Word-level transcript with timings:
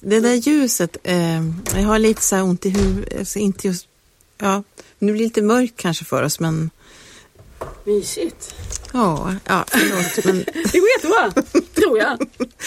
Det 0.00 0.20
där 0.20 0.34
ljuset, 0.34 0.96
eh, 1.02 1.44
jag 1.74 1.82
har 1.82 1.98
lite 1.98 2.22
så 2.22 2.36
här 2.36 2.42
ont 2.42 2.66
i 2.66 2.70
huvudet, 2.70 3.18
alltså 3.18 3.38
inte 3.38 3.66
just, 3.66 3.86
ja, 4.38 4.62
nu 4.98 5.12
blir 5.12 5.22
det 5.22 5.24
lite 5.28 5.42
mörkt 5.42 5.76
kanske 5.76 6.04
för 6.04 6.22
oss 6.22 6.40
men 6.40 6.70
Mysigt. 7.84 8.54
ja, 8.92 9.34
ja 9.44 9.64
förlåt 9.68 10.24
men 10.24 10.36
Det 10.72 10.78
går 10.78 10.88
jättebra, 10.96 11.42
tror 11.74 11.98
jag. 11.98 12.18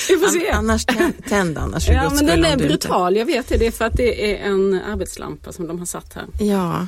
Vi 0.10 0.18
får 0.18 0.28
se. 0.28 0.50
annars 0.50 0.86
tänd, 0.86 1.14
tänd 1.30 1.58
annars 1.58 1.88
Ja, 1.90 2.10
men 2.16 2.26
den 2.26 2.46
är 2.46 2.58
du 2.58 2.64
inte- 2.64 2.68
brutal. 2.68 3.16
Jag 3.16 3.26
vet 3.26 3.48
det. 3.48 3.58
Det 3.58 3.68
är 3.68 3.72
för 3.72 3.86
att 3.86 3.98
det 3.98 4.32
är 4.34 4.38
en 4.50 4.74
arbetslampa 4.74 5.52
som 5.52 5.68
de 5.68 5.80
har 5.80 5.86
satt 5.86 6.14
här. 6.14 6.26
Ja, 6.40 6.88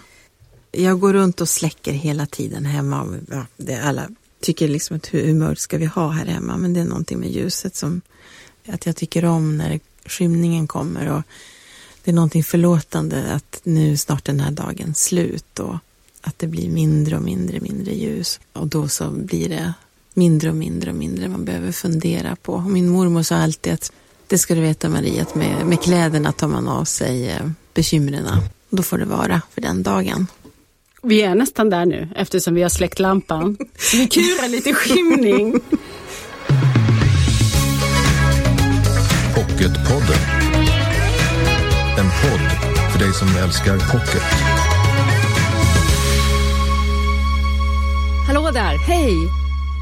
jag 0.71 0.99
går 0.99 1.13
runt 1.13 1.41
och 1.41 1.49
släcker 1.49 1.91
hela 1.93 2.25
tiden 2.25 2.65
hemma. 2.65 3.19
Ja, 3.31 3.45
det 3.57 3.75
alla 3.79 4.09
tycker 4.41 4.67
liksom 4.67 4.97
att 4.97 5.13
hur, 5.13 5.33
mörkt 5.33 5.61
ska 5.61 5.77
vi 5.77 5.85
ha 5.85 6.09
här 6.09 6.25
hemma? 6.25 6.57
Men 6.57 6.73
det 6.73 6.79
är 6.79 6.85
någonting 6.85 7.19
med 7.19 7.31
ljuset 7.31 7.75
som 7.75 8.01
att 8.67 8.85
jag 8.85 8.95
tycker 8.95 9.25
om 9.25 9.57
när 9.57 9.79
skymningen 10.05 10.67
kommer 10.67 11.09
och 11.09 11.23
det 12.03 12.11
är 12.11 12.15
någonting 12.15 12.43
förlåtande 12.43 13.33
att 13.33 13.61
nu 13.63 13.97
snart 13.97 14.25
den 14.25 14.39
här 14.39 14.51
dagen 14.51 14.93
slut 14.95 15.59
och 15.59 15.75
att 16.21 16.39
det 16.39 16.47
blir 16.47 16.69
mindre 16.69 17.15
och 17.15 17.21
mindre, 17.21 17.59
mindre 17.59 17.93
ljus 17.93 18.39
och 18.53 18.67
då 18.67 18.87
så 18.87 19.09
blir 19.09 19.49
det 19.49 19.73
mindre 20.13 20.49
och 20.49 20.55
mindre 20.55 20.89
och 20.89 20.95
mindre 20.95 21.27
man 21.27 21.45
behöver 21.45 21.71
fundera 21.71 22.35
på. 22.35 22.53
Och 22.53 22.61
min 22.61 22.89
mormor 22.89 23.23
sa 23.23 23.35
alltid 23.35 23.73
att 23.73 23.91
det 24.27 24.37
ska 24.37 24.55
du 24.55 24.61
veta 24.61 24.89
Maria, 24.89 25.21
att 25.21 25.35
med, 25.35 25.65
med 25.65 25.81
kläderna 25.81 26.31
tar 26.31 26.47
man 26.47 26.67
av 26.67 26.85
sig 26.85 27.29
eh, 27.29 27.49
bekymren. 27.73 28.27
Då 28.69 28.83
får 28.83 28.97
det 28.97 29.05
vara 29.05 29.41
för 29.53 29.61
den 29.61 29.83
dagen. 29.83 30.27
Vi 31.03 31.21
är 31.21 31.35
nästan 31.35 31.69
där 31.69 31.85
nu 31.85 32.09
eftersom 32.15 32.53
vi 32.55 32.61
har 32.61 32.69
släckt 32.69 32.99
lampan. 32.99 33.57
Vi 33.93 34.07
kurar 34.07 34.47
lite 34.47 34.73
skymning. 34.73 35.61
Pocketpodden. 39.61 40.21
En 41.97 42.05
podd 42.05 42.71
för 42.91 42.99
dig 42.99 43.13
som 43.13 43.27
älskar 43.43 43.73
pocket. 43.91 44.21
Hallå 48.27 48.51
där, 48.53 48.77
hej! 48.77 49.13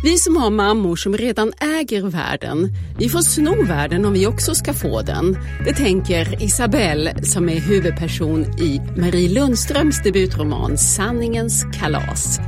Vi 0.03 0.17
som 0.17 0.37
har 0.37 0.49
mammor 0.49 0.95
som 0.95 1.17
redan 1.17 1.53
äger 1.79 2.01
världen, 2.01 2.69
vi 2.97 3.09
får 3.09 3.21
sno 3.21 3.63
världen 3.63 4.05
om 4.05 4.13
vi 4.13 4.27
också 4.27 4.55
ska 4.55 4.73
få 4.73 5.01
den. 5.01 5.37
Det 5.65 5.73
tänker 5.73 6.43
Isabelle 6.43 7.23
som 7.23 7.49
är 7.49 7.59
huvudperson 7.59 8.41
i 8.43 8.81
Marie 8.97 9.29
Lundströms 9.29 10.03
debutroman 10.03 10.77
Sanningens 10.77 11.65
kalas. 11.79 12.39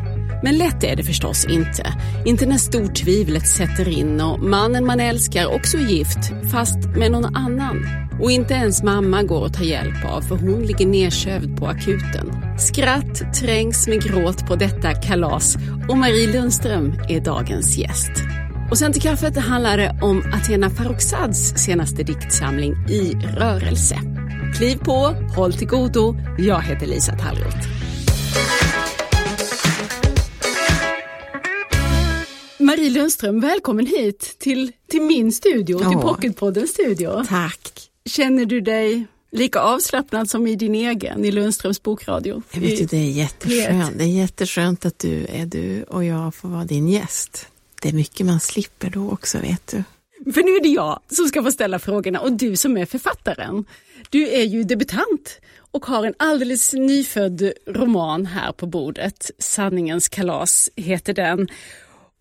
Men 0.43 0.57
lätt 0.57 0.83
är 0.83 0.95
det 0.95 1.03
förstås 1.03 1.45
inte. 1.45 1.93
Inte 2.25 2.45
när 2.45 2.57
stortvivlet 2.57 3.47
sätter 3.47 3.89
in 3.89 4.21
och 4.21 4.39
mannen 4.39 4.85
man 4.85 4.99
älskar 4.99 5.55
också 5.55 5.77
är 5.77 5.81
gift, 5.81 6.31
fast 6.51 6.77
med 6.97 7.11
någon 7.11 7.35
annan. 7.35 7.85
Och 8.21 8.31
inte 8.31 8.53
ens 8.53 8.83
mamma 8.83 9.23
går 9.23 9.45
att 9.45 9.53
ta 9.53 9.63
hjälp 9.63 10.05
av 10.05 10.21
för 10.21 10.35
hon 10.35 10.61
ligger 10.61 10.85
nedsövd 10.85 11.57
på 11.57 11.67
akuten. 11.67 12.31
Skratt 12.59 13.33
trängs 13.33 13.87
med 13.87 14.03
gråt 14.03 14.47
på 14.47 14.55
detta 14.55 14.93
kalas 14.93 15.57
och 15.89 15.97
Marie 15.97 16.33
Lundström 16.33 16.93
är 17.09 17.21
dagens 17.21 17.77
gäst. 17.77 18.11
Och 18.71 18.77
sen 18.77 18.93
till 18.93 19.01
kaffet 19.01 19.37
handlar 19.37 19.77
det 19.77 19.99
om 20.01 20.23
Athena 20.33 20.69
Farrokhzads 20.69 21.53
senaste 21.55 22.03
diktsamling 22.03 22.73
I 22.89 23.13
rörelse. 23.37 23.99
Kliv 24.55 24.77
på, 24.77 25.15
håll 25.35 25.53
till 25.53 25.67
godo. 25.67 26.15
Jag 26.37 26.61
heter 26.61 26.87
Lisa 26.87 27.17
Tallroth. 27.17 27.70
Marie 32.81 32.93
Lundström, 32.93 33.39
välkommen 33.39 33.85
hit 33.85 34.35
till, 34.39 34.71
till 34.87 35.01
min 35.01 35.31
studio, 35.31 35.79
till 35.79 35.87
Ja. 35.91 36.01
Pocketpoddens 36.01 36.69
studio. 36.69 37.23
Tack. 37.27 37.89
Känner 38.05 38.45
du 38.45 38.61
dig 38.61 39.05
lika 39.31 39.59
avslappnad 39.59 40.29
som 40.29 40.47
i 40.47 40.55
din 40.55 40.75
egen, 40.75 41.25
i 41.25 41.31
Lundströms 41.31 41.83
bokradio? 41.83 42.43
Jag 42.51 42.61
vet 42.61 42.81
ju, 42.81 42.85
det 42.85 42.97
är 42.97 43.11
jätteskönt. 43.11 43.97
Det 43.97 44.03
är 44.03 44.07
jätteskönt 44.07 44.85
att 44.85 44.99
du 44.99 45.25
är 45.25 45.45
du 45.45 45.83
och 45.83 46.03
jag 46.03 46.35
får 46.35 46.49
vara 46.49 46.63
din 46.65 46.87
gäst. 46.87 47.47
Det 47.81 47.89
är 47.89 47.93
mycket 47.93 48.25
man 48.25 48.39
slipper 48.39 48.89
då 48.89 49.11
också, 49.11 49.37
vet 49.37 49.67
du. 49.67 49.83
För 50.33 50.43
nu 50.43 50.51
är 50.51 50.63
det 50.63 50.69
jag 50.69 50.99
som 51.11 51.25
ska 51.25 51.43
få 51.43 51.51
ställa 51.51 51.79
frågorna 51.79 52.19
och 52.19 52.33
du 52.33 52.55
som 52.55 52.77
är 52.77 52.85
författaren. 52.85 53.65
Du 54.09 54.29
är 54.29 54.43
ju 54.43 54.63
debutant 54.63 55.39
och 55.71 55.85
har 55.85 56.05
en 56.05 56.13
alldeles 56.17 56.73
nyfödd 56.73 57.51
roman 57.67 58.25
här 58.25 58.51
på 58.51 58.65
bordet. 58.65 59.31
Sanningens 59.39 60.07
kalas 60.09 60.69
heter 60.75 61.13
den. 61.13 61.47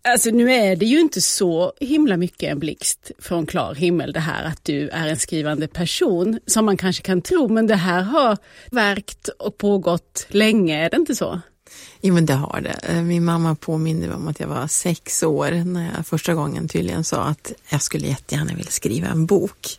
Alltså 0.02 0.30
nu 0.30 0.52
är 0.52 0.76
det 0.76 0.86
ju 0.86 1.00
inte 1.00 1.20
så 1.20 1.72
himla 1.80 2.16
mycket 2.16 2.52
en 2.52 2.58
blixt 2.58 3.10
från 3.18 3.46
klar 3.46 3.74
himmel 3.74 4.12
det 4.12 4.20
här 4.20 4.44
att 4.44 4.64
du 4.64 4.88
är 4.88 5.06
en 5.06 5.16
skrivande 5.16 5.68
person 5.68 6.40
som 6.46 6.64
man 6.64 6.76
kanske 6.76 7.02
kan 7.02 7.22
tro 7.22 7.48
men 7.48 7.66
det 7.66 7.76
här 7.76 8.02
har 8.02 8.38
verkt 8.70 9.28
och 9.28 9.58
pågått 9.58 10.26
länge, 10.28 10.84
är 10.84 10.90
det 10.90 10.96
inte 10.96 11.14
så? 11.14 11.40
Jo, 12.00 12.14
men 12.14 12.26
det 12.26 12.34
har 12.34 12.60
det. 12.60 12.80
Eh, 12.82 13.02
min 13.02 13.24
mamma 13.24 13.54
påminner 13.54 14.06
mig 14.08 14.16
om 14.16 14.28
att 14.28 14.40
jag 14.40 14.48
var 14.48 14.66
sex 14.66 15.22
år 15.22 15.50
när 15.50 15.92
jag 15.96 16.06
första 16.06 16.34
gången 16.34 16.68
tydligen 16.68 17.04
sa 17.04 17.22
att 17.22 17.52
jag 17.68 17.82
skulle 17.82 18.06
jättegärna 18.06 18.54
vilja 18.54 18.70
skriva 18.70 19.08
en 19.08 19.26
bok. 19.26 19.78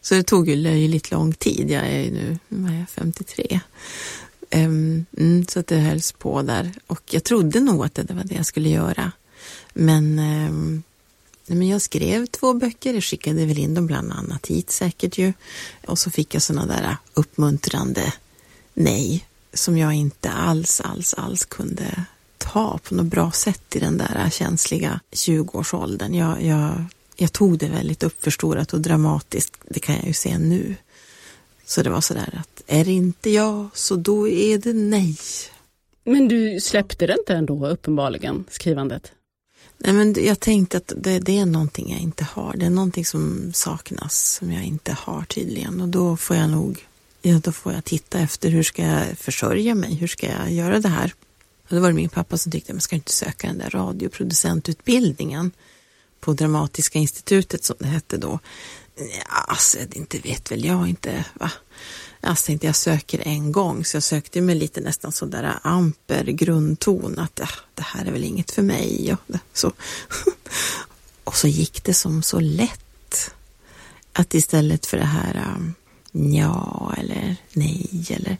Så 0.00 0.14
det 0.14 0.22
tog 0.22 0.48
ju 0.48 0.56
löjligt 0.56 1.10
lång 1.10 1.32
tid. 1.32 1.70
Jag 1.70 1.86
är 1.86 1.98
ju 1.98 2.38
nu 2.48 2.68
är 2.68 2.78
jag, 2.78 2.88
53. 2.88 3.60
Um, 4.52 4.60
ehm, 4.60 5.06
mm, 5.18 5.46
så 5.46 5.60
att 5.60 5.66
det 5.66 5.76
hölls 5.76 6.12
på 6.12 6.42
där. 6.42 6.72
Och 6.86 7.02
jag 7.10 7.24
trodde 7.24 7.60
nog 7.60 7.84
att 7.84 7.94
det 7.94 8.14
var 8.14 8.24
det 8.24 8.34
jag 8.34 8.46
skulle 8.46 8.68
göra. 8.68 9.12
Men, 9.72 10.18
eh, 10.18 10.82
men 11.46 11.68
jag 11.68 11.82
skrev 11.82 12.26
två 12.26 12.54
böcker. 12.54 12.94
Jag 12.94 13.04
skickade 13.04 13.46
väl 13.46 13.58
in 13.58 13.74
dem 13.74 13.86
bland 13.86 14.12
annat 14.12 14.46
hit 14.46 14.70
säkert 14.70 15.18
ju. 15.18 15.32
Och 15.86 15.98
så 15.98 16.10
fick 16.10 16.34
jag 16.34 16.42
sådana 16.42 16.66
där 16.66 16.96
uppmuntrande 17.14 18.12
nej 18.74 19.26
som 19.52 19.78
jag 19.78 19.94
inte 19.94 20.30
alls, 20.30 20.80
alls, 20.80 21.14
alls 21.14 21.44
kunde 21.44 22.04
ta 22.38 22.78
på 22.78 22.94
något 22.94 23.06
bra 23.06 23.30
sätt 23.30 23.76
i 23.76 23.78
den 23.78 23.98
där 23.98 24.30
känsliga 24.30 25.00
20-årsåldern. 25.10 26.14
Jag, 26.14 26.42
jag, 26.42 26.84
jag 27.16 27.32
tog 27.32 27.58
det 27.58 27.68
väldigt 27.68 28.02
uppförstorat 28.02 28.72
och 28.72 28.80
dramatiskt, 28.80 29.56
det 29.68 29.80
kan 29.80 29.94
jag 29.94 30.06
ju 30.06 30.12
se 30.12 30.38
nu. 30.38 30.76
Så 31.66 31.82
det 31.82 31.90
var 31.90 32.00
sådär 32.00 32.40
att 32.40 32.62
är 32.66 32.84
det 32.84 32.92
inte 32.92 33.30
jag 33.30 33.68
så 33.74 33.96
då 33.96 34.28
är 34.28 34.58
det 34.58 34.72
nej. 34.72 35.16
Men 36.04 36.28
du 36.28 36.60
släppte 36.60 37.06
det 37.06 37.16
inte 37.18 37.34
ändå 37.34 37.68
uppenbarligen, 37.68 38.44
skrivandet? 38.50 39.12
Nej 39.84 39.92
men 39.92 40.14
jag 40.24 40.40
tänkte 40.40 40.76
att 40.76 40.92
det, 40.96 41.18
det 41.18 41.38
är 41.38 41.46
någonting 41.46 41.92
jag 41.92 42.00
inte 42.00 42.24
har. 42.24 42.56
Det 42.56 42.66
är 42.66 42.70
någonting 42.70 43.04
som 43.04 43.52
saknas 43.54 44.34
som 44.34 44.52
jag 44.52 44.64
inte 44.64 44.92
har 44.92 45.24
tydligen 45.24 45.80
och 45.80 45.88
då 45.88 46.16
får 46.16 46.36
jag 46.36 46.50
nog 46.50 46.86
Ja, 47.22 47.40
då 47.44 47.52
får 47.52 47.72
jag 47.72 47.84
titta 47.84 48.18
efter 48.18 48.50
hur 48.50 48.62
ska 48.62 48.82
jag 48.82 49.18
försörja 49.18 49.74
mig, 49.74 49.94
hur 49.94 50.06
ska 50.06 50.26
jag 50.26 50.52
göra 50.52 50.80
det 50.80 50.88
här? 50.88 51.14
Och 51.68 51.76
då 51.76 51.80
var 51.80 51.88
det 51.88 51.94
min 51.94 52.08
pappa 52.08 52.38
som 52.38 52.52
tyckte, 52.52 52.72
man 52.72 52.80
ska 52.80 52.96
inte 52.96 53.12
söka 53.12 53.46
den 53.46 53.58
där 53.58 53.70
radioproducentutbildningen 53.70 55.50
på 56.20 56.32
Dramatiska 56.32 56.98
institutet 56.98 57.64
som 57.64 57.76
det 57.78 57.86
hette 57.86 58.16
då? 58.16 58.38
Ja, 58.96 59.44
alltså, 59.48 59.78
det 59.88 59.96
inte 59.96 60.18
vet 60.18 60.50
väl 60.52 60.64
jag 60.64 60.88
inte, 60.88 61.24
va? 61.34 61.50
Jag 62.20 62.36
tänkte 62.36 62.66
jag 62.66 62.76
söker 62.76 63.22
en 63.24 63.52
gång, 63.52 63.84
så 63.84 63.96
jag 63.96 64.02
sökte 64.02 64.40
med 64.40 64.56
lite 64.56 64.80
nästan 64.80 65.12
sådär 65.12 65.58
amper 65.62 66.24
grundton 66.24 67.18
att 67.18 67.38
ja, 67.38 67.48
det 67.74 67.82
här 67.82 68.04
är 68.04 68.12
väl 68.12 68.24
inget 68.24 68.50
för 68.50 68.62
mig. 68.62 69.12
Och, 69.12 69.36
så. 69.52 69.72
och 71.24 71.36
så 71.36 71.48
gick 71.48 71.84
det 71.84 71.94
som 71.94 72.22
så 72.22 72.40
lätt 72.40 73.30
att 74.12 74.34
istället 74.34 74.86
för 74.86 74.96
det 74.96 75.04
här 75.04 75.54
um, 75.56 75.74
ja 76.34 76.94
eller 76.98 77.36
nej 77.52 78.06
eller 78.10 78.36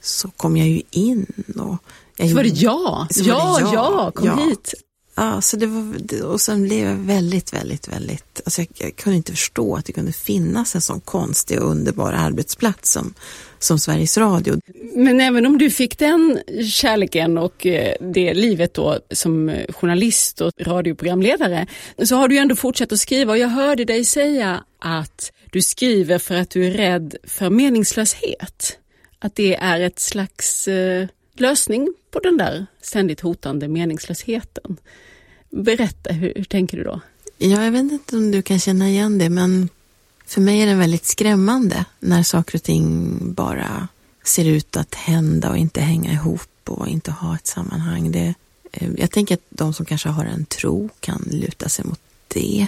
så 0.00 0.30
kom 0.30 0.56
jag 0.56 0.68
ju 0.68 0.82
in 0.90 1.26
och 1.56 1.78
jag 2.16 2.28
Så 2.28 2.34
var 2.34 2.42
det 2.42 2.48
ja, 2.48 3.06
ja, 3.10 3.58
det 3.58 3.74
ja, 3.74 4.10
kom 4.14 4.26
ja. 4.26 4.36
hit. 4.36 4.74
Ja, 5.18 5.40
så 5.40 5.56
det 5.56 5.66
var, 5.66 6.24
och 6.24 6.40
sen 6.40 6.62
blev 6.62 6.88
jag 6.88 6.94
väldigt, 6.94 7.52
väldigt, 7.52 7.88
väldigt, 7.88 8.40
alltså 8.44 8.60
jag, 8.60 8.68
jag 8.74 8.96
kunde 8.96 9.16
inte 9.16 9.32
förstå 9.32 9.76
att 9.76 9.84
det 9.84 9.92
kunde 9.92 10.12
finnas 10.12 10.74
en 10.74 10.80
sån 10.80 11.00
konstig 11.00 11.62
och 11.62 11.70
underbar 11.70 12.12
arbetsplats 12.12 12.92
som, 12.92 13.14
som 13.58 13.78
Sveriges 13.78 14.18
Radio. 14.18 14.60
Men 14.94 15.20
även 15.20 15.46
om 15.46 15.58
du 15.58 15.70
fick 15.70 15.98
den 15.98 16.40
kärleken 16.70 17.38
och 17.38 17.66
eh, 17.66 17.94
det 18.00 18.34
livet 18.34 18.74
då 18.74 18.98
som 19.10 19.48
eh, 19.48 19.72
journalist 19.72 20.40
och 20.40 20.52
radioprogramledare 20.60 21.66
så 22.04 22.16
har 22.16 22.28
du 22.28 22.34
ju 22.34 22.40
ändå 22.40 22.56
fortsatt 22.56 22.92
att 22.92 22.98
skriva 22.98 23.32
och 23.32 23.38
jag 23.38 23.48
hörde 23.48 23.84
dig 23.84 24.04
säga 24.04 24.64
att 24.80 25.32
du 25.50 25.62
skriver 25.62 26.18
för 26.18 26.34
att 26.34 26.50
du 26.50 26.66
är 26.66 26.70
rädd 26.70 27.16
för 27.24 27.50
meningslöshet. 27.50 28.78
Att 29.18 29.34
det 29.34 29.56
är 29.56 29.80
ett 29.80 29.98
slags 29.98 30.68
eh, 30.68 31.08
lösning 31.40 31.94
på 32.10 32.18
den 32.18 32.36
där 32.36 32.66
ständigt 32.82 33.20
hotande 33.20 33.68
meningslösheten. 33.68 34.76
Berätta, 35.50 36.12
hur, 36.12 36.32
hur 36.36 36.44
tänker 36.44 36.76
du 36.76 36.84
då? 36.84 37.00
Ja, 37.38 37.64
jag 37.64 37.72
vet 37.72 37.92
inte 37.92 38.16
om 38.16 38.30
du 38.30 38.42
kan 38.42 38.58
känna 38.58 38.88
igen 38.88 39.18
det, 39.18 39.30
men 39.30 39.68
för 40.26 40.40
mig 40.40 40.60
är 40.60 40.66
det 40.66 40.74
väldigt 40.74 41.04
skrämmande 41.04 41.84
när 42.00 42.22
saker 42.22 42.58
och 42.58 42.62
ting 42.62 43.18
bara 43.34 43.88
ser 44.24 44.44
ut 44.44 44.76
att 44.76 44.94
hända 44.94 45.50
och 45.50 45.56
inte 45.56 45.80
hänga 45.80 46.12
ihop 46.12 46.50
och 46.64 46.88
inte 46.88 47.10
ha 47.10 47.34
ett 47.34 47.46
sammanhang. 47.46 48.12
Det, 48.12 48.34
eh, 48.72 48.90
jag 48.96 49.10
tänker 49.10 49.34
att 49.34 49.46
de 49.48 49.74
som 49.74 49.86
kanske 49.86 50.08
har 50.08 50.24
en 50.24 50.44
tro 50.46 50.88
kan 51.00 51.28
luta 51.30 51.68
sig 51.68 51.84
mot 51.84 52.00
det. 52.28 52.66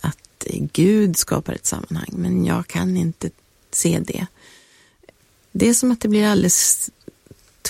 Att 0.00 0.46
Gud 0.72 1.16
skapar 1.16 1.52
ett 1.52 1.66
sammanhang, 1.66 2.10
men 2.12 2.44
jag 2.44 2.66
kan 2.66 2.96
inte 2.96 3.30
se 3.70 4.00
det. 4.06 4.26
Det 5.52 5.68
är 5.68 5.74
som 5.74 5.90
att 5.90 6.00
det 6.00 6.08
blir 6.08 6.26
alldeles 6.26 6.90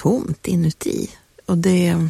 tomt 0.03 0.47
inuti. 0.47 1.11
Och 1.47 1.59
det, 1.59 2.09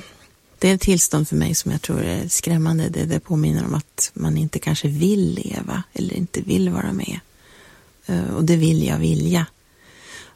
det 0.58 0.70
är 0.70 0.74
ett 0.74 0.80
tillstånd 0.80 1.28
för 1.28 1.36
mig 1.36 1.54
som 1.54 1.72
jag 1.72 1.82
tror 1.82 2.02
är 2.02 2.28
skrämmande. 2.28 2.88
Det, 2.88 3.04
det 3.04 3.20
påminner 3.20 3.64
om 3.64 3.74
att 3.74 4.10
man 4.14 4.36
inte 4.36 4.58
kanske 4.58 4.88
vill 4.88 5.34
leva 5.44 5.82
eller 5.92 6.14
inte 6.14 6.40
vill 6.40 6.70
vara 6.70 6.92
med. 6.92 7.20
Eh, 8.06 8.34
och 8.34 8.44
det 8.44 8.56
vill 8.56 8.86
jag 8.86 8.98
vilja. 8.98 9.46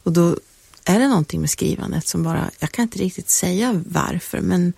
Och 0.03 0.13
då 0.13 0.37
är 0.85 0.99
det 0.99 1.09
någonting 1.09 1.41
med 1.41 1.51
skrivandet 1.51 2.09
som 2.09 2.23
bara, 2.23 2.51
jag 2.59 2.73
kan 2.73 2.83
inte 2.83 2.99
riktigt 2.99 3.31
säga 3.31 3.83
varför, 3.87 4.41
men 4.41 4.73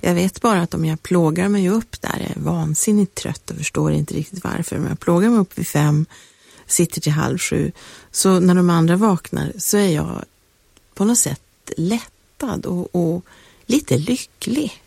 jag 0.00 0.14
vet 0.14 0.40
bara 0.40 0.62
att 0.62 0.74
om 0.74 0.84
jag 0.84 1.02
plågar 1.02 1.48
mig 1.48 1.68
upp 1.68 2.00
där, 2.00 2.16
jag 2.20 2.36
är 2.36 2.40
vansinnigt 2.40 3.14
trött 3.14 3.50
och 3.50 3.56
förstår 3.56 3.92
inte 3.92 4.14
riktigt 4.14 4.44
varför, 4.44 4.78
men 4.78 4.88
jag 4.88 5.00
plågar 5.00 5.30
mig 5.30 5.38
upp 5.38 5.58
vid 5.58 5.66
fem, 5.66 6.06
sitter 6.66 7.00
till 7.00 7.12
halv 7.12 7.38
sju, 7.38 7.72
så 8.10 8.40
när 8.40 8.54
de 8.54 8.70
andra 8.70 8.96
vaknar 8.96 9.52
så 9.58 9.76
är 9.76 9.88
jag 9.88 10.24
på 10.94 11.04
något 11.04 11.18
sätt 11.18 11.42
lätt 11.76 12.12
lättad 12.40 12.66
och, 12.66 12.88
och 12.94 13.24
lite 13.66 13.98
lycklig. 13.98 14.82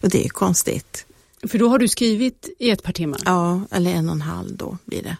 Och 0.00 0.08
det 0.08 0.24
är 0.24 0.28
konstigt. 0.28 1.06
För 1.48 1.58
då 1.58 1.68
har 1.68 1.78
du 1.78 1.88
skrivit 1.88 2.48
i 2.58 2.70
ett 2.70 2.82
par 2.82 2.92
timmar? 2.92 3.20
Ja, 3.24 3.60
eller 3.70 3.90
en 3.90 4.08
och 4.08 4.14
en 4.14 4.22
halv 4.22 4.56
då 4.56 4.78
blir 4.84 5.02
det. 5.02 5.16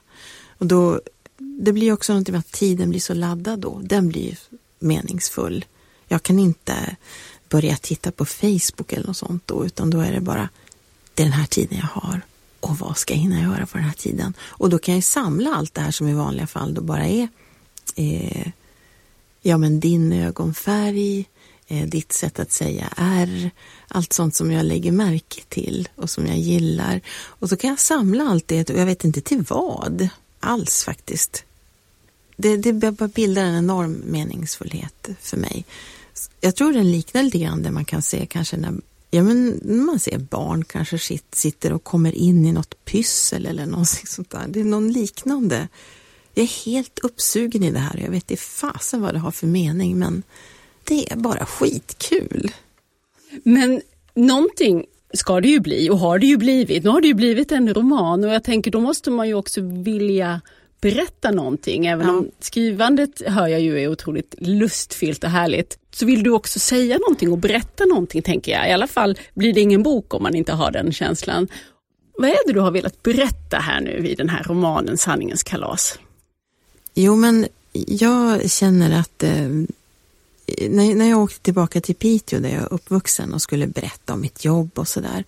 Och 0.58 0.66
då, 0.66 1.00
det 1.38 1.72
blir 1.72 1.92
också 1.92 2.12
någonting 2.12 2.32
med 2.32 2.38
att 2.38 2.52
tiden 2.52 2.90
blir 2.90 3.00
så 3.00 3.14
laddad 3.14 3.58
då. 3.58 3.80
Den 3.82 4.08
blir 4.08 4.38
meningsfull. 4.78 5.64
Jag 6.08 6.22
kan 6.22 6.38
inte 6.38 6.96
börja 7.48 7.76
titta 7.76 8.12
på 8.12 8.24
Facebook 8.24 8.92
eller 8.92 9.06
något 9.06 9.16
sånt 9.16 9.46
då, 9.46 9.66
utan 9.66 9.90
då 9.90 10.00
är 10.00 10.12
det 10.12 10.20
bara, 10.20 10.48
det 11.14 11.22
är 11.22 11.26
den 11.26 11.32
här 11.32 11.46
tiden 11.46 11.78
jag 11.78 12.02
har. 12.02 12.20
Och 12.60 12.78
vad 12.78 12.98
ska 12.98 13.14
jag 13.14 13.20
hinna 13.20 13.42
göra 13.42 13.66
på 13.66 13.78
den 13.78 13.86
här 13.86 13.94
tiden? 13.94 14.34
Och 14.40 14.70
då 14.70 14.78
kan 14.78 14.94
jag 14.94 15.04
samla 15.04 15.54
allt 15.54 15.74
det 15.74 15.80
här 15.80 15.90
som 15.90 16.08
i 16.08 16.14
vanliga 16.14 16.46
fall 16.46 16.74
då 16.74 16.80
bara 16.80 17.06
är 17.06 17.28
eh, 17.96 18.52
ja 19.40 19.58
men 19.58 19.80
din 19.80 20.12
ögonfärg, 20.12 21.28
eh, 21.66 21.86
ditt 21.86 22.12
sätt 22.12 22.38
att 22.38 22.52
säga 22.52 22.92
är, 22.96 23.50
allt 23.88 24.12
sånt 24.12 24.34
som 24.34 24.52
jag 24.52 24.66
lägger 24.66 24.92
märke 24.92 25.40
till 25.48 25.88
och 25.94 26.10
som 26.10 26.26
jag 26.26 26.38
gillar. 26.38 27.00
Och 27.24 27.48
så 27.48 27.56
kan 27.56 27.70
jag 27.70 27.80
samla 27.80 28.24
allt 28.24 28.48
det 28.48 28.70
och 28.70 28.78
jag 28.78 28.86
vet 28.86 29.04
inte 29.04 29.20
till 29.20 29.44
vad 29.48 30.08
alls 30.40 30.84
faktiskt. 30.84 31.44
Det, 32.36 32.56
det 32.56 33.12
bildar 33.14 33.42
en 33.42 33.58
enorm 33.58 34.02
meningsfullhet 34.06 35.08
för 35.20 35.36
mig. 35.36 35.64
Jag 36.40 36.56
tror 36.56 36.72
den 36.72 36.92
liknar 36.92 37.22
lite 37.22 37.38
grann 37.38 37.62
det 37.62 37.70
man 37.70 37.84
kan 37.84 38.02
se 38.02 38.26
kanske 38.26 38.56
när 38.56 38.74
Ja, 39.12 39.22
men 39.22 39.60
man 39.64 40.00
ser 40.00 40.18
barn 40.18 40.64
kanske 40.64 41.18
sitter 41.32 41.72
och 41.72 41.84
kommer 41.84 42.12
in 42.12 42.46
i 42.46 42.52
något 42.52 42.84
pyssel 42.84 43.46
eller 43.46 43.66
någonting 43.66 44.06
sånt 44.06 44.30
där. 44.30 44.44
Det 44.48 44.60
är 44.60 44.64
någon 44.64 44.92
liknande. 44.92 45.68
Jag 46.40 46.44
är 46.44 46.72
helt 46.72 46.98
uppsugen 46.98 47.62
i 47.62 47.70
det 47.70 47.78
här. 47.78 48.00
Jag 48.04 48.10
vet 48.10 48.30
inte 48.30 48.42
fasen 48.42 49.00
vad 49.00 49.14
det 49.14 49.18
har 49.18 49.30
för 49.30 49.46
mening, 49.46 49.98
men 49.98 50.22
det 50.84 51.12
är 51.12 51.16
bara 51.16 51.46
skitkul. 51.46 52.50
Men 53.42 53.82
någonting 54.14 54.84
ska 55.14 55.40
det 55.40 55.48
ju 55.48 55.60
bli 55.60 55.90
och 55.90 55.98
har 55.98 56.18
det 56.18 56.26
ju 56.26 56.36
blivit. 56.36 56.84
Nu 56.84 56.90
har 56.90 57.00
det 57.00 57.08
ju 57.08 57.14
blivit 57.14 57.52
en 57.52 57.74
roman 57.74 58.24
och 58.24 58.30
jag 58.30 58.44
tänker 58.44 58.70
då 58.70 58.80
måste 58.80 59.10
man 59.10 59.28
ju 59.28 59.34
också 59.34 59.60
vilja 59.60 60.40
berätta 60.80 61.30
någonting. 61.30 61.86
Även 61.86 62.06
ja. 62.06 62.12
om 62.12 62.30
skrivandet 62.40 63.22
hör 63.26 63.46
jag 63.48 63.60
ju 63.60 63.80
är 63.80 63.88
otroligt 63.88 64.34
lustfyllt 64.38 65.24
och 65.24 65.30
härligt. 65.30 65.78
Så 65.90 66.06
vill 66.06 66.22
du 66.22 66.30
också 66.30 66.58
säga 66.58 66.98
någonting 66.98 67.32
och 67.32 67.38
berätta 67.38 67.84
någonting 67.84 68.22
tänker 68.22 68.52
jag. 68.52 68.68
I 68.68 68.72
alla 68.72 68.86
fall 68.86 69.18
blir 69.34 69.52
det 69.52 69.60
ingen 69.60 69.82
bok 69.82 70.14
om 70.14 70.22
man 70.22 70.34
inte 70.34 70.52
har 70.52 70.70
den 70.70 70.92
känslan. 70.92 71.48
Vad 72.18 72.30
är 72.30 72.46
det 72.46 72.52
du 72.52 72.60
har 72.60 72.70
velat 72.70 73.02
berätta 73.02 73.56
här 73.56 73.80
nu 73.80 74.08
i 74.08 74.14
den 74.14 74.28
här 74.28 74.42
romanen 74.42 74.98
Sanningens 74.98 75.42
kalas? 75.42 75.98
Jo 76.94 77.16
men 77.16 77.46
jag 77.72 78.50
känner 78.50 79.00
att 79.00 79.22
eh, 79.22 79.48
när, 80.68 80.94
när 80.94 81.10
jag 81.10 81.18
åkte 81.18 81.40
tillbaka 81.40 81.80
till 81.80 81.94
Piteå 81.94 82.40
där 82.40 82.48
jag 82.48 82.62
är 82.62 82.72
uppvuxen 82.72 83.34
och 83.34 83.42
skulle 83.42 83.66
berätta 83.66 84.12
om 84.12 84.20
mitt 84.20 84.44
jobb 84.44 84.70
och 84.74 84.88
sådär. 84.88 85.24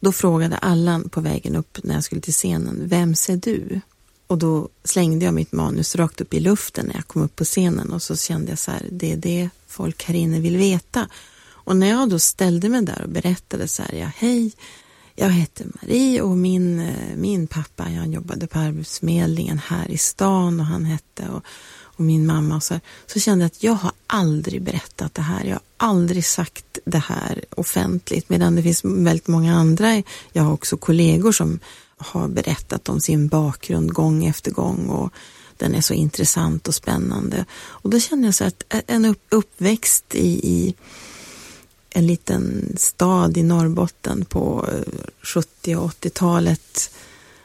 Då 0.00 0.12
frågade 0.12 0.56
Allan 0.56 1.08
på 1.08 1.20
vägen 1.20 1.56
upp 1.56 1.78
när 1.82 1.94
jag 1.94 2.04
skulle 2.04 2.20
till 2.20 2.32
scenen, 2.32 2.88
vem 2.88 3.14
ser 3.14 3.36
du? 3.36 3.80
Och 4.26 4.38
då 4.38 4.68
slängde 4.84 5.24
jag 5.24 5.34
mitt 5.34 5.52
manus 5.52 5.96
rakt 5.96 6.20
upp 6.20 6.34
i 6.34 6.40
luften 6.40 6.86
när 6.86 6.94
jag 6.94 7.06
kom 7.06 7.22
upp 7.22 7.36
på 7.36 7.44
scenen 7.44 7.92
och 7.92 8.02
så 8.02 8.16
kände 8.16 8.50
jag 8.50 8.58
så 8.58 8.70
här, 8.70 8.88
det 8.90 9.12
är 9.12 9.16
det 9.16 9.48
folk 9.66 10.04
här 10.04 10.14
inne 10.14 10.40
vill 10.40 10.56
veta. 10.56 11.08
Och 11.48 11.76
när 11.76 11.88
jag 11.88 12.10
då 12.10 12.18
ställde 12.18 12.68
mig 12.68 12.82
där 12.82 13.02
och 13.02 13.10
berättade 13.10 13.68
så 13.68 13.82
här, 13.82 13.94
ja 13.94 14.10
hej, 14.16 14.52
jag 15.20 15.30
heter 15.30 15.66
Marie 15.82 16.22
och 16.22 16.36
min, 16.36 16.80
eh, 16.80 17.16
min 17.16 17.46
pappa, 17.46 17.82
han 17.82 18.12
jobbade 18.12 18.46
på 18.46 18.58
Arbetsförmedlingen 18.58 19.58
här 19.58 19.90
i 19.90 19.98
stan 19.98 20.60
och 20.60 20.66
han 20.66 20.84
hette 20.84 21.28
och, 21.28 21.42
och 21.80 22.00
min 22.00 22.26
mamma 22.26 22.56
och 22.56 22.62
så 22.62 22.74
här, 22.74 22.80
så 23.06 23.20
kände 23.20 23.44
jag 23.44 23.46
att 23.46 23.62
jag 23.62 23.72
har 23.72 23.92
aldrig 24.06 24.62
berättat 24.62 25.14
det 25.14 25.22
här. 25.22 25.44
Jag 25.44 25.54
har 25.54 25.62
aldrig 25.76 26.24
sagt 26.24 26.78
det 26.84 26.98
här 26.98 27.44
offentligt 27.56 28.28
medan 28.28 28.56
det 28.56 28.62
finns 28.62 28.84
väldigt 28.84 29.28
många 29.28 29.54
andra. 29.54 30.02
Jag 30.32 30.42
har 30.42 30.52
också 30.52 30.76
kollegor 30.76 31.32
som 31.32 31.58
har 31.96 32.28
berättat 32.28 32.88
om 32.88 33.00
sin 33.00 33.28
bakgrund 33.28 33.92
gång 33.92 34.24
efter 34.24 34.50
gång 34.50 34.88
och 34.88 35.12
den 35.56 35.74
är 35.74 35.80
så 35.80 35.94
intressant 35.94 36.68
och 36.68 36.74
spännande. 36.74 37.44
Och 37.52 37.90
då 37.90 38.00
känner 38.00 38.28
jag 38.28 38.34
så 38.34 38.44
att 38.44 38.62
en 38.86 39.14
uppväxt 39.28 40.14
i, 40.14 40.28
i 40.28 40.74
en 41.90 42.06
liten 42.06 42.74
stad 42.76 43.36
i 43.36 43.42
Norrbotten 43.42 44.24
på 44.24 44.68
70 45.22 45.76
och 45.76 45.90
80-talet 45.90 46.90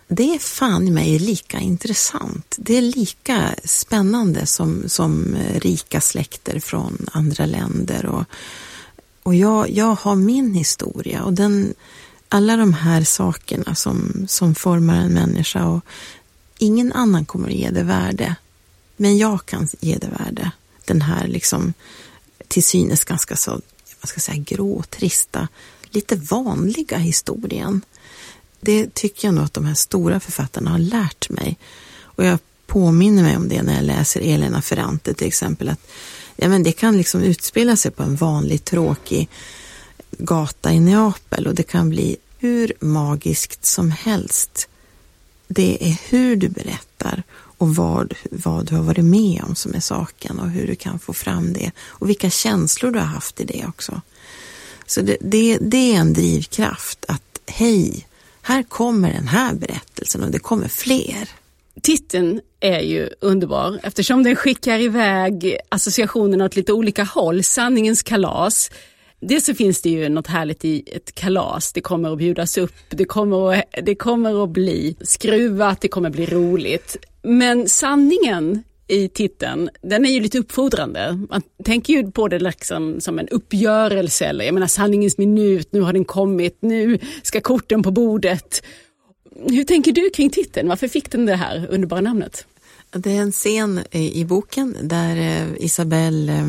det 0.07 0.35
är 0.35 0.39
fan 0.39 0.87
i 0.87 0.91
mig 0.91 1.19
lika 1.19 1.59
intressant. 1.59 2.55
Det 2.59 2.77
är 2.77 2.81
lika 2.81 3.55
spännande 3.63 4.45
som, 4.45 4.83
som 4.89 5.35
rika 5.55 6.01
släkter 6.01 6.59
från 6.59 7.07
andra 7.11 7.45
länder. 7.45 8.05
Och, 8.05 8.23
och 9.23 9.35
jag, 9.35 9.69
jag 9.69 9.95
har 9.95 10.15
min 10.15 10.53
historia 10.53 11.23
och 11.23 11.33
den, 11.33 11.73
alla 12.29 12.57
de 12.57 12.73
här 12.73 13.03
sakerna 13.03 13.75
som, 13.75 14.25
som 14.27 14.55
formar 14.55 14.95
en 14.95 15.13
människa 15.13 15.65
och 15.65 15.85
ingen 16.57 16.93
annan 16.93 17.25
kommer 17.25 17.47
att 17.47 17.55
ge 17.55 17.69
det 17.69 17.83
värde. 17.83 18.35
Men 18.97 19.17
jag 19.17 19.45
kan 19.45 19.67
ge 19.79 19.97
det 19.97 20.09
värde. 20.19 20.51
Den 20.85 21.01
här 21.01 21.27
liksom 21.27 21.73
till 22.47 22.63
synes 22.63 23.03
ganska 23.03 23.35
så, 23.35 23.61
vad 24.05 24.09
ska 24.09 24.17
jag 24.17 24.23
säga, 24.23 24.43
grå, 24.57 24.83
trista, 24.89 25.47
lite 25.89 26.15
vanliga 26.15 26.97
historien. 26.97 27.81
Det 28.61 28.93
tycker 28.93 29.27
jag 29.27 29.35
nog 29.35 29.43
att 29.43 29.53
de 29.53 29.65
här 29.65 29.73
stora 29.73 30.19
författarna 30.19 30.71
har 30.71 30.79
lärt 30.79 31.29
mig. 31.29 31.57
Och 32.01 32.25
jag 32.25 32.39
påminner 32.67 33.23
mig 33.23 33.37
om 33.37 33.49
det 33.49 33.61
när 33.61 33.75
jag 33.75 33.83
läser 33.83 34.21
Elena 34.21 34.61
Ferrante 34.61 35.13
till 35.13 35.27
exempel. 35.27 35.69
att 35.69 35.79
ja, 36.35 36.49
men 36.49 36.63
Det 36.63 36.71
kan 36.71 36.97
liksom 36.97 37.21
utspela 37.21 37.75
sig 37.75 37.91
på 37.91 38.03
en 38.03 38.15
vanlig 38.15 38.65
tråkig 38.65 39.29
gata 40.11 40.73
i 40.73 40.79
Neapel 40.79 41.47
och 41.47 41.55
det 41.55 41.63
kan 41.63 41.89
bli 41.89 42.17
hur 42.37 42.73
magiskt 42.79 43.65
som 43.65 43.91
helst. 43.91 44.67
Det 45.47 45.89
är 45.89 45.97
hur 46.09 46.35
du 46.35 46.49
berättar 46.49 47.23
och 47.57 47.75
vad, 47.75 48.13
vad 48.31 48.65
du 48.65 48.75
har 48.75 48.83
varit 48.83 49.05
med 49.05 49.41
om 49.47 49.55
som 49.55 49.73
är 49.73 49.79
saken 49.79 50.39
och 50.39 50.49
hur 50.49 50.67
du 50.67 50.75
kan 50.75 50.99
få 50.99 51.13
fram 51.13 51.53
det 51.53 51.71
och 51.79 52.09
vilka 52.09 52.29
känslor 52.29 52.91
du 52.91 52.99
har 52.99 53.05
haft 53.05 53.39
i 53.39 53.43
det 53.43 53.65
också. 53.67 54.01
Så 54.85 55.01
det, 55.01 55.17
det, 55.21 55.57
det 55.61 55.93
är 55.93 55.99
en 55.99 56.13
drivkraft 56.13 57.05
att 57.07 57.41
hej, 57.47 58.07
här 58.41 58.63
kommer 58.63 59.13
den 59.13 59.27
här 59.27 59.53
berättelsen 59.53 60.23
och 60.23 60.31
det 60.31 60.39
kommer 60.39 60.67
fler. 60.67 61.29
Titeln 61.81 62.41
är 62.59 62.79
ju 62.79 63.09
underbar 63.21 63.79
eftersom 63.83 64.23
den 64.23 64.35
skickar 64.35 64.79
iväg 64.79 65.57
associationerna 65.69 66.45
åt 66.45 66.55
lite 66.55 66.73
olika 66.73 67.03
håll. 67.03 67.43
Sanningens 67.43 68.03
kalas. 68.03 68.71
Dels 69.19 69.45
så 69.45 69.53
finns 69.53 69.81
det 69.81 69.89
ju 69.89 70.09
något 70.09 70.27
härligt 70.27 70.65
i 70.65 70.83
ett 70.95 71.15
kalas. 71.15 71.73
Det 71.73 71.81
kommer 71.81 72.11
att 72.11 72.17
bjudas 72.17 72.57
upp, 72.57 72.73
det 72.89 73.05
kommer 73.05 73.53
att, 73.53 73.63
det 73.83 73.95
kommer 73.95 74.43
att 74.43 74.49
bli 74.49 74.95
skruvat, 75.01 75.81
det 75.81 75.87
kommer 75.87 76.09
att 76.09 76.15
bli 76.15 76.25
roligt. 76.25 76.97
Men 77.25 77.69
sanningen 77.69 78.63
i 78.87 79.07
titeln, 79.07 79.69
den 79.81 80.05
är 80.05 80.09
ju 80.09 80.19
lite 80.19 80.39
uppfordrande. 80.39 81.25
Man 81.29 81.41
tänker 81.63 81.93
ju 81.93 82.11
på 82.11 82.27
det 82.27 82.39
liksom 82.39 83.01
som 83.01 83.19
en 83.19 83.27
uppgörelse 83.27 84.25
eller 84.25 84.45
jag 84.45 84.53
menar 84.53 84.67
sanningens 84.67 85.17
minut, 85.17 85.67
nu 85.71 85.81
har 85.81 85.93
den 85.93 86.05
kommit, 86.05 86.57
nu 86.59 86.99
ska 87.23 87.41
korten 87.41 87.83
på 87.83 87.91
bordet. 87.91 88.63
Hur 89.49 89.63
tänker 89.63 89.91
du 89.91 90.09
kring 90.09 90.29
titeln? 90.29 90.69
Varför 90.69 90.87
fick 90.87 91.11
den 91.11 91.25
det 91.25 91.35
här 91.35 91.67
underbara 91.69 92.01
namnet? 92.01 92.45
Det 92.91 93.11
är 93.11 93.21
en 93.21 93.31
scen 93.31 93.79
i 93.91 94.25
boken 94.25 94.77
där 94.81 95.15
eh, 95.17 95.65
Isabelle 95.65 96.33
eh, 96.33 96.45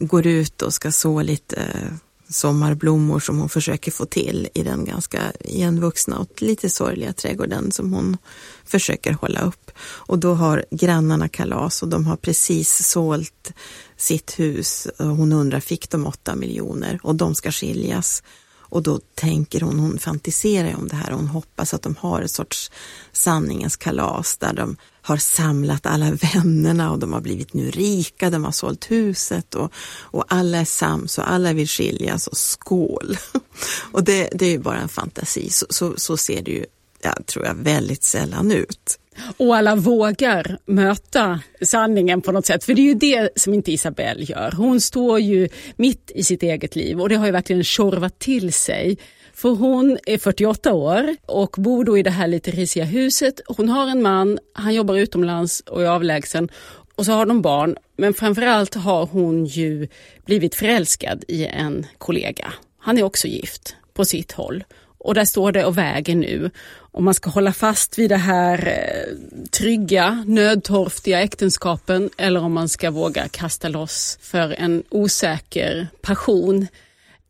går 0.00 0.26
ut 0.26 0.62
och 0.62 0.74
ska 0.74 0.92
så 0.92 1.22
lite 1.22 1.56
eh, 1.56 1.92
sommarblommor 2.30 3.20
som 3.20 3.38
hon 3.38 3.48
försöker 3.48 3.90
få 3.90 4.06
till 4.06 4.48
i 4.54 4.62
den 4.62 4.84
ganska 4.84 5.32
igenvuxna 5.40 6.18
och 6.18 6.42
lite 6.42 6.70
sorgliga 6.70 7.12
trädgården 7.12 7.72
som 7.72 7.92
hon 7.92 8.16
försöker 8.64 9.12
hålla 9.12 9.40
upp. 9.40 9.70
Och 9.80 10.18
då 10.18 10.34
har 10.34 10.64
grannarna 10.70 11.28
kalas 11.28 11.82
och 11.82 11.88
de 11.88 12.06
har 12.06 12.16
precis 12.16 12.88
sålt 12.88 13.52
sitt 13.96 14.38
hus. 14.38 14.88
Hon 14.98 15.32
undrar, 15.32 15.60
fick 15.60 15.90
de 15.90 16.06
åtta 16.06 16.34
miljoner? 16.34 17.00
Och 17.02 17.14
de 17.14 17.34
ska 17.34 17.50
skiljas. 17.50 18.22
Och 18.70 18.82
då 18.82 19.00
tänker 19.14 19.60
hon, 19.60 19.78
hon 19.78 19.98
fantiserar 19.98 20.76
om 20.76 20.88
det 20.88 20.96
här 20.96 21.10
och 21.10 21.18
hon 21.18 21.28
hoppas 21.28 21.74
att 21.74 21.82
de 21.82 21.96
har 21.96 22.22
ett 22.22 22.30
sorts 22.30 22.70
sanningens 23.12 23.76
kalas 23.76 24.36
där 24.36 24.52
de 24.52 24.76
har 25.02 25.16
samlat 25.16 25.86
alla 25.86 26.10
vännerna 26.34 26.90
och 26.90 26.98
de 26.98 27.12
har 27.12 27.20
blivit 27.20 27.54
nu 27.54 27.70
rika, 27.70 28.30
de 28.30 28.44
har 28.44 28.52
sålt 28.52 28.90
huset 28.90 29.54
och, 29.54 29.72
och 30.00 30.24
alla 30.28 30.58
är 30.58 30.64
sams 30.64 31.18
och 31.18 31.30
alla 31.30 31.52
vill 31.52 31.68
skiljas 31.68 32.26
och 32.26 32.36
skål. 32.36 33.16
och 33.92 34.04
det, 34.04 34.28
det 34.32 34.46
är 34.46 34.50
ju 34.50 34.58
bara 34.58 34.78
en 34.78 34.88
fantasi, 34.88 35.50
så, 35.50 35.66
så, 35.70 35.94
så 35.96 36.16
ser 36.16 36.42
det 36.42 36.50
ju, 36.50 36.66
jag 37.02 37.26
tror 37.26 37.46
jag, 37.46 37.54
väldigt 37.54 38.02
sällan 38.02 38.52
ut. 38.52 38.99
Och 39.36 39.56
alla 39.56 39.76
vågar 39.76 40.58
möta 40.66 41.40
sanningen 41.62 42.20
på 42.22 42.32
något 42.32 42.46
sätt. 42.46 42.64
För 42.64 42.74
det 42.74 42.80
är 42.80 42.86
ju 42.86 42.94
det 42.94 43.28
som 43.36 43.54
inte 43.54 43.72
Isabelle 43.72 44.24
gör. 44.24 44.50
Hon 44.56 44.80
står 44.80 45.20
ju 45.20 45.48
mitt 45.76 46.10
i 46.14 46.22
sitt 46.22 46.42
eget 46.42 46.76
liv 46.76 47.00
och 47.00 47.08
det 47.08 47.14
har 47.14 47.26
ju 47.26 47.32
verkligen 47.32 47.64
tjorvat 47.64 48.18
till 48.18 48.52
sig. 48.52 48.98
För 49.34 49.48
hon 49.48 49.98
är 50.06 50.18
48 50.18 50.72
år 50.72 51.16
och 51.26 51.54
bor 51.58 51.84
då 51.84 51.98
i 51.98 52.02
det 52.02 52.10
här 52.10 52.26
lite 52.26 52.50
risiga 52.50 52.84
huset. 52.84 53.40
Hon 53.46 53.68
har 53.68 53.86
en 53.88 54.02
man, 54.02 54.38
han 54.52 54.74
jobbar 54.74 54.94
utomlands 54.94 55.60
och 55.60 55.82
är 55.82 55.86
avlägsen 55.86 56.48
och 56.94 57.06
så 57.06 57.12
har 57.12 57.26
de 57.26 57.42
barn. 57.42 57.76
Men 57.96 58.14
framförallt 58.14 58.74
har 58.74 59.06
hon 59.06 59.44
ju 59.46 59.88
blivit 60.24 60.54
förälskad 60.54 61.24
i 61.28 61.46
en 61.46 61.86
kollega. 61.98 62.52
Han 62.78 62.98
är 62.98 63.02
också 63.02 63.28
gift 63.28 63.76
på 63.94 64.04
sitt 64.04 64.32
håll 64.32 64.64
och 65.00 65.14
där 65.14 65.24
står 65.24 65.52
det 65.52 65.64
och 65.64 65.78
väger 65.78 66.14
nu 66.14 66.50
om 66.92 67.04
man 67.04 67.14
ska 67.14 67.30
hålla 67.30 67.52
fast 67.52 67.98
vid 67.98 68.10
det 68.10 68.16
här 68.16 68.68
eh, 68.68 69.16
trygga, 69.50 70.24
nödtorftiga 70.26 71.20
äktenskapen 71.20 72.10
eller 72.18 72.40
om 72.40 72.52
man 72.52 72.68
ska 72.68 72.90
våga 72.90 73.28
kasta 73.28 73.68
loss 73.68 74.18
för 74.22 74.50
en 74.50 74.82
osäker 74.88 75.86
passion. 76.00 76.66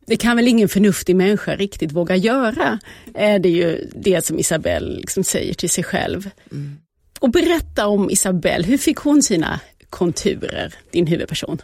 Det 0.05 0.17
kan 0.17 0.35
väl 0.35 0.47
ingen 0.47 0.69
förnuftig 0.69 1.15
människa 1.15 1.55
riktigt 1.55 1.91
våga 1.91 2.15
göra, 2.15 2.79
är 3.13 3.39
det 3.39 3.49
ju 3.49 3.89
det 3.95 4.25
som 4.25 4.39
Isabelle 4.39 4.95
liksom 4.95 5.23
säger 5.23 5.53
till 5.53 5.69
sig 5.69 5.83
själv. 5.83 6.29
Mm. 6.51 6.77
Och 7.19 7.29
berätta 7.29 7.87
om 7.87 8.09
Isabelle, 8.09 8.65
hur 8.65 8.77
fick 8.77 8.97
hon 8.97 9.23
sina 9.23 9.59
konturer, 9.89 10.73
din 10.91 11.07
huvudperson? 11.07 11.61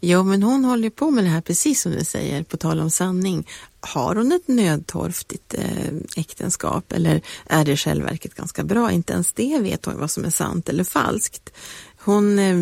Jo, 0.00 0.22
men 0.22 0.42
hon 0.42 0.64
håller 0.64 0.90
på 0.90 1.10
med 1.10 1.24
det 1.24 1.30
här 1.30 1.40
precis 1.40 1.80
som 1.80 1.92
du 1.92 2.04
säger, 2.04 2.42
på 2.42 2.56
tal 2.56 2.80
om 2.80 2.90
sanning. 2.90 3.48
Har 3.80 4.14
hon 4.14 4.32
ett 4.32 4.48
nödtorftigt 4.48 5.54
eh, 5.54 5.94
äktenskap 6.16 6.92
eller 6.92 7.22
är 7.46 7.64
det 7.64 7.76
självverket 7.76 8.34
ganska 8.34 8.64
bra? 8.64 8.92
Inte 8.92 9.12
ens 9.12 9.32
det 9.32 9.58
vet 9.58 9.84
hon 9.84 10.00
vad 10.00 10.10
som 10.10 10.24
är 10.24 10.30
sant 10.30 10.68
eller 10.68 10.84
falskt. 10.84 11.50
Hon 11.98 12.38
eh, 12.38 12.56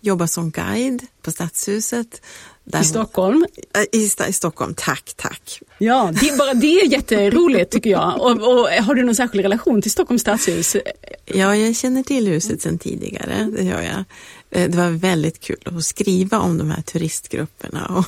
jobbar 0.00 0.26
som 0.26 0.50
guide 0.50 1.06
på 1.22 1.30
Stadshuset. 1.30 2.22
I 2.80 2.84
Stockholm? 2.84 3.46
I, 3.92 3.98
i, 3.98 4.10
I, 4.28 4.32
Stockholm, 4.32 4.74
tack, 4.76 5.12
tack. 5.16 5.62
Ja, 5.78 6.12
det, 6.20 6.38
bara 6.38 6.54
det 6.54 6.80
är 6.80 6.86
jätteroligt 6.86 7.72
tycker 7.72 7.90
jag. 7.90 8.20
Och, 8.20 8.30
och, 8.30 8.68
har 8.68 8.94
du 8.94 9.04
någon 9.04 9.14
särskild 9.14 9.42
relation 9.42 9.82
till 9.82 9.90
Stockholms 9.90 10.22
stadshus? 10.22 10.76
Ja, 11.24 11.56
jag 11.56 11.76
känner 11.76 12.02
till 12.02 12.28
huset 12.28 12.62
sedan 12.62 12.78
tidigare, 12.78 13.50
det 13.56 13.62
gör 13.62 13.82
jag. 13.82 14.04
Eh, 14.50 14.70
det 14.70 14.76
var 14.76 14.90
väldigt 14.90 15.40
kul 15.40 15.62
att 15.64 15.84
skriva 15.84 16.38
om 16.38 16.58
de 16.58 16.70
här 16.70 16.82
turistgrupperna. 16.82 18.04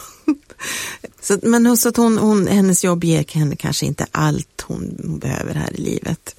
så, 1.21 1.39
men 1.43 1.77
så 1.77 1.89
att 1.89 1.97
hon, 1.97 2.19
hon, 2.19 2.47
hennes 2.47 2.85
jobb 2.85 3.05
ger 3.05 3.25
henne 3.35 3.57
kanske 3.57 3.87
inte 3.87 4.07
allt 4.11 4.65
hon 4.67 5.19
behöver 5.19 5.55
här 5.55 5.73
i 5.75 5.81
livet. 5.81 6.35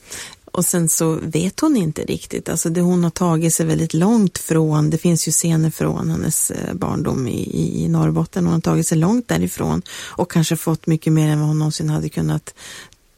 Och 0.53 0.65
sen 0.65 0.89
så 0.89 1.19
vet 1.21 1.59
hon 1.59 1.77
inte 1.77 2.01
riktigt, 2.01 2.49
alltså 2.49 2.69
det 2.69 2.81
hon 2.81 3.03
har 3.03 3.11
tagit 3.11 3.53
sig 3.53 3.65
väldigt 3.65 3.93
långt 3.93 4.37
från, 4.37 4.89
det 4.89 4.97
finns 4.97 5.27
ju 5.27 5.31
scener 5.31 5.69
från 5.69 6.09
hennes 6.09 6.51
eh, 6.51 6.73
barndom 6.73 7.27
i, 7.27 7.83
i 7.83 7.87
Norrbotten, 7.87 8.45
hon 8.45 8.53
har 8.53 8.61
tagit 8.61 8.87
sig 8.87 8.97
långt 8.97 9.27
därifrån 9.27 9.81
och 9.99 10.31
kanske 10.31 10.57
fått 10.57 10.87
mycket 10.87 11.13
mer 11.13 11.27
än 11.27 11.39
vad 11.39 11.47
hon 11.47 11.59
någonsin 11.59 11.89
hade 11.89 12.09
kunnat 12.09 12.53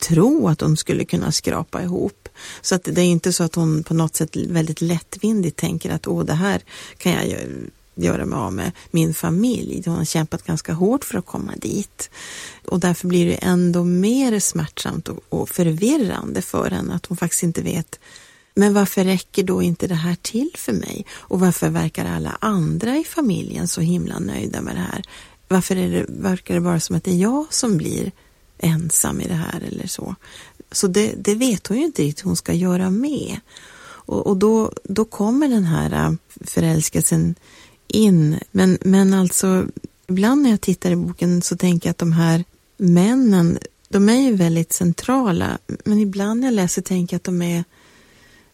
tro 0.08 0.48
att 0.48 0.62
hon 0.62 0.78
skulle 0.78 1.06
kunna 1.06 1.32
skrapa 1.32 1.82
ihop. 1.84 2.23
Så 2.62 2.76
att 2.76 2.84
det 2.84 3.02
är 3.02 3.06
inte 3.06 3.34
så 3.34 3.44
att 3.44 3.56
hon 3.56 3.84
på 3.84 3.94
något 3.94 4.16
sätt 4.16 4.36
väldigt 4.36 4.82
lättvindigt 4.82 5.58
tänker 5.58 5.92
att 5.92 6.08
åh, 6.08 6.26
det 6.26 6.34
här 6.34 6.62
kan 6.98 7.12
jag 7.12 7.48
göra 7.96 8.26
mig 8.26 8.38
av 8.38 8.54
med 8.54 8.72
min 8.92 9.14
familj. 9.14 9.84
Hon 9.86 9.96
har 9.96 10.06
kämpat 10.06 10.44
ganska 10.44 10.74
hårt 10.74 11.04
för 11.04 11.18
att 11.18 11.26
komma 11.26 11.54
dit. 11.58 12.10
Och 12.66 12.80
därför 12.80 13.08
blir 13.08 13.26
det 13.26 13.36
ändå 13.36 13.84
mer 13.84 14.40
smärtsamt 14.40 15.10
och, 15.30 15.50
förvirrande 15.50 16.42
för 16.42 16.72
henne 16.72 16.94
att 16.94 17.06
hon 17.06 17.18
faktiskt 17.18 17.44
inte 17.44 17.62
vet 17.62 18.00
men 18.56 18.74
varför 18.74 19.04
räcker 19.04 19.44
då 19.44 19.62
inte 19.62 19.88
det 19.88 19.96
här 19.96 20.16
till 20.22 20.52
för 20.56 20.74
mig? 20.74 21.06
Och 21.12 21.40
varför 21.40 21.70
verkar 21.70 22.06
alla 22.06 22.38
andra 22.40 22.98
i 22.98 23.04
familjen 23.04 23.68
så 23.68 23.82
himla 23.82 24.20
nöjda 24.20 24.62
med 24.62 24.76
det 24.76 24.82
här? 24.92 25.04
Varför 25.48 25.76
är 25.76 25.92
det, 25.92 26.06
verkar 26.10 26.54
det 26.54 26.62
bara 26.62 26.80
som 26.80 26.96
att 26.96 27.04
det 27.04 27.12
är 27.12 27.18
jag 27.18 27.54
som 27.54 27.78
blir 27.78 28.12
ensam 28.58 29.22
i 29.22 29.28
det 29.28 29.34
här 29.34 29.64
eller 29.68 29.88
så? 29.88 30.16
Så 30.74 30.88
det, 30.88 31.14
det 31.18 31.36
vet 31.36 31.68
hon 31.68 31.78
ju 31.78 31.84
inte 31.84 32.02
riktigt 32.02 32.26
hon 32.26 32.36
ska 32.36 32.54
göra 32.54 32.90
med. 32.90 33.40
Och, 33.86 34.28
och 34.28 34.38
då, 34.38 34.72
då 34.84 35.06
kommer 35.06 35.48
den 35.48 35.64
här 35.64 36.06
äh, 36.06 36.14
förälskelsen 36.42 37.36
in. 37.88 38.40
Men, 38.52 38.78
men 38.82 39.14
alltså, 39.14 39.66
ibland 40.08 40.42
när 40.42 40.50
jag 40.50 40.62
tittar 40.62 40.92
i 40.92 40.96
boken 40.96 41.42
så 41.42 41.58
tänker 41.58 41.88
jag 41.88 41.92
att 41.92 41.98
de 41.98 42.12
här 42.12 42.44
männen, 42.78 43.58
de 43.90 44.10
är 44.10 44.22
ju 44.22 44.36
väldigt 44.36 44.74
centrala. 44.74 45.58
Men 45.86 46.00
ibland 46.00 46.40
när 46.40 46.48
jag 46.48 46.56
läser 46.56 46.82
tänker 46.82 47.14
jag 47.14 47.20
att 47.20 47.24
de 47.24 47.42
är 47.42 47.64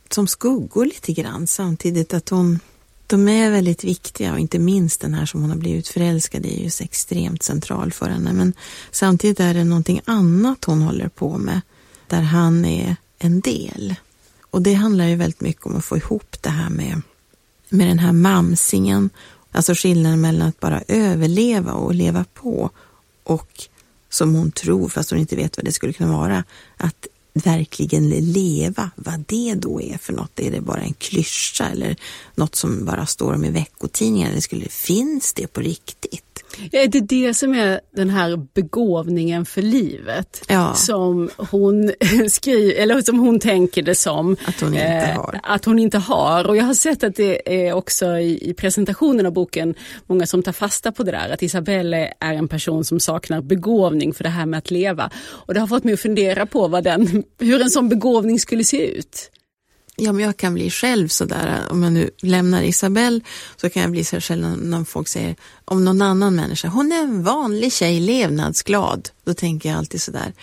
som 0.09 0.27
skuggor 0.27 0.85
lite 0.85 1.13
grann 1.13 1.47
samtidigt 1.47 2.13
att 2.13 2.29
hon 2.29 2.59
de 3.07 3.27
är 3.27 3.51
väldigt 3.51 3.83
viktiga 3.83 4.33
och 4.33 4.39
inte 4.39 4.59
minst 4.59 5.01
den 5.01 5.13
här 5.13 5.25
som 5.25 5.41
hon 5.41 5.49
har 5.49 5.57
blivit 5.57 5.87
förälskad 5.87 6.45
i 6.45 6.59
är 6.59 6.63
ju 6.63 6.71
extremt 6.79 7.43
central 7.43 7.91
för 7.91 8.09
henne. 8.09 8.33
Men 8.33 8.53
samtidigt 8.91 9.39
är 9.39 9.53
det 9.53 9.63
någonting 9.63 10.01
annat 10.05 10.65
hon 10.65 10.81
håller 10.81 11.09
på 11.09 11.37
med 11.37 11.61
där 12.09 12.21
han 12.21 12.65
är 12.65 12.95
en 13.19 13.41
del. 13.41 13.95
Och 14.51 14.61
det 14.61 14.73
handlar 14.73 15.05
ju 15.05 15.15
väldigt 15.15 15.41
mycket 15.41 15.65
om 15.65 15.75
att 15.75 15.85
få 15.85 15.97
ihop 15.97 16.37
det 16.41 16.49
här 16.49 16.69
med, 16.69 17.01
med 17.69 17.87
den 17.87 17.99
här 17.99 18.11
mamsingen, 18.11 19.09
alltså 19.51 19.73
skillnaden 19.75 20.21
mellan 20.21 20.47
att 20.47 20.59
bara 20.59 20.83
överleva 20.87 21.73
och 21.73 21.95
leva 21.95 22.25
på 22.33 22.69
och 23.23 23.63
som 24.09 24.35
hon 24.35 24.51
tror, 24.51 24.89
fast 24.89 25.09
hon 25.09 25.19
inte 25.19 25.35
vet 25.35 25.57
vad 25.57 25.65
det 25.65 25.71
skulle 25.71 25.93
kunna 25.93 26.17
vara, 26.17 26.43
att 26.77 27.07
verkligen 27.39 28.09
leva, 28.09 28.91
vad 28.95 29.23
det 29.27 29.53
då 29.55 29.81
är 29.81 29.97
för 29.97 30.13
något. 30.13 30.39
Är 30.39 30.51
det 30.51 30.61
bara 30.61 30.81
en 30.81 30.93
klyscha 30.93 31.65
eller 31.65 31.95
något 32.35 32.55
som 32.55 32.85
bara 32.85 33.05
står 33.05 33.33
om 33.33 33.45
i 33.45 33.49
veckotidningar? 33.49 34.29
finns 34.69 35.33
det 35.33 35.47
på 35.47 35.61
riktigt? 35.61 36.29
Är 36.71 36.87
det 36.87 36.99
det 36.99 37.33
som 37.33 37.53
är 37.53 37.79
den 37.95 38.09
här 38.09 38.47
begåvningen 38.53 39.45
för 39.45 39.61
livet 39.61 40.41
ja. 40.47 40.73
som 40.73 41.29
hon 41.37 41.91
skriver, 42.29 42.81
eller 42.81 43.01
som 43.01 43.19
hon 43.19 43.39
tänker 43.39 43.81
det 43.81 43.95
som. 43.95 44.35
Att 44.45 44.61
hon 44.61 44.73
inte 44.73 44.85
eh, 44.85 45.15
har. 45.15 45.39
Att 45.43 45.65
hon 45.65 45.79
inte 45.79 45.97
har. 45.97 46.47
Och 46.47 46.57
jag 46.57 46.63
har 46.63 46.73
sett 46.73 47.03
att 47.03 47.15
det 47.15 47.67
är 47.67 47.73
också 47.73 48.05
i, 48.05 48.49
i, 48.49 48.53
presentationen 48.53 49.25
av 49.25 49.33
boken 49.33 49.75
många 50.07 50.25
som 50.25 50.43
tar 50.43 50.51
fasta 50.51 50.91
på 50.91 51.03
det 51.03 51.11
där, 51.11 51.29
att 51.29 51.43
Isabelle 51.43 52.13
är 52.19 52.33
en 52.33 52.47
person 52.47 52.85
som 52.85 52.99
saknar 52.99 53.41
begåvning 53.41 54.13
för 54.13 54.23
det 54.23 54.29
här 54.29 54.45
med 54.45 54.57
att 54.57 54.71
leva. 54.71 55.09
Och 55.29 55.53
det 55.53 55.59
har 55.59 55.67
fått 55.67 55.83
mig 55.83 55.93
att 55.93 55.99
fundera 55.99 56.45
på 56.45 56.67
vad 56.67 56.83
den, 56.83 57.23
hur 57.37 57.61
en 57.61 57.69
sån 57.69 57.89
begåvning 57.89 58.39
skulle 58.39 58.63
se 58.63 58.87
ut. 58.87 59.31
Ja, 60.01 60.11
men 60.11 60.25
jag 60.25 60.37
kan 60.37 60.53
bli 60.53 60.69
själv 60.69 61.07
sådär, 61.07 61.61
om 61.69 61.83
jag 61.83 61.93
nu 61.93 62.09
lämnar 62.21 62.63
Isabelle, 62.63 63.21
så 63.55 63.69
kan 63.69 63.81
jag 63.81 63.91
bli 63.91 64.03
så 64.03 64.19
själv 64.19 64.57
när 64.57 64.83
folk 64.83 65.07
säger 65.07 65.35
om 65.65 65.85
någon 65.85 66.01
annan 66.01 66.35
människa, 66.35 66.67
hon 66.67 66.91
är 66.91 67.01
en 67.01 67.23
vanlig 67.23 67.73
tjej, 67.73 67.99
levnadsglad. 67.99 69.09
Då 69.23 69.33
tänker 69.33 69.69
jag 69.69 69.77
alltid 69.77 70.01
sådär, 70.01 70.33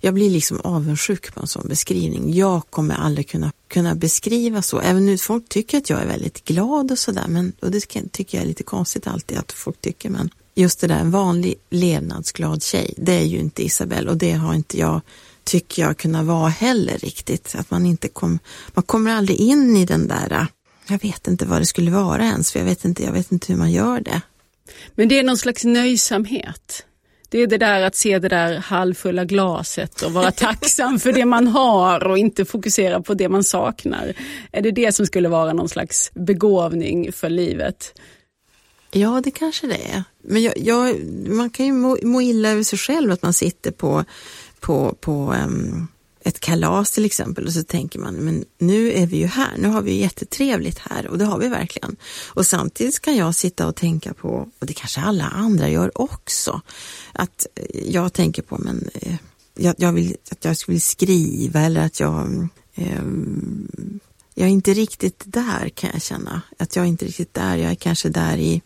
jag 0.00 0.14
blir 0.14 0.30
liksom 0.30 0.60
avundsjuk 0.60 1.34
på 1.34 1.40
en 1.40 1.46
sån 1.46 1.68
beskrivning. 1.68 2.34
Jag 2.34 2.62
kommer 2.70 2.94
aldrig 2.94 3.28
kunna, 3.28 3.52
kunna 3.68 3.94
beskriva 3.94 4.62
så, 4.62 4.80
även 4.80 5.06
nu 5.06 5.18
folk 5.18 5.48
tycker 5.48 5.78
att 5.78 5.90
jag 5.90 6.02
är 6.02 6.06
väldigt 6.06 6.44
glad 6.44 6.90
och 6.90 6.98
sådär, 6.98 7.26
men 7.28 7.52
och 7.60 7.70
det 7.70 7.80
tycker 8.12 8.38
jag 8.38 8.44
är 8.44 8.48
lite 8.48 8.62
konstigt 8.62 9.06
alltid 9.06 9.38
att 9.38 9.52
folk 9.52 9.80
tycker, 9.80 10.10
men 10.10 10.30
just 10.54 10.80
det 10.80 10.86
där, 10.86 10.98
en 10.98 11.10
vanlig 11.10 11.54
levnadsglad 11.70 12.62
tjej, 12.62 12.94
det 12.96 13.12
är 13.12 13.24
ju 13.24 13.38
inte 13.38 13.64
Isabelle 13.64 14.10
och 14.10 14.16
det 14.16 14.32
har 14.32 14.54
inte 14.54 14.78
jag 14.78 15.00
tycker 15.44 15.82
jag 15.82 15.96
kunna 15.96 16.22
vara 16.22 16.48
heller 16.48 16.98
riktigt. 16.98 17.54
Att 17.58 17.70
man 17.70 17.86
inte 17.86 18.08
kom, 18.08 18.38
man 18.74 18.82
kommer 18.82 19.10
aldrig 19.10 19.40
in 19.40 19.76
i 19.76 19.84
den 19.84 20.08
där, 20.08 20.46
jag 20.88 21.02
vet 21.02 21.26
inte 21.26 21.46
vad 21.46 21.60
det 21.60 21.66
skulle 21.66 21.90
vara 21.90 22.24
ens, 22.24 22.52
för 22.52 22.58
jag 22.58 22.66
vet 22.66 22.84
inte, 22.84 23.02
jag 23.02 23.12
vet 23.12 23.32
inte 23.32 23.52
hur 23.52 23.58
man 23.58 23.72
gör 23.72 24.00
det. 24.00 24.20
Men 24.94 25.08
det 25.08 25.18
är 25.18 25.22
någon 25.22 25.38
slags 25.38 25.64
nöjsamhet. 25.64 26.86
Det 27.28 27.38
är 27.38 27.46
det 27.46 27.58
där 27.58 27.82
att 27.82 27.94
se 27.94 28.18
det 28.18 28.28
där 28.28 28.56
halvfulla 28.56 29.24
glaset 29.24 30.02
och 30.02 30.12
vara 30.12 30.30
tacksam 30.30 30.98
för 30.98 31.12
det 31.12 31.24
man 31.24 31.46
har 31.46 32.06
och 32.06 32.18
inte 32.18 32.44
fokusera 32.44 33.00
på 33.00 33.14
det 33.14 33.28
man 33.28 33.44
saknar. 33.44 34.12
Är 34.52 34.62
det 34.62 34.70
det 34.70 34.92
som 34.92 35.06
skulle 35.06 35.28
vara 35.28 35.52
någon 35.52 35.68
slags 35.68 36.10
begåvning 36.14 37.12
för 37.12 37.28
livet? 37.28 37.94
Ja, 38.90 39.20
det 39.24 39.30
kanske 39.30 39.66
det 39.66 39.90
är. 39.92 40.04
Men 40.22 40.42
jag, 40.42 40.58
jag, 40.58 40.96
man 41.28 41.50
kan 41.50 41.66
ju 41.66 41.72
må, 41.72 41.98
må 42.02 42.22
illa 42.22 42.50
över 42.50 42.62
sig 42.62 42.78
själv 42.78 43.12
att 43.12 43.22
man 43.22 43.32
sitter 43.32 43.70
på 43.70 44.04
på, 44.60 44.96
på 45.00 45.32
um, 45.32 45.88
ett 46.24 46.40
kalas 46.40 46.90
till 46.90 47.04
exempel 47.04 47.46
och 47.46 47.52
så 47.52 47.62
tänker 47.62 47.98
man, 47.98 48.14
men 48.14 48.44
nu 48.58 48.92
är 48.92 49.06
vi 49.06 49.16
ju 49.16 49.26
här, 49.26 49.56
nu 49.58 49.68
har 49.68 49.82
vi 49.82 50.00
jättetrevligt 50.00 50.78
här 50.78 51.06
och 51.06 51.18
det 51.18 51.24
har 51.24 51.38
vi 51.38 51.48
verkligen. 51.48 51.96
Och 52.28 52.46
samtidigt 52.46 53.00
kan 53.00 53.16
jag 53.16 53.34
sitta 53.34 53.66
och 53.66 53.76
tänka 53.76 54.14
på, 54.14 54.48
och 54.58 54.66
det 54.66 54.72
kanske 54.72 55.00
alla 55.00 55.24
andra 55.24 55.68
gör 55.68 56.00
också, 56.00 56.60
att 57.12 57.46
jag 57.84 58.12
tänker 58.12 58.42
på, 58.42 58.58
men 58.58 58.88
eh, 58.94 59.16
jag, 59.54 59.74
jag 59.78 59.92
vill, 59.92 60.16
att 60.30 60.44
jag 60.44 60.56
skulle 60.56 60.80
skriva 60.80 61.60
eller 61.60 61.86
att 61.86 62.00
jag 62.00 62.48
eh, 62.74 63.02
jag 64.34 64.48
är 64.48 64.52
inte 64.52 64.74
riktigt 64.74 65.22
där 65.26 65.68
kan 65.68 65.90
jag 65.92 66.02
känna. 66.02 66.42
Att 66.58 66.76
jag 66.76 66.84
är 66.84 66.88
inte 66.88 67.04
riktigt 67.04 67.34
där. 67.34 67.56
Jag 67.56 67.70
är 67.70 67.74
kanske 67.74 68.08
där 68.08 68.36
i, 68.36 68.62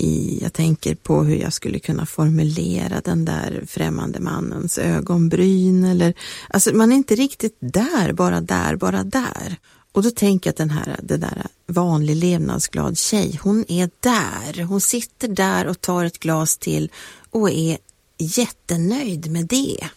i, 0.00 0.38
jag 0.42 0.52
tänker 0.52 0.94
på 0.94 1.22
hur 1.22 1.36
jag 1.36 1.52
skulle 1.52 1.78
kunna 1.78 2.06
formulera 2.06 3.00
den 3.00 3.24
där 3.24 3.64
främmande 3.66 4.20
mannens 4.20 4.78
ögonbryn 4.78 5.84
eller, 5.84 6.14
alltså 6.48 6.74
man 6.74 6.92
är 6.92 6.96
inte 6.96 7.14
riktigt 7.14 7.56
där, 7.60 8.12
bara 8.12 8.40
där, 8.40 8.76
bara 8.76 9.04
där. 9.04 9.56
Och 9.92 10.02
då 10.02 10.10
tänker 10.10 10.48
jag 10.48 10.52
att 10.52 10.56
den 10.56 10.70
här, 10.70 11.00
det 11.02 11.16
där 11.16 11.46
vanlig 11.66 12.16
levnadsglad 12.16 12.98
tjej, 12.98 13.40
hon 13.42 13.64
är 13.68 13.90
där. 14.00 14.62
Hon 14.62 14.80
sitter 14.80 15.28
där 15.28 15.66
och 15.66 15.80
tar 15.80 16.04
ett 16.04 16.18
glas 16.18 16.58
till 16.58 16.90
och 17.30 17.50
är 17.50 17.78
jättenöjd 18.18 19.30
med 19.30 19.46
det. 19.46 19.88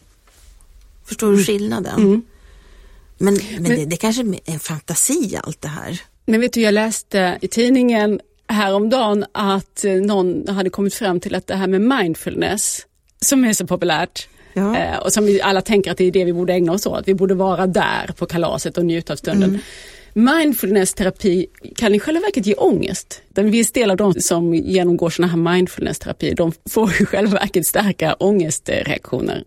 Förstår 1.05 1.27
du 1.27 1.33
mm. 1.33 1.45
skillnaden? 1.45 2.01
Mm. 2.01 2.21
Men, 3.17 3.33
men, 3.33 3.63
men 3.63 3.71
det, 3.71 3.85
det 3.85 3.97
kanske 3.97 4.21
är 4.21 4.39
en 4.45 4.59
fantasi 4.59 5.39
allt 5.43 5.61
det 5.61 5.67
här. 5.67 6.01
Men 6.25 6.41
vet 6.41 6.53
du, 6.53 6.61
jag 6.61 6.73
läste 6.73 7.37
i 7.41 7.47
tidningen 7.47 8.19
häromdagen 8.53 9.25
att 9.31 9.85
någon 10.01 10.47
hade 10.47 10.69
kommit 10.69 10.93
fram 10.93 11.19
till 11.19 11.35
att 11.35 11.47
det 11.47 11.55
här 11.55 11.67
med 11.67 11.81
mindfulness, 11.81 12.85
som 13.19 13.45
är 13.45 13.53
så 13.53 13.67
populärt, 13.67 14.27
ja. 14.53 14.77
Eh, 14.77 14.97
och 14.97 15.13
som 15.13 15.25
vi 15.25 15.41
alla 15.41 15.61
tänker 15.61 15.91
att 15.91 15.97
det 15.97 16.03
är 16.03 16.11
det 16.11 16.25
vi 16.25 16.33
borde 16.33 16.53
ägna 16.53 16.71
oss 16.71 16.85
åt, 16.85 17.07
vi 17.07 17.13
borde 17.13 17.33
vara 17.33 17.67
där 17.67 18.09
på 18.17 18.25
kalaset 18.25 18.77
och 18.77 18.85
njuta 18.85 19.13
av 19.13 19.17
stunden. 19.17 19.49
Mm. 19.49 19.61
Mindfulness-terapi 20.15 21.45
kan 21.75 21.95
i 21.95 21.99
själva 21.99 22.21
verket 22.21 22.45
ge 22.45 22.53
ångest. 22.55 23.21
En 23.35 23.51
viss 23.51 23.71
del 23.71 23.91
av 23.91 23.97
de 23.97 24.13
som 24.13 24.53
genomgår 24.53 25.09
sådana 25.09 25.31
här 25.31 25.39
mindfulness-terapi, 25.39 26.33
de 26.33 26.51
får 26.69 27.01
i 27.01 27.05
själva 27.05 27.39
verket 27.39 27.67
starka 27.67 28.13
ångestreaktioner. 28.13 29.43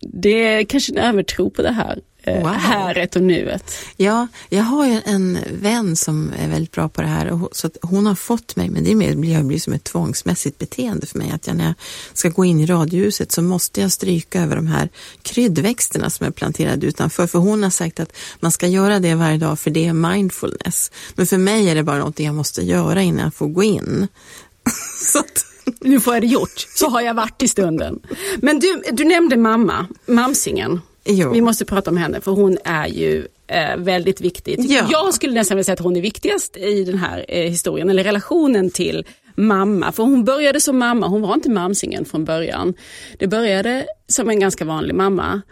Det 0.00 0.44
är 0.44 0.64
kanske 0.64 0.92
en 0.92 0.98
övertro 0.98 1.50
på 1.50 1.62
det 1.62 1.72
här. 1.72 2.00
Eh, 2.26 2.42
wow. 2.42 2.52
häret 2.52 3.16
och 3.16 3.22
nuet. 3.22 3.72
Ja, 3.96 4.26
jag 4.48 4.62
har 4.62 4.86
ju 4.86 5.00
en 5.04 5.38
vän 5.50 5.96
som 5.96 6.32
är 6.38 6.48
väldigt 6.48 6.72
bra 6.72 6.88
på 6.88 7.02
det 7.02 7.08
här 7.08 7.26
och 7.32 7.56
så 7.56 7.70
hon 7.82 8.06
har 8.06 8.14
fått 8.14 8.56
mig, 8.56 8.70
men 8.70 8.84
det 8.84 8.92
har 9.34 9.42
blivit 9.42 9.62
som 9.62 9.72
ett 9.72 9.84
tvångsmässigt 9.84 10.58
beteende 10.58 11.06
för 11.06 11.18
mig 11.18 11.30
att 11.30 11.46
jag 11.46 11.56
när 11.56 11.64
jag 11.64 11.74
ska 12.12 12.28
gå 12.28 12.44
in 12.44 12.60
i 12.60 12.66
radiohuset 12.66 13.32
så 13.32 13.42
måste 13.42 13.80
jag 13.80 13.92
stryka 13.92 14.42
över 14.42 14.56
de 14.56 14.66
här 14.66 14.88
kryddväxterna 15.22 16.10
som 16.10 16.26
är 16.26 16.30
planterade 16.30 16.86
utanför 16.86 17.26
för 17.26 17.38
hon 17.38 17.62
har 17.62 17.70
sagt 17.70 18.00
att 18.00 18.16
man 18.40 18.52
ska 18.52 18.66
göra 18.66 18.98
det 18.98 19.14
varje 19.14 19.38
dag 19.38 19.58
för 19.58 19.70
det 19.70 19.86
är 19.86 19.92
mindfulness. 19.92 20.90
Men 21.14 21.26
för 21.26 21.38
mig 21.38 21.70
är 21.70 21.74
det 21.74 21.82
bara 21.82 21.98
något 21.98 22.20
jag 22.20 22.34
måste 22.34 22.62
göra 22.62 23.02
innan 23.02 23.24
jag 23.24 23.34
får 23.34 23.48
gå 23.48 23.62
in. 23.62 24.08
så 25.12 25.18
att 25.18 25.46
nu 25.80 26.00
får 26.00 26.14
jag 26.14 26.22
det 26.22 26.26
gjort, 26.26 26.66
så 26.74 26.88
har 26.88 27.00
jag 27.00 27.14
varit 27.14 27.42
i 27.42 27.48
stunden. 27.48 28.00
Men 28.36 28.58
du, 28.58 28.82
du 28.92 29.04
nämnde 29.04 29.36
mamma, 29.36 29.86
mamsingen. 30.06 30.80
Jo. 31.06 31.32
Vi 31.32 31.40
måste 31.40 31.64
prata 31.64 31.90
om 31.90 31.96
henne 31.96 32.20
för 32.20 32.32
hon 32.32 32.58
är 32.64 32.86
ju 32.86 33.26
eh, 33.46 33.76
väldigt 33.76 34.20
viktig. 34.20 34.60
Ja. 34.60 34.86
Jag 34.90 35.14
skulle 35.14 35.34
nästan 35.34 35.56
vilja 35.56 35.64
säga 35.64 35.72
att 35.72 35.80
hon 35.80 35.96
är 35.96 36.00
viktigast 36.00 36.56
i 36.56 36.84
den 36.84 36.98
här 36.98 37.24
eh, 37.28 37.50
historien, 37.50 37.90
eller 37.90 38.04
relationen 38.04 38.70
till 38.70 39.04
mamma. 39.34 39.92
För 39.92 40.02
hon 40.02 40.24
började 40.24 40.60
som 40.60 40.78
mamma, 40.78 41.06
hon 41.06 41.22
var 41.22 41.34
inte 41.34 41.50
mamsingen 41.50 42.04
från 42.04 42.24
början. 42.24 42.74
Det 43.18 43.26
började 43.26 43.86
som 44.08 44.30
en 44.30 44.40
ganska 44.40 44.64
vanlig 44.64 44.94
mamma. 44.94 45.42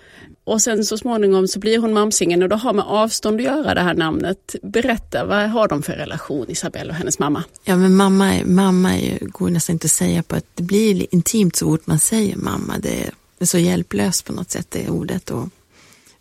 Och 0.46 0.62
sen 0.62 0.84
så 0.84 0.98
småningom 0.98 1.48
så 1.48 1.58
blir 1.58 1.78
hon 1.78 1.92
mamsingen 1.92 2.42
och 2.42 2.48
då 2.48 2.56
har 2.56 2.72
med 2.72 2.84
avstånd 2.88 3.36
att 3.36 3.46
göra 3.46 3.74
det 3.74 3.80
här 3.80 3.94
namnet. 3.94 4.56
Berätta, 4.62 5.24
vad 5.24 5.50
har 5.50 5.68
de 5.68 5.82
för 5.82 5.92
relation 5.92 6.46
Isabelle 6.48 6.90
och 6.90 6.96
hennes 6.96 7.18
mamma? 7.18 7.44
Ja 7.64 7.76
men 7.76 7.96
mamma, 7.96 8.32
mamma 8.44 8.98
är, 8.98 9.18
går 9.18 9.50
nästan 9.50 9.74
inte 9.74 9.84
att 9.84 9.90
säga 9.90 10.22
på 10.22 10.36
att 10.36 10.46
det 10.54 10.62
blir 10.62 11.14
intimt 11.14 11.56
så 11.56 11.66
fort 11.66 11.86
man 11.86 11.98
säger 11.98 12.36
mamma. 12.36 12.78
Det 12.78 13.02
är 13.02 13.10
så 13.40 13.58
hjälplöst 13.58 14.24
på 14.24 14.32
något 14.32 14.50
sätt 14.50 14.66
det 14.70 14.88
ordet 14.88 15.30
och 15.30 15.48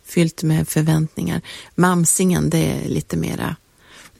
fyllt 0.04 0.42
med 0.42 0.68
förväntningar. 0.68 1.40
Mamsingen 1.74 2.50
det 2.50 2.58
är 2.58 2.88
lite 2.88 3.16
mera 3.16 3.56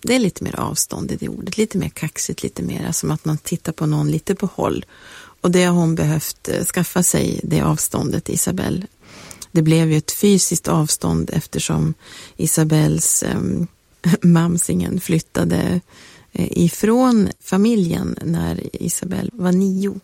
det 0.07 0.15
är 0.15 0.19
lite 0.19 0.45
mer 0.45 0.61
avstånd 0.61 1.13
i 1.13 1.17
det 1.17 1.29
ordet, 1.29 1.57
lite 1.57 1.79
mer 1.79 1.89
kaxigt, 1.89 2.43
lite 2.43 2.63
mer 2.63 2.93
som 2.93 3.11
att 3.11 3.25
man 3.25 3.39
tittar 3.39 3.73
på 3.73 3.87
någon 3.87 4.11
lite 4.11 4.35
på 4.35 4.47
håll. 4.47 4.85
Och 5.41 5.51
det 5.51 5.65
har 5.65 5.75
hon 5.75 5.95
behövt 5.95 6.49
eh, 6.49 6.65
skaffa 6.65 7.03
sig, 7.03 7.41
det 7.43 7.61
avståndet, 7.61 8.29
Isabelle. 8.29 8.87
Det 9.53 9.63
blev 9.63 9.91
ju 9.91 9.99
ett 9.99 10.13
fysiskt 10.13 10.69
avstånd 10.69 11.31
eftersom 11.33 11.95
Isabells 12.37 13.23
eh, 13.23 13.41
mamsingen 14.23 15.01
flyttade 15.01 15.81
eh, 16.33 16.49
ifrån 16.51 17.29
familjen 17.41 18.19
när 18.23 18.83
Isabelle 18.83 19.31
var 19.33 19.53
nio. 19.53 20.01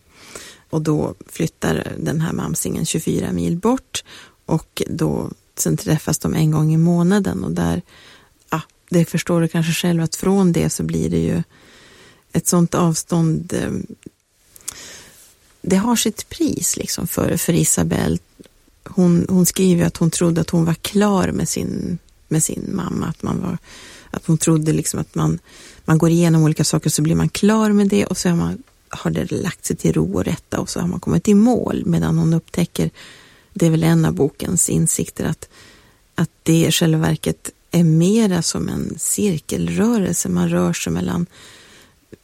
Och 0.71 0.81
då 0.81 1.15
flyttar 1.27 1.93
den 1.97 2.21
här 2.21 2.33
mamsingen 2.33 2.85
24 2.85 3.31
mil 3.31 3.57
bort 3.57 4.03
och 4.45 4.81
då 4.87 5.31
sen 5.55 5.77
träffas 5.77 6.19
de 6.19 6.33
en 6.33 6.51
gång 6.51 6.73
i 6.73 6.77
månaden 6.77 7.43
och 7.43 7.51
där, 7.51 7.81
ja, 8.49 8.61
det 8.89 9.05
förstår 9.05 9.41
du 9.41 9.47
kanske 9.47 9.73
själv 9.73 10.03
att 10.03 10.15
från 10.15 10.51
det 10.51 10.69
så 10.69 10.83
blir 10.83 11.09
det 11.09 11.19
ju 11.19 11.43
ett 12.33 12.47
sånt 12.47 12.75
avstånd. 12.75 13.53
Eh, 13.53 13.71
det 15.61 15.75
har 15.75 15.95
sitt 15.95 16.29
pris 16.29 16.77
liksom 16.77 17.07
för, 17.07 17.37
för 17.37 17.53
Isabelle. 17.53 18.17
Hon, 18.83 19.25
hon 19.29 19.45
skriver 19.45 19.85
att 19.85 19.97
hon 19.97 20.11
trodde 20.11 20.41
att 20.41 20.49
hon 20.49 20.65
var 20.65 20.73
klar 20.73 21.31
med 21.31 21.49
sin, 21.49 21.97
med 22.27 22.43
sin 22.43 22.69
mamma, 22.75 23.07
att, 23.07 23.23
man 23.23 23.41
var, 23.41 23.57
att 24.11 24.25
hon 24.25 24.37
trodde 24.37 24.73
liksom 24.73 24.99
att 24.99 25.15
man, 25.15 25.39
man 25.85 25.97
går 25.97 26.09
igenom 26.09 26.43
olika 26.43 26.63
saker 26.63 26.89
så 26.89 27.01
blir 27.01 27.15
man 27.15 27.29
klar 27.29 27.71
med 27.71 27.87
det 27.87 28.05
och 28.05 28.17
så 28.17 28.29
är 28.29 28.35
man 28.35 28.63
har 28.91 29.11
det 29.11 29.31
lagt 29.31 29.65
sig 29.65 29.75
till 29.75 29.93
ro 29.93 30.15
och 30.15 30.25
rätta 30.25 30.59
och 30.59 30.69
så 30.69 30.79
har 30.79 30.87
man 30.87 30.99
kommit 30.99 31.27
i 31.27 31.33
mål 31.33 31.83
medan 31.85 32.17
hon 32.17 32.33
upptäcker, 32.33 32.89
det 33.53 33.65
är 33.65 33.69
väl 33.69 33.83
en 33.83 34.05
av 34.05 34.13
bokens 34.13 34.69
insikter, 34.69 35.25
att, 35.25 35.49
att 36.15 36.29
det 36.43 36.65
i 36.65 36.71
själva 36.71 37.07
verket 37.07 37.49
är 37.71 37.83
mera 37.83 38.41
som 38.41 38.69
en 38.69 38.95
cirkelrörelse. 38.97 40.29
Man 40.29 40.49
rör 40.49 40.73
sig 40.73 40.93
mellan 40.93 41.25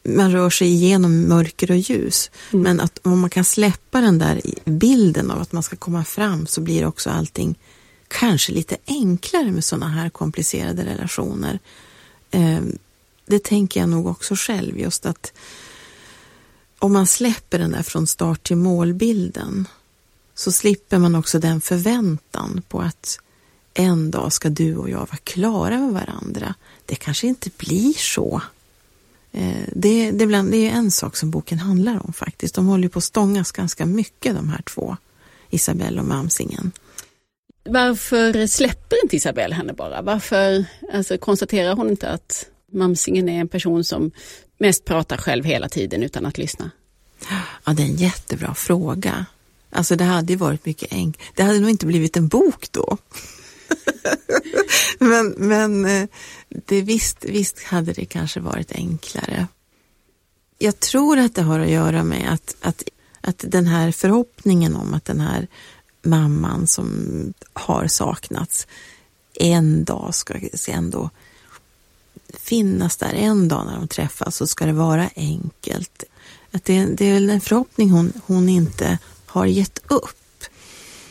man 0.03 0.31
rör 0.31 0.49
sig 0.49 0.67
igenom 0.67 1.21
mörker 1.21 1.71
och 1.71 1.77
ljus. 1.77 2.31
Mm. 2.53 2.63
Men 2.63 2.79
att 2.79 2.99
om 3.03 3.19
man 3.19 3.29
kan 3.29 3.45
släppa 3.45 4.01
den 4.01 4.19
där 4.19 4.41
bilden 4.65 5.31
av 5.31 5.41
att 5.41 5.51
man 5.51 5.63
ska 5.63 5.75
komma 5.75 6.03
fram 6.03 6.47
så 6.47 6.61
blir 6.61 6.85
också 6.85 7.09
allting 7.09 7.55
kanske 8.07 8.51
lite 8.51 8.77
enklare 8.87 9.51
med 9.51 9.63
sådana 9.63 9.87
här 9.87 10.09
komplicerade 10.09 10.85
relationer. 10.85 11.59
Eh, 12.31 12.59
det 13.25 13.43
tänker 13.43 13.79
jag 13.79 13.89
nog 13.89 14.07
också 14.07 14.35
själv, 14.37 14.79
just 14.79 15.05
att 15.05 15.33
om 16.79 16.93
man 16.93 17.07
släpper 17.07 17.59
den 17.59 17.71
där 17.71 17.83
från 17.83 18.07
start 18.07 18.43
till 18.43 18.57
målbilden 18.57 19.67
så 20.35 20.51
slipper 20.51 20.97
man 20.97 21.15
också 21.15 21.39
den 21.39 21.61
förväntan 21.61 22.61
på 22.67 22.81
att 22.81 23.19
en 23.73 24.11
dag 24.11 24.33
ska 24.33 24.49
du 24.49 24.77
och 24.77 24.89
jag 24.89 24.97
vara 24.97 25.17
klara 25.23 25.77
med 25.77 25.93
varandra. 25.93 26.55
Det 26.85 26.95
kanske 26.95 27.27
inte 27.27 27.49
blir 27.57 27.93
så. 27.93 28.41
Eh, 29.31 29.63
det, 29.73 30.11
det, 30.11 30.25
bland, 30.25 30.51
det 30.51 30.69
är 30.69 30.71
en 30.71 30.91
sak 30.91 31.15
som 31.15 31.31
boken 31.31 31.59
handlar 31.59 32.05
om 32.05 32.13
faktiskt. 32.13 32.55
De 32.55 32.67
håller 32.67 32.89
på 32.89 32.99
att 32.99 33.03
stångas 33.03 33.51
ganska 33.51 33.85
mycket 33.85 34.35
de 34.35 34.49
här 34.49 34.61
två, 34.61 34.97
Isabelle 35.49 35.99
och 36.01 36.07
Mamsingen. 36.07 36.71
Varför 37.63 38.47
släpper 38.47 39.03
inte 39.03 39.15
Isabelle 39.15 39.55
henne 39.55 39.73
bara? 39.73 40.01
Varför 40.01 40.65
alltså, 40.93 41.17
konstaterar 41.17 41.75
hon 41.75 41.89
inte 41.89 42.09
att 42.09 42.45
Mamsingen 42.71 43.29
är 43.29 43.39
en 43.39 43.47
person 43.47 43.83
som 43.83 44.11
mest 44.57 44.85
pratar 44.85 45.17
själv 45.17 45.45
hela 45.45 45.69
tiden 45.69 46.03
utan 46.03 46.25
att 46.25 46.37
lyssna? 46.37 46.71
Ja, 47.65 47.73
det 47.73 47.83
är 47.83 47.87
en 47.87 47.95
jättebra 47.95 48.53
fråga. 48.53 49.25
Alltså 49.69 49.95
det 49.95 50.03
hade 50.03 50.33
ju 50.33 50.37
varit 50.37 50.65
mycket 50.65 50.93
enkelt. 50.93 51.25
Det 51.35 51.43
hade 51.43 51.59
nog 51.59 51.69
inte 51.69 51.85
blivit 51.85 52.17
en 52.17 52.27
bok 52.27 52.71
då. 52.71 52.97
men 54.99 55.29
men 55.37 55.85
eh, 55.85 56.07
det 56.49 56.81
visst, 56.81 57.25
visst 57.25 57.63
hade 57.63 57.93
det 57.93 58.05
kanske 58.05 58.39
varit 58.39 58.71
enklare. 58.71 59.47
Jag 60.57 60.79
tror 60.79 61.17
att 61.17 61.35
det 61.35 61.41
har 61.41 61.59
att 61.59 61.69
göra 61.69 62.03
med 62.03 62.33
att, 62.33 62.55
att, 62.61 62.83
att 63.21 63.45
den 63.47 63.67
här 63.67 63.91
förhoppningen 63.91 64.75
om 64.75 64.93
att 64.93 65.05
den 65.05 65.19
här 65.19 65.47
mamman 66.01 66.67
som 66.67 67.33
har 67.53 67.87
saknats 67.87 68.67
en 69.33 69.83
dag 69.83 70.15
ska 70.15 70.33
ändå 70.67 71.09
finnas 72.33 72.97
där 72.97 73.13
en 73.13 73.47
dag 73.47 73.65
när 73.65 73.75
de 73.75 73.87
träffas 73.87 74.35
så 74.35 74.47
ska 74.47 74.65
det 74.65 74.73
vara 74.73 75.09
enkelt. 75.15 76.03
Att 76.51 76.65
det, 76.65 76.85
det 76.85 77.05
är 77.05 77.29
en 77.29 77.41
förhoppning 77.41 77.89
hon, 77.89 78.13
hon 78.25 78.49
inte 78.49 78.97
har 79.25 79.45
gett 79.45 79.79
upp. 79.87 80.43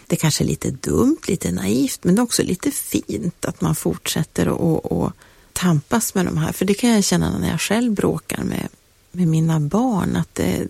Det 0.06 0.16
kanske 0.16 0.44
är 0.44 0.46
lite 0.46 0.70
dumt, 0.70 1.18
lite 1.28 1.52
naivt, 1.52 2.04
men 2.04 2.14
det 2.14 2.20
är 2.20 2.24
också 2.24 2.42
lite 2.42 2.70
fint 2.70 3.44
att 3.44 3.60
man 3.60 3.74
fortsätter 3.74 4.48
och, 4.48 4.92
och 4.92 5.12
tampas 5.52 6.14
med 6.14 6.26
de 6.26 6.38
här. 6.38 6.52
För 6.52 6.64
det 6.64 6.74
kan 6.74 6.90
jag 6.90 7.04
känna 7.04 7.38
när 7.38 7.50
jag 7.50 7.60
själv 7.60 7.92
bråkar 7.92 8.44
med, 8.44 8.68
med 9.12 9.28
mina 9.28 9.60
barn, 9.60 10.16
att 10.16 10.34
det, 10.34 10.66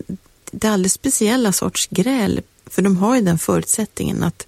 det 0.51 0.67
är 0.67 0.71
alldeles 0.71 0.93
speciella 0.93 1.51
sorts 1.51 1.87
gräl. 1.87 2.41
För 2.65 2.81
de 2.81 2.97
har 2.97 3.15
ju 3.15 3.21
den 3.21 3.39
förutsättningen 3.39 4.23
att, 4.23 4.47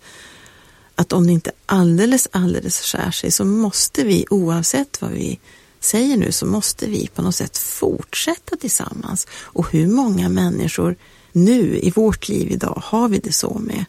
att 0.95 1.13
om 1.13 1.27
det 1.27 1.33
inte 1.33 1.51
alldeles, 1.65 2.27
alldeles 2.31 2.81
skär 2.81 3.11
sig 3.11 3.31
så 3.31 3.45
måste 3.45 4.03
vi, 4.03 4.25
oavsett 4.29 5.01
vad 5.01 5.11
vi 5.11 5.39
säger 5.79 6.17
nu, 6.17 6.31
så 6.31 6.45
måste 6.45 6.87
vi 6.87 7.07
på 7.07 7.21
något 7.21 7.35
sätt 7.35 7.57
fortsätta 7.57 8.55
tillsammans. 8.55 9.27
Och 9.31 9.71
hur 9.71 9.87
många 9.87 10.29
människor 10.29 10.95
nu 11.31 11.79
i 11.83 11.91
vårt 11.91 12.29
liv 12.29 12.51
idag 12.51 12.81
har 12.85 13.09
vi 13.09 13.17
det 13.17 13.31
så 13.31 13.59
med? 13.59 13.85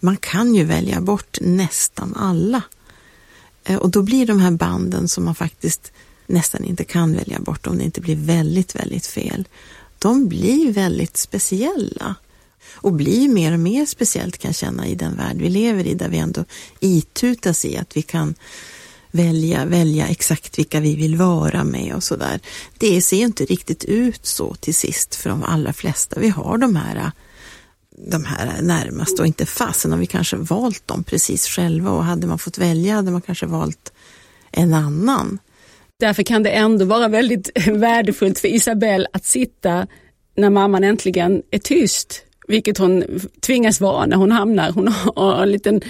Man 0.00 0.16
kan 0.16 0.54
ju 0.54 0.64
välja 0.64 1.00
bort 1.00 1.38
nästan 1.40 2.14
alla. 2.16 2.62
Eh, 3.64 3.76
och 3.76 3.90
då 3.90 4.02
blir 4.02 4.26
de 4.26 4.40
här 4.40 4.50
banden 4.50 5.08
som 5.08 5.24
man 5.24 5.34
faktiskt 5.34 5.92
nästan 6.26 6.64
inte 6.64 6.84
kan 6.84 7.12
välja 7.12 7.40
bort 7.40 7.66
om 7.66 7.78
det 7.78 7.84
inte 7.84 8.00
blir 8.00 8.16
väldigt, 8.16 8.76
väldigt 8.76 9.06
fel. 9.06 9.48
De 9.98 10.28
blir 10.28 10.72
väldigt 10.72 11.16
speciella 11.16 12.14
och 12.74 12.92
blir 12.92 13.28
mer 13.28 13.52
och 13.52 13.60
mer 13.60 13.86
speciellt 13.86 14.38
kan 14.38 14.48
jag 14.48 14.56
känna 14.56 14.86
i 14.86 14.94
den 14.94 15.16
värld 15.16 15.36
vi 15.36 15.48
lever 15.48 15.86
i 15.86 15.94
där 15.94 16.08
vi 16.08 16.18
ändå 16.18 16.44
itutas 16.80 17.64
i 17.64 17.76
att 17.76 17.96
vi 17.96 18.02
kan 18.02 18.34
välja, 19.16 19.64
välja 19.64 20.06
exakt 20.06 20.58
vilka 20.58 20.80
vi 20.80 20.96
vill 20.96 21.16
vara 21.16 21.64
med 21.64 21.94
och 21.94 22.02
sådär. 22.02 22.40
Det 22.78 23.02
ser 23.02 23.16
inte 23.16 23.44
riktigt 23.44 23.84
ut 23.84 24.26
så 24.26 24.54
till 24.54 24.74
sist 24.74 25.14
för 25.14 25.30
de 25.30 25.42
allra 25.42 25.72
flesta. 25.72 26.20
Vi 26.20 26.28
har 26.28 26.58
de 26.58 26.76
här 26.76 27.12
de 27.98 28.24
här 28.24 28.62
närmast 28.62 29.20
och 29.20 29.26
inte 29.26 29.46
fasen 29.46 29.92
har 29.92 29.98
vi 29.98 30.06
kanske 30.06 30.36
valt 30.36 30.88
dem 30.88 31.04
precis 31.04 31.46
själva 31.46 31.90
och 31.90 32.04
hade 32.04 32.26
man 32.26 32.38
fått 32.38 32.58
välja 32.58 32.94
hade 32.94 33.10
man 33.10 33.22
kanske 33.22 33.46
valt 33.46 33.92
en 34.50 34.74
annan. 34.74 35.38
Därför 36.00 36.22
kan 36.22 36.42
det 36.42 36.50
ändå 36.50 36.84
vara 36.84 37.08
väldigt 37.08 37.50
värdefullt 37.68 38.38
för 38.38 38.48
Isabelle 38.48 39.06
att 39.12 39.24
sitta 39.24 39.86
när 40.36 40.50
mamman 40.50 40.84
äntligen 40.84 41.42
är 41.50 41.58
tyst, 41.58 42.22
vilket 42.48 42.78
hon 42.78 43.04
tvingas 43.40 43.80
vara 43.80 44.06
när 44.06 44.16
hon 44.16 44.32
hamnar. 44.32 44.72
Hon 44.72 44.88
har 45.16 45.42
en 45.42 45.50
liten 45.50 45.80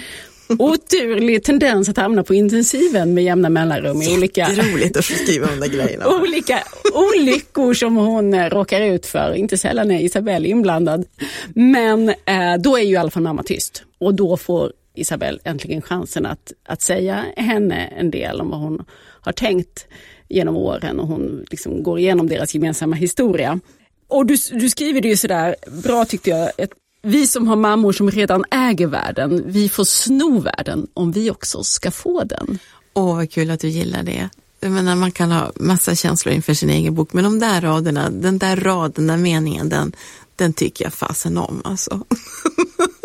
oturlig 0.49 1.43
tendens 1.43 1.89
att 1.89 1.97
hamna 1.97 2.23
på 2.23 2.33
intensiven 2.33 3.13
med 3.13 3.23
jämna 3.23 3.49
mellanrum. 3.49 4.01
I 4.01 4.17
olika, 4.17 4.49
roligt 4.49 4.97
att 4.97 5.05
skriva 5.05 5.47
de 5.47 5.59
där 5.59 5.67
grejerna. 5.67 6.07
olika 6.21 6.63
olyckor 6.93 7.73
som 7.73 7.95
hon 7.95 8.33
eh, 8.33 8.49
råkar 8.49 8.81
ut 8.81 9.05
för. 9.05 9.33
Inte 9.33 9.57
sällan 9.57 9.91
är 9.91 9.99
Isabelle 9.99 10.47
inblandad. 10.47 11.05
Men 11.53 12.09
eh, 12.09 12.57
då 12.59 12.77
är 12.77 12.83
ju 12.83 12.93
i 12.93 12.97
alla 12.97 13.09
fall 13.09 13.23
mamma 13.23 13.43
tyst 13.43 13.83
och 13.99 14.13
då 14.13 14.37
får 14.37 14.71
Isabelle 14.95 15.39
äntligen 15.43 15.81
chansen 15.81 16.25
att, 16.25 16.53
att 16.65 16.81
säga 16.81 17.25
henne 17.37 17.85
en 17.85 18.11
del 18.11 18.41
om 18.41 18.49
vad 18.49 18.59
hon 18.59 18.85
har 19.21 19.31
tänkt 19.31 19.87
genom 20.29 20.55
åren 20.55 20.99
och 20.99 21.07
hon 21.07 21.45
liksom 21.51 21.83
går 21.83 21.99
igenom 21.99 22.27
deras 22.27 22.53
gemensamma 22.53 22.95
historia. 22.95 23.59
Och 24.07 24.25
du, 24.25 24.37
du 24.51 24.69
skriver 24.69 25.01
det 25.01 25.07
ju 25.07 25.17
sådär 25.17 25.55
bra 25.83 26.05
tyckte 26.05 26.29
jag, 26.29 26.51
ett 26.57 26.71
vi 27.07 27.27
som 27.27 27.47
har 27.47 27.55
mammor 27.55 27.91
som 27.91 28.11
redan 28.11 28.43
äger 28.51 28.87
världen, 28.87 29.43
vi 29.45 29.69
får 29.69 29.83
sno 29.83 30.39
världen 30.39 30.87
om 30.93 31.11
vi 31.11 31.31
också 31.31 31.63
ska 31.63 31.91
få 31.91 32.23
den. 32.23 32.59
Åh, 32.93 33.15
vad 33.15 33.31
kul 33.31 33.51
att 33.51 33.59
du 33.59 33.67
gillar 33.67 34.03
det. 34.03 34.29
Jag 34.59 34.71
menar, 34.71 34.95
man 34.95 35.11
kan 35.11 35.31
ha 35.31 35.51
massa 35.55 35.95
känslor 35.95 36.35
inför 36.35 36.53
sin 36.53 36.69
egen 36.69 36.95
bok, 36.95 37.13
men 37.13 37.23
de 37.23 37.39
där 37.39 37.61
raderna, 37.61 38.09
den 38.09 38.37
där 38.37 38.55
raden, 38.55 39.07
den 39.07 39.21
meningen, 39.21 39.69
den, 39.69 39.95
den 40.35 40.53
tycker 40.53 40.85
jag 40.85 40.93
fasen 40.93 41.37
om 41.37 41.61
alltså. 41.63 42.03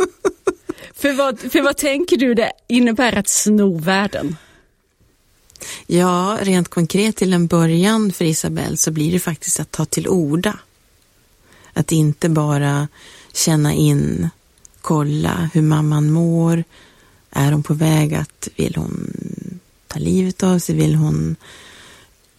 för, 0.95 1.13
vad, 1.13 1.39
för 1.39 1.63
vad 1.63 1.77
tänker 1.77 2.17
du 2.17 2.35
det 2.35 2.53
innebär 2.69 3.19
att 3.19 3.29
sno 3.29 3.79
världen? 3.79 4.37
Ja, 5.87 6.39
rent 6.41 6.69
konkret 6.69 7.17
till 7.17 7.33
en 7.33 7.47
början 7.47 8.13
för 8.13 8.25
Isabelle 8.25 8.77
så 8.77 8.91
blir 8.91 9.13
det 9.13 9.21
faktiskt 9.21 9.61
att 9.61 9.71
ta 9.71 9.85
till 9.85 10.09
orda. 10.09 10.59
Att 11.73 11.93
inte 11.93 12.29
bara 12.29 12.89
känna 13.33 13.75
in, 13.75 14.31
kolla 14.81 15.51
hur 15.53 15.63
mamman 15.63 16.11
mår. 16.11 16.65
Är 17.31 17.53
hon 17.53 17.63
på 17.63 17.75
väg 17.75 18.15
att, 18.15 18.49
vill 18.57 18.77
hon 18.77 19.13
ta 19.87 19.99
livet 19.99 20.43
av 20.43 20.59
sig? 20.59 20.75
Vill 20.75 20.95
hon, 20.95 21.37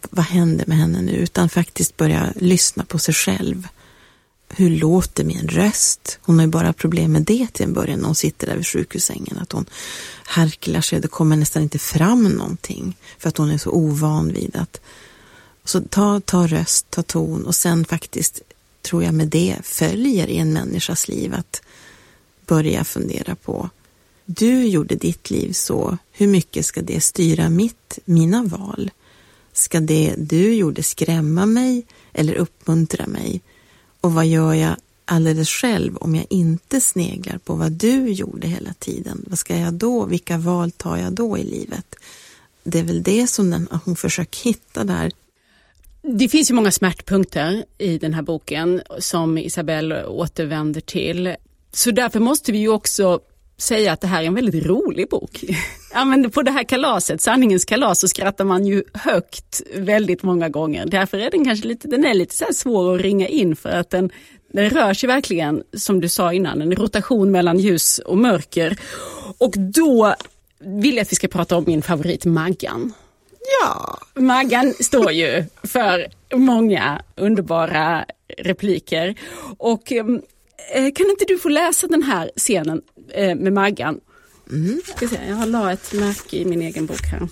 vad 0.10 0.26
händer 0.26 0.66
med 0.68 0.78
henne 0.78 1.02
nu? 1.02 1.12
Utan 1.12 1.50
faktiskt 1.50 1.98
börja 1.98 2.34
lyssna 2.36 2.86
på 2.86 3.00
sig 3.00 3.14
själv. 3.14 3.68
Hur 4.50 4.70
låter 4.70 5.24
min 5.24 5.48
röst? 5.48 6.20
Hon 6.22 6.36
har 6.36 6.46
ju 6.46 6.52
bara 6.52 6.74
problem 6.74 7.12
med 7.12 7.22
det 7.22 7.48
till 7.54 7.66
en 7.66 7.74
början 7.74 8.00
när 8.00 8.06
hon 8.06 8.16
sitter 8.16 8.48
där 8.48 8.56
vid 8.56 8.68
sjukhussängen. 8.68 9.38
Att 9.38 9.52
hon 9.52 9.66
harklar 10.24 10.82
sig, 10.82 11.00
det 11.00 11.08
kommer 11.08 11.36
nästan 11.36 11.64
inte 11.64 11.80
fram 11.80 12.24
någonting. 12.24 12.98
För 13.18 13.30
att 13.30 13.38
hon 13.38 13.52
är 13.52 13.58
så 13.58 13.72
ovan 13.72 14.34
vid 14.34 14.56
att 14.56 14.82
så 15.66 15.82
ta, 15.82 16.20
ta 16.20 16.48
röst, 16.48 16.90
ta 16.90 17.04
ton 17.04 17.46
och 17.46 17.56
sen 17.56 17.86
faktiskt 17.86 18.42
tror 18.84 19.04
jag 19.04 19.14
med 19.14 19.28
det 19.28 19.58
följer 19.64 20.28
i 20.28 20.38
en 20.38 20.54
människas 20.54 21.08
liv 21.08 21.34
att 21.34 21.62
börja 22.46 22.84
fundera 22.84 23.36
på 23.36 23.70
du 24.26 24.68
gjorde 24.68 24.96
ditt 24.96 25.30
liv 25.30 25.52
så, 25.52 25.98
hur 26.12 26.28
mycket 26.28 26.66
ska 26.66 26.82
det 26.82 27.02
styra 27.02 27.50
mitt, 27.50 28.00
mina 28.06 28.44
val? 28.44 28.92
Ska 29.54 29.80
det 29.80 30.16
du 30.18 30.54
gjorde 30.54 30.84
skrämma 30.84 31.46
mig 31.46 31.86
eller 32.14 32.36
uppmuntra 32.36 33.08
mig? 33.08 33.42
Och 34.02 34.14
vad 34.14 34.26
gör 34.26 34.54
jag 34.54 34.76
alldeles 35.06 35.50
själv 35.50 35.98
om 35.98 36.16
jag 36.16 36.26
inte 36.30 36.82
sneglar 36.82 37.38
på 37.38 37.56
vad 37.56 37.72
du 37.72 38.08
gjorde 38.08 38.48
hela 38.48 38.74
tiden? 38.74 39.26
Vad 39.28 39.40
ska 39.40 39.58
jag 39.58 39.74
då? 39.74 40.06
Vilka 40.06 40.38
val 40.38 40.72
tar 40.72 40.98
jag 40.98 41.14
då 41.14 41.38
i 41.38 41.44
livet? 41.44 41.96
Det 42.64 42.80
är 42.80 42.84
väl 42.84 43.04
det 43.04 43.28
som 43.28 43.50
den, 43.50 43.68
hon 43.86 43.96
försöker 43.96 44.44
hitta 44.44 44.84
där 44.84 45.12
det 46.04 46.30
finns 46.30 46.52
ju 46.52 46.54
många 46.54 46.72
smärtpunkter 46.72 47.66
i 47.78 47.98
den 47.98 48.14
här 48.14 48.22
boken 48.22 48.82
som 49.00 49.38
Isabelle 49.38 50.06
återvänder 50.06 50.82
till. 50.82 51.36
Så 51.72 51.92
därför 51.92 52.20
måste 52.20 52.52
vi 52.52 52.58
ju 52.58 52.70
också 52.70 53.20
säga 53.58 53.94
att 53.94 54.02
det 54.02 54.08
här 54.08 54.24
är 54.24 54.28
en 54.28 54.36
väldigt 54.36 54.66
rolig 54.66 55.10
bok. 55.10 55.44
Ja, 55.96 56.06
men 56.06 56.32
på 56.32 56.42
det 56.42 56.52
här 56.52 56.64
kalaset, 56.64 57.22
sanningens 57.22 57.66
kalas, 57.66 58.00
så 58.00 58.08
skrattar 58.08 58.46
man 58.46 58.66
ju 58.66 58.84
högt 58.94 59.62
väldigt 59.76 60.24
många 60.24 60.50
gånger. 60.50 60.86
Därför 60.86 61.18
är 61.18 61.32
den 61.32 61.46
kanske 61.46 61.68
lite, 61.68 61.88
den 61.88 62.06
är 62.06 62.14
lite 62.14 62.36
så 62.36 62.46
svår 62.54 62.96
att 62.96 63.02
ringa 63.02 63.28
in 63.28 63.56
för 63.56 63.70
att 63.70 63.90
den, 63.90 64.10
den 64.54 64.70
rör 64.70 64.94
sig 64.94 65.08
verkligen, 65.08 65.64
som 65.78 66.02
du 66.02 66.10
sa 66.10 66.34
innan, 66.34 66.62
en 66.62 66.76
rotation 66.76 67.32
mellan 67.32 67.60
ljus 67.60 68.00
och 68.00 68.18
mörker. 68.18 68.78
Och 69.38 69.54
då 69.58 70.16
vill 70.60 70.96
jag 70.96 71.02
att 71.02 71.12
vi 71.12 71.16
ska 71.16 71.28
prata 71.28 71.58
om 71.58 71.64
min 71.68 71.82
favorit 71.82 72.26
Maggan. 72.26 72.94
Ja. 73.62 74.00
Maggan 74.14 74.74
står 74.74 75.12
ju 75.12 75.44
för 75.64 76.08
många 76.36 77.02
underbara 77.16 78.06
repliker. 78.38 79.16
Och 79.58 79.92
eh, 79.92 80.06
kan 80.74 81.10
inte 81.10 81.26
du 81.28 81.38
få 81.38 81.50
läsa 81.50 81.88
den 81.88 82.04
här 82.04 82.32
scenen 82.36 82.82
eh, 83.14 83.36
med 83.36 83.54
Maggan? 83.54 84.00
Mm. 84.52 84.82
Ska 84.86 85.08
se, 85.08 85.20
jag 85.28 85.36
har 85.36 85.46
la 85.46 85.72
ett 85.72 85.94
märke 85.94 86.38
i 86.38 86.46
min 86.46 86.62
egen 86.62 86.86
bok 86.86 87.06
här. 87.06 87.28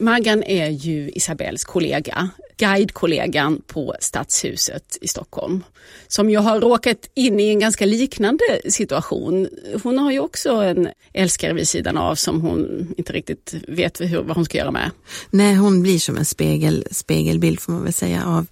Maggan 0.00 0.42
är 0.42 0.68
ju 0.68 1.10
Isabells 1.10 1.64
kollega 1.64 2.30
guidekollegan 2.60 3.62
på 3.66 3.94
Stadshuset 4.00 4.98
i 5.00 5.08
Stockholm. 5.08 5.64
Som 6.08 6.30
ju 6.30 6.38
har 6.38 6.60
råkat 6.60 7.10
in 7.14 7.40
i 7.40 7.48
en 7.48 7.58
ganska 7.58 7.86
liknande 7.86 8.60
situation. 8.68 9.48
Hon 9.82 9.98
har 9.98 10.12
ju 10.12 10.20
också 10.20 10.50
en 10.50 10.88
älskare 11.12 11.52
vid 11.52 11.68
sidan 11.68 11.96
av 11.96 12.14
som 12.14 12.40
hon 12.40 12.94
inte 12.96 13.12
riktigt 13.12 13.54
vet 13.68 14.00
hur, 14.00 14.22
vad 14.22 14.36
hon 14.36 14.44
ska 14.44 14.58
göra 14.58 14.70
med. 14.70 14.90
Nej, 15.30 15.54
hon 15.54 15.82
blir 15.82 15.98
som 15.98 16.16
en 16.16 16.24
spegel, 16.24 16.86
spegelbild 16.90 17.60
får 17.60 17.72
man 17.72 17.84
väl 17.84 17.92
säga 17.92 18.24
av 18.26 18.46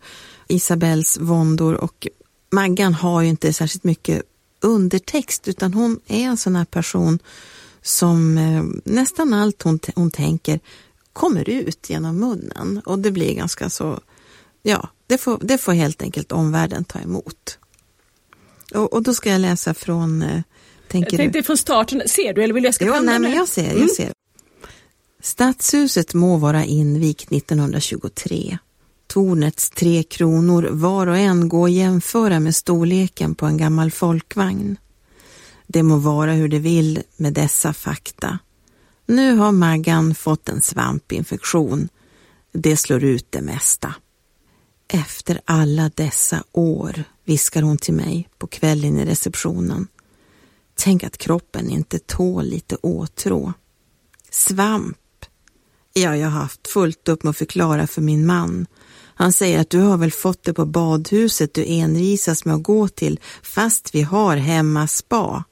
Isabells 0.48 1.18
våndor 1.20 1.74
och 1.74 2.06
Maggan 2.50 2.94
har 2.94 3.22
ju 3.22 3.28
inte 3.28 3.52
särskilt 3.52 3.84
mycket 3.84 4.22
undertext 4.60 5.48
utan 5.48 5.74
hon 5.74 6.00
är 6.06 6.24
en 6.24 6.36
sån 6.36 6.56
här 6.56 6.64
person 6.64 7.18
som 7.82 8.38
eh, 8.38 8.92
nästan 8.92 9.34
allt 9.34 9.62
hon, 9.62 9.80
hon 9.94 10.10
tänker 10.10 10.60
kommer 11.18 11.48
ut 11.48 11.90
genom 11.90 12.16
munnen 12.16 12.82
och 12.86 12.98
det 12.98 13.10
blir 13.10 13.34
ganska 13.34 13.70
så, 13.70 14.00
ja, 14.62 14.88
det 15.06 15.18
får, 15.18 15.38
det 15.42 15.58
får 15.58 15.72
helt 15.72 16.02
enkelt 16.02 16.32
omvärlden 16.32 16.84
ta 16.84 16.98
emot. 16.98 17.58
Och, 18.74 18.92
och 18.92 19.02
då 19.02 19.14
ska 19.14 19.30
jag 19.30 19.40
läsa 19.40 19.74
från, 19.74 20.22
eh, 20.22 20.42
tänker 20.88 21.12
jag 21.12 21.18
tänkte 21.18 21.38
du? 21.38 21.42
från 21.42 21.56
starten, 21.56 22.02
ser 22.06 22.32
du 22.32 22.42
eller 22.42 22.54
vill 22.54 22.64
jag 22.64 22.74
ska 22.74 22.84
Jo, 22.84 22.94
nej, 23.02 23.18
men 23.18 23.32
jag 23.32 23.48
ser, 23.48 23.66
jag 23.66 23.76
mm. 23.76 23.88
ser. 23.88 24.12
Stadshuset 25.22 26.14
må 26.14 26.36
vara 26.36 26.64
invigt 26.64 27.32
1923. 27.32 28.58
Tornets 29.06 29.70
tre 29.70 30.02
kronor 30.02 30.68
var 30.70 31.06
och 31.06 31.18
en 31.18 31.48
gå 31.48 31.64
att 31.64 31.72
jämföra 31.72 32.40
med 32.40 32.54
storleken 32.54 33.34
på 33.34 33.46
en 33.46 33.56
gammal 33.56 33.90
folkvagn. 33.90 34.76
Det 35.66 35.82
må 35.82 35.96
vara 35.96 36.32
hur 36.32 36.48
det 36.48 36.58
vill 36.58 37.02
med 37.16 37.32
dessa 37.32 37.72
fakta. 37.72 38.38
Nu 39.10 39.36
har 39.36 39.52
Maggan 39.52 40.14
fått 40.14 40.48
en 40.48 40.60
svampinfektion. 40.60 41.88
Det 42.52 42.76
slår 42.76 43.04
ut 43.04 43.26
det 43.30 43.40
mesta. 43.40 43.94
Efter 44.88 45.40
alla 45.44 45.90
dessa 45.94 46.44
år, 46.52 47.04
viskar 47.24 47.62
hon 47.62 47.78
till 47.78 47.94
mig 47.94 48.28
på 48.38 48.46
kvällen 48.46 48.98
i 48.98 49.04
receptionen. 49.04 49.86
Tänk 50.74 51.04
att 51.04 51.18
kroppen 51.18 51.70
inte 51.70 51.98
tål 51.98 52.44
lite 52.44 52.76
åtrå. 52.76 53.52
Svamp. 54.30 54.96
Ja, 55.92 56.16
jag 56.16 56.30
har 56.30 56.40
haft 56.40 56.68
fullt 56.68 57.08
upp 57.08 57.22
med 57.22 57.30
att 57.30 57.36
förklara 57.36 57.86
för 57.86 58.02
min 58.02 58.26
man. 58.26 58.66
Han 59.14 59.32
säger 59.32 59.60
att 59.60 59.70
du 59.70 59.78
har 59.78 59.96
väl 59.96 60.12
fått 60.12 60.42
det 60.42 60.54
på 60.54 60.66
badhuset 60.66 61.54
du 61.54 61.64
envisas 61.66 62.44
med 62.44 62.54
att 62.54 62.62
gå 62.62 62.88
till 62.88 63.20
fast 63.42 63.94
vi 63.94 64.02
har 64.02 64.36
hemma 64.36 64.86
spa. 64.86 65.44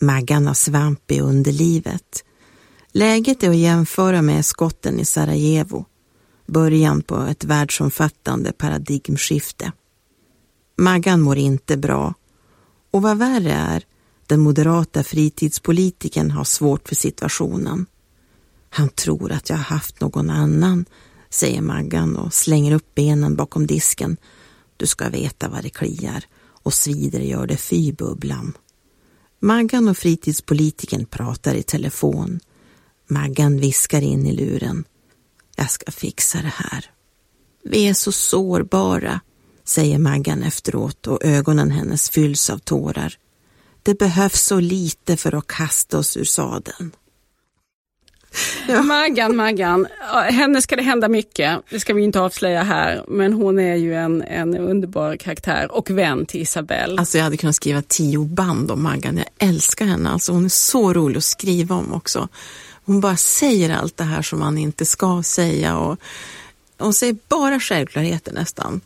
Maggan 0.00 0.46
har 0.46 0.54
svamp 0.54 1.10
i 1.10 1.20
underlivet. 1.20 2.22
Läget 2.96 3.42
är 3.42 3.50
att 3.50 3.56
jämföra 3.56 4.22
med 4.22 4.44
skotten 4.44 5.00
i 5.00 5.04
Sarajevo. 5.04 5.84
Början 6.46 7.02
på 7.02 7.16
ett 7.16 7.44
världsomfattande 7.44 8.52
paradigmskifte. 8.52 9.72
Maggan 10.76 11.20
mår 11.20 11.36
inte 11.36 11.76
bra. 11.76 12.14
Och 12.90 13.02
vad 13.02 13.18
värre 13.18 13.52
är, 13.52 13.84
den 14.26 14.40
moderata 14.40 15.04
fritidspolitiken 15.04 16.30
har 16.30 16.44
svårt 16.44 16.88
för 16.88 16.94
situationen. 16.94 17.86
Han 18.70 18.88
tror 18.88 19.32
att 19.32 19.50
jag 19.50 19.56
har 19.56 19.64
haft 19.64 20.00
någon 20.00 20.30
annan, 20.30 20.84
säger 21.30 21.62
Maggan 21.62 22.16
och 22.16 22.34
slänger 22.34 22.72
upp 22.72 22.94
benen 22.94 23.36
bakom 23.36 23.66
disken. 23.66 24.16
Du 24.76 24.86
ska 24.86 25.08
veta 25.08 25.48
vad 25.48 25.62
det 25.62 25.70
kliar 25.70 26.24
och 26.62 26.74
svider 26.74 27.20
gör 27.20 27.46
det 27.46 27.56
fy 27.56 27.92
bubblan. 27.92 28.52
Maggan 29.40 29.88
och 29.88 29.98
fritidspolitiken 29.98 31.06
pratar 31.06 31.54
i 31.54 31.62
telefon. 31.62 32.40
Maggan 33.06 33.60
viskar 33.60 34.02
in 34.02 34.26
i 34.26 34.32
luren. 34.32 34.84
Jag 35.56 35.70
ska 35.70 35.92
fixa 35.92 36.38
det 36.38 36.52
här. 36.54 36.84
Vi 37.64 37.88
är 37.88 37.94
så 37.94 38.12
sårbara, 38.12 39.20
säger 39.64 39.98
Maggan 39.98 40.42
efteråt 40.42 41.06
och 41.06 41.24
ögonen 41.24 41.70
hennes 41.70 42.10
fylls 42.10 42.50
av 42.50 42.58
tårar. 42.58 43.14
Det 43.82 43.98
behövs 43.98 44.40
så 44.40 44.60
lite 44.60 45.16
för 45.16 45.34
att 45.34 45.46
kasta 45.46 45.98
oss 45.98 46.16
ur 46.16 46.24
sadeln. 46.24 46.92
Ja. 48.68 48.82
Maggan, 48.82 49.36
Maggan, 49.36 49.86
henne 50.30 50.62
ska 50.62 50.76
det 50.76 50.82
hända 50.82 51.08
mycket. 51.08 51.60
Det 51.70 51.80
ska 51.80 51.94
vi 51.94 52.02
inte 52.02 52.20
avslöja 52.20 52.62
här, 52.62 53.04
men 53.08 53.32
hon 53.32 53.58
är 53.58 53.76
ju 53.76 53.94
en, 53.94 54.22
en 54.22 54.56
underbar 54.56 55.16
karaktär 55.16 55.72
och 55.72 55.90
vän 55.90 56.26
till 56.26 56.40
Isabelle. 56.42 56.98
Alltså 57.00 57.18
jag 57.18 57.24
hade 57.24 57.36
kunnat 57.36 57.56
skriva 57.56 57.82
tio 57.82 58.24
band 58.24 58.70
om 58.70 58.82
Maggan. 58.82 59.16
Jag 59.16 59.48
älskar 59.48 59.84
henne. 59.86 60.10
Alltså 60.10 60.32
hon 60.32 60.44
är 60.44 60.48
så 60.48 60.92
rolig 60.92 61.18
att 61.18 61.24
skriva 61.24 61.74
om 61.74 61.92
också. 61.92 62.28
Hon 62.86 63.00
bara 63.00 63.16
säger 63.16 63.70
allt 63.76 63.96
det 63.96 64.04
här 64.04 64.22
som 64.22 64.38
man 64.38 64.58
inte 64.58 64.84
ska 64.84 65.22
säga 65.22 65.78
och 65.78 66.00
hon 66.78 66.94
säger 66.94 67.16
bara 67.28 67.60
självklarheter 67.60 68.32
nästan. 68.32 68.80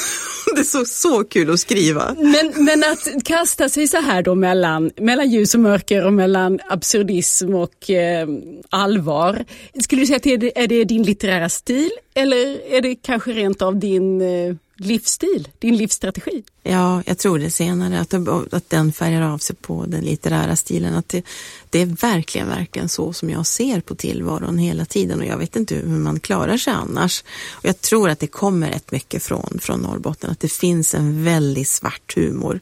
det 0.54 0.60
är 0.60 0.64
så, 0.64 0.84
så 0.84 1.24
kul 1.24 1.50
att 1.50 1.60
skriva. 1.60 2.14
Men, 2.18 2.64
men 2.64 2.84
att 2.84 3.24
kasta 3.24 3.68
sig 3.68 3.88
så 3.88 3.96
här 3.96 4.22
då 4.22 4.34
mellan, 4.34 4.90
mellan 4.96 5.30
ljus 5.30 5.54
och 5.54 5.60
mörker 5.60 6.04
och 6.06 6.12
mellan 6.12 6.58
absurdism 6.68 7.54
och 7.54 7.90
eh, 7.90 8.28
allvar. 8.70 9.44
Skulle 9.82 10.02
du 10.02 10.06
säga 10.06 10.16
att 10.16 10.22
det 10.22 10.32
är, 10.32 10.58
är 10.58 10.66
det 10.66 10.84
din 10.84 11.02
litterära 11.02 11.48
stil 11.48 11.90
eller 12.14 12.72
är 12.74 12.80
det 12.80 12.94
kanske 12.94 13.32
rent 13.32 13.62
av 13.62 13.76
din 13.76 14.20
eh, 14.20 14.54
livsstil, 14.80 15.48
din 15.58 15.76
livsstrategi? 15.76 16.42
Ja, 16.62 17.02
jag 17.06 17.18
tror 17.18 17.38
det 17.38 17.50
senare, 17.50 18.00
att, 18.00 18.14
att 18.54 18.70
den 18.70 18.92
färgar 18.92 19.22
av 19.22 19.38
sig 19.38 19.56
på 19.56 19.84
den 19.86 20.04
litterära 20.04 20.56
stilen. 20.56 20.94
Att 20.94 21.08
det, 21.08 21.22
det 21.70 21.82
är 21.82 21.86
verkligen, 21.86 22.48
verkligen 22.48 22.88
så 22.88 23.12
som 23.12 23.30
jag 23.30 23.46
ser 23.46 23.80
på 23.80 23.94
tillvaron 23.94 24.58
hela 24.58 24.84
tiden 24.84 25.20
och 25.20 25.26
jag 25.26 25.38
vet 25.38 25.56
inte 25.56 25.74
hur 25.74 25.98
man 25.98 26.20
klarar 26.20 26.56
sig 26.56 26.72
annars. 26.72 27.24
Och 27.50 27.64
jag 27.64 27.80
tror 27.80 28.10
att 28.10 28.20
det 28.20 28.26
kommer 28.26 28.70
rätt 28.70 28.92
mycket 28.92 29.22
från, 29.22 29.58
från 29.60 29.80
Norrbotten, 29.80 30.30
att 30.30 30.40
det 30.40 30.52
finns 30.52 30.94
en 30.94 31.24
väldigt 31.24 31.68
svart 31.68 32.14
humor. 32.16 32.60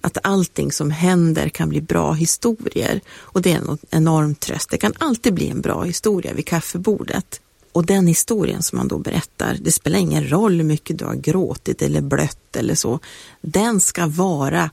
Att 0.00 0.18
allting 0.22 0.72
som 0.72 0.90
händer 0.90 1.48
kan 1.48 1.68
bli 1.68 1.80
bra 1.80 2.12
historier 2.12 3.00
och 3.10 3.42
det 3.42 3.52
är 3.52 3.56
en 3.56 3.78
enorm 3.90 4.34
tröst. 4.34 4.70
Det 4.70 4.78
kan 4.78 4.92
alltid 4.98 5.34
bli 5.34 5.48
en 5.48 5.60
bra 5.60 5.82
historia 5.82 6.32
vid 6.32 6.46
kaffebordet. 6.46 7.40
Och 7.74 7.86
den 7.86 8.06
historien 8.06 8.62
som 8.62 8.78
man 8.78 8.88
då 8.88 8.98
berättar, 8.98 9.56
det 9.60 9.72
spelar 9.72 9.98
ingen 9.98 10.30
roll 10.30 10.56
hur 10.56 10.64
mycket 10.64 10.98
du 10.98 11.04
har 11.04 11.14
gråtit 11.14 11.82
eller 11.82 12.00
blött 12.00 12.56
eller 12.56 12.74
så. 12.74 12.98
Den 13.40 13.80
ska 13.80 14.06
vara, 14.06 14.70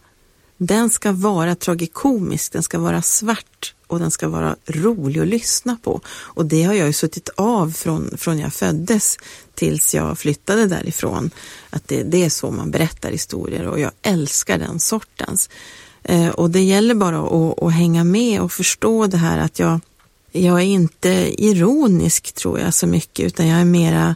den 0.58 0.90
ska 0.90 1.12
vara 1.12 1.56
tragikomisk, 1.56 2.52
den 2.52 2.64
ska 2.64 2.80
vara 2.80 3.02
svart 3.02 3.74
och 3.88 4.00
den 4.00 4.12
ska 4.12 4.30
vara 4.30 4.56
rolig 4.66 5.22
att 5.22 5.28
lyssna 5.28 5.78
på. 5.84 6.02
Och 6.10 6.46
det 6.46 6.64
har 6.64 6.74
jag 6.74 6.88
ju 6.88 6.94
suttit 6.94 7.30
av 7.36 7.72
från, 7.72 8.18
från 8.18 8.40
jag 8.40 8.54
föddes 8.54 9.18
tills 9.56 9.96
jag 9.96 10.18
flyttade 10.18 10.66
därifrån. 10.66 11.32
Att 11.70 11.88
det, 11.88 12.04
det 12.04 12.24
är 12.24 12.30
så 12.30 12.52
man 12.52 12.72
berättar 12.72 13.12
historier 13.12 13.68
och 13.68 13.80
jag 13.80 13.92
älskar 14.02 14.58
den 14.58 14.80
sortens. 14.80 15.50
Eh, 16.04 16.30
och 16.30 16.50
det 16.50 16.62
gäller 16.62 16.96
bara 16.96 17.20
att, 17.20 17.64
att 17.64 17.74
hänga 17.74 18.04
med 18.04 18.42
och 18.42 18.52
förstå 18.52 19.08
det 19.08 19.18
här 19.18 19.40
att 19.40 19.60
jag 19.60 19.80
jag 20.32 20.58
är 20.60 20.66
inte 20.66 21.10
ironisk 21.44 22.34
tror 22.34 22.60
jag 22.60 22.74
så 22.74 22.88
mycket 22.88 23.26
utan 23.26 23.48
jag 23.48 23.62
är 23.62 23.66
mera 23.66 24.16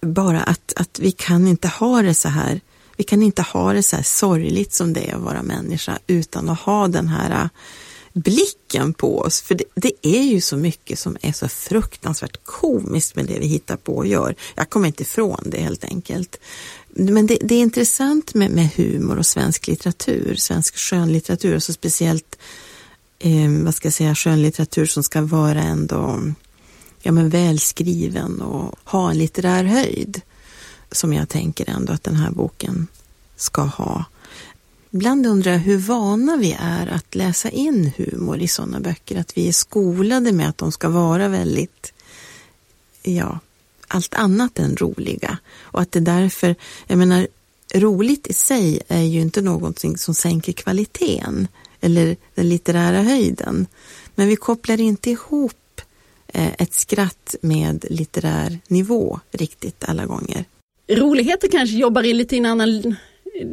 bara 0.00 0.42
att, 0.42 0.72
att 0.76 0.98
vi 0.98 1.12
kan 1.12 1.48
inte 1.48 1.68
ha 1.68 2.02
det 2.02 2.14
så 2.14 2.28
här. 2.28 2.60
Vi 2.96 3.04
kan 3.04 3.22
inte 3.22 3.42
ha 3.42 3.72
det 3.72 3.82
så 3.82 3.96
här 3.96 4.02
sorgligt 4.02 4.72
som 4.72 4.92
det 4.92 5.10
är 5.10 5.14
att 5.14 5.22
vara 5.22 5.42
människa 5.42 5.98
utan 6.06 6.48
att 6.48 6.60
ha 6.60 6.88
den 6.88 7.08
här 7.08 7.30
äh, 7.30 7.48
blicken 8.12 8.92
på 8.92 9.18
oss. 9.18 9.42
För 9.42 9.54
det, 9.54 9.64
det, 9.74 9.92
är 10.02 10.22
ju 10.22 10.40
så 10.40 10.56
mycket 10.56 10.98
som 10.98 11.16
är 11.20 11.32
så 11.32 11.48
fruktansvärt 11.48 12.44
komiskt 12.44 13.16
med 13.16 13.26
det 13.26 13.38
vi 13.38 13.46
hittar 13.46 13.76
på 13.76 13.96
och 13.96 14.06
gör. 14.06 14.34
Jag 14.54 14.70
kommer 14.70 14.86
inte 14.86 15.02
ifrån 15.02 15.42
det 15.46 15.60
helt 15.60 15.84
enkelt. 15.84 16.36
Men 16.88 17.26
det, 17.26 17.38
det 17.40 17.54
är 17.54 17.60
intressant 17.60 18.34
med, 18.34 18.50
med 18.50 18.68
humor 18.76 19.18
och 19.18 19.26
svensk 19.26 19.66
litteratur, 19.66 20.34
svensk 20.34 20.76
skönlitteratur, 20.76 21.54
alltså 21.54 21.72
speciellt 21.72 22.38
eh, 23.24 23.64
vad 23.64 23.74
ska 23.74 23.86
jag 23.86 23.92
säga, 23.92 24.14
skönlitteratur 24.14 24.86
som 24.86 25.02
ska 25.02 25.22
vara 25.22 25.62
ändå 25.62 26.20
ja, 27.02 27.12
men 27.12 27.28
välskriven 27.28 28.40
och 28.40 28.78
ha 28.84 29.10
en 29.10 29.18
litterär 29.18 29.64
höjd 29.64 30.20
som 30.92 31.12
jag 31.12 31.28
tänker 31.28 31.70
ändå 31.70 31.92
att 31.92 32.04
den 32.04 32.16
här 32.16 32.30
boken 32.30 32.86
ska 33.36 33.62
ha. 33.62 34.04
Ibland 34.90 35.26
undrar 35.26 35.52
jag 35.52 35.58
hur 35.58 35.78
vana 35.78 36.36
vi 36.36 36.56
är 36.60 36.86
att 36.86 37.14
läsa 37.14 37.50
in 37.50 37.92
humor 37.96 38.38
i 38.38 38.48
sådana 38.48 38.80
böcker, 38.80 39.20
att 39.20 39.36
vi 39.36 39.48
är 39.48 39.52
skolade 39.52 40.32
med 40.32 40.48
att 40.48 40.58
de 40.58 40.72
ska 40.72 40.88
vara 40.88 41.28
väldigt, 41.28 41.92
ja, 43.02 43.38
allt 43.88 44.14
annat 44.14 44.58
än 44.58 44.76
roliga. 44.76 45.38
Och 45.60 45.80
att 45.80 45.92
det 45.92 46.00
därför, 46.00 46.54
jag 46.86 46.98
menar, 46.98 47.26
roligt 47.74 48.26
i 48.26 48.32
sig 48.32 48.80
är 48.88 49.02
ju 49.02 49.20
inte 49.20 49.42
någonting 49.42 49.98
som 49.98 50.14
sänker 50.14 50.52
kvaliteten 50.52 51.48
eller 51.84 52.16
den 52.34 52.48
litterära 52.48 53.02
höjden. 53.02 53.66
Men 54.14 54.28
vi 54.28 54.36
kopplar 54.36 54.80
inte 54.80 55.10
ihop 55.10 55.80
eh, 56.26 56.52
ett 56.58 56.74
skratt 56.74 57.34
med 57.40 57.84
litterär 57.90 58.58
nivå 58.68 59.20
riktigt 59.32 59.84
alla 59.88 60.06
gånger. 60.06 60.44
Roligheter 60.88 61.48
kanske 61.48 61.76
jobbar 61.76 62.02
i 62.02 62.12
lite 62.12 62.36
en 62.36 62.46
annan, 62.46 62.96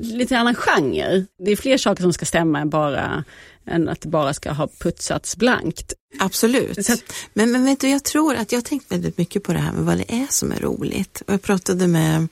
lite 0.02 0.38
annan 0.38 0.56
genre. 0.56 1.26
Det 1.46 1.52
är 1.52 1.56
fler 1.56 1.78
saker 1.78 2.02
som 2.02 2.14
ska 2.14 2.26
stämma 2.26 2.60
än 2.60 2.70
bara 2.70 3.24
än 3.68 3.90
att 3.90 4.02
det 4.02 4.08
bara 4.08 4.34
ska 4.34 4.52
ha 4.52 4.68
putsats 4.68 5.38
blankt. 5.38 5.94
Absolut. 6.20 6.90
Att... 6.90 7.04
Men, 7.34 7.52
men 7.52 7.66
vet 7.66 7.80
du, 7.80 7.90
jag 7.90 8.04
tror 8.04 8.36
att 8.36 8.52
jag 8.52 8.58
har 8.58 8.64
tänkt 8.64 8.92
väldigt 8.92 9.18
mycket 9.18 9.44
på 9.44 9.54
det 9.54 9.60
här 9.60 9.74
med 9.74 9.84
vad 9.84 9.98
det 9.98 10.14
är 10.14 10.28
som 10.30 10.52
är 10.52 10.60
roligt. 10.60 11.22
Och 11.28 11.34
jag 11.34 11.42
pratade 11.42 11.88
med 11.88 12.28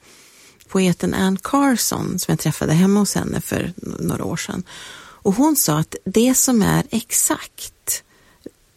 poeten 0.68 1.14
Ann 1.14 1.38
Carson 1.38 2.20
som 2.20 2.32
jag 2.32 2.40
träffade 2.40 2.74
hemma 2.74 3.00
hos 3.00 3.16
henne 3.16 3.42
för 3.42 3.74
några 4.00 4.24
år 4.24 4.38
sedan. 4.38 4.64
Och 5.22 5.34
hon 5.34 5.56
sa 5.56 5.80
att 5.80 5.96
det 6.04 6.36
som 6.36 6.62
är 6.62 6.84
exakt, 6.90 8.04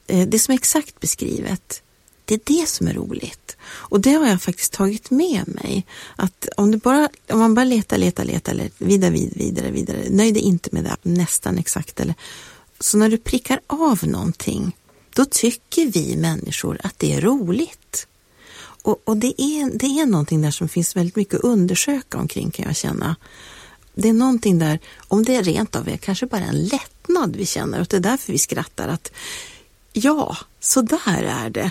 eh, 0.06 0.28
det 0.28 0.38
som 0.38 0.52
är 0.52 0.56
exakt 0.56 1.00
beskrivet, 1.00 1.82
det 2.24 2.34
är 2.34 2.40
det 2.44 2.68
som 2.68 2.86
är 2.86 2.94
roligt. 2.94 3.56
Och 3.64 4.00
det 4.00 4.12
har 4.12 4.26
jag 4.26 4.42
faktiskt 4.42 4.72
tagit 4.72 5.10
med 5.10 5.48
mig. 5.48 5.86
Att 6.16 6.48
om, 6.56 6.70
du 6.70 6.78
bara, 6.78 7.08
om 7.30 7.38
man 7.38 7.54
bara 7.54 7.64
letar, 7.64 7.98
letar, 7.98 8.24
letar, 8.24 8.70
vidare, 8.78 9.10
vidare, 9.34 9.70
vidare, 9.70 10.06
nöj 10.10 10.32
dig 10.32 10.42
inte 10.42 10.68
med 10.72 10.84
det 10.84 10.96
nästan 11.02 11.58
exakt. 11.58 12.00
Eller, 12.00 12.14
så 12.80 12.98
när 12.98 13.08
du 13.08 13.18
prickar 13.18 13.60
av 13.66 14.00
någonting, 14.02 14.76
då 15.14 15.24
tycker 15.24 15.86
vi 15.86 16.16
människor 16.16 16.78
att 16.82 16.98
det 16.98 17.12
är 17.12 17.20
roligt. 17.20 18.06
Och, 18.82 19.02
och 19.04 19.16
det, 19.16 19.42
är, 19.42 19.78
det 19.78 19.86
är 19.86 20.06
någonting 20.06 20.42
där 20.42 20.50
som 20.50 20.68
finns 20.68 20.96
väldigt 20.96 21.16
mycket 21.16 21.34
att 21.34 21.44
undersöka 21.44 22.18
omkring 22.18 22.50
kan 22.50 22.66
jag 22.66 22.76
känna 22.76 23.16
det 23.94 24.08
är 24.08 24.12
någonting 24.12 24.58
där, 24.58 24.78
om 25.08 25.24
det 25.24 25.36
är 25.36 25.42
rent 25.42 25.76
av 25.76 25.88
är 25.88 25.96
kanske 25.96 26.26
bara 26.26 26.44
en 26.44 26.64
lättnad 26.64 27.36
vi 27.36 27.46
känner 27.46 27.80
och 27.80 27.86
det 27.86 27.96
är 27.96 28.00
därför 28.00 28.32
vi 28.32 28.38
skrattar 28.38 28.88
att 28.88 29.12
ja, 29.92 30.36
så 30.60 30.82
där 30.82 31.22
är 31.22 31.50
det. 31.50 31.70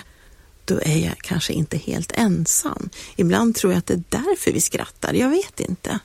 Då 0.64 0.80
är 0.82 1.04
jag 1.04 1.18
kanske 1.18 1.52
inte 1.52 1.76
helt 1.76 2.12
ensam. 2.12 2.88
Ibland 3.16 3.54
tror 3.54 3.72
jag 3.72 3.78
att 3.78 3.86
det 3.86 3.94
är 3.94 4.02
därför 4.08 4.52
vi 4.52 4.60
skrattar, 4.60 5.14
jag 5.14 5.30
vet 5.30 5.60
inte. 5.60 5.98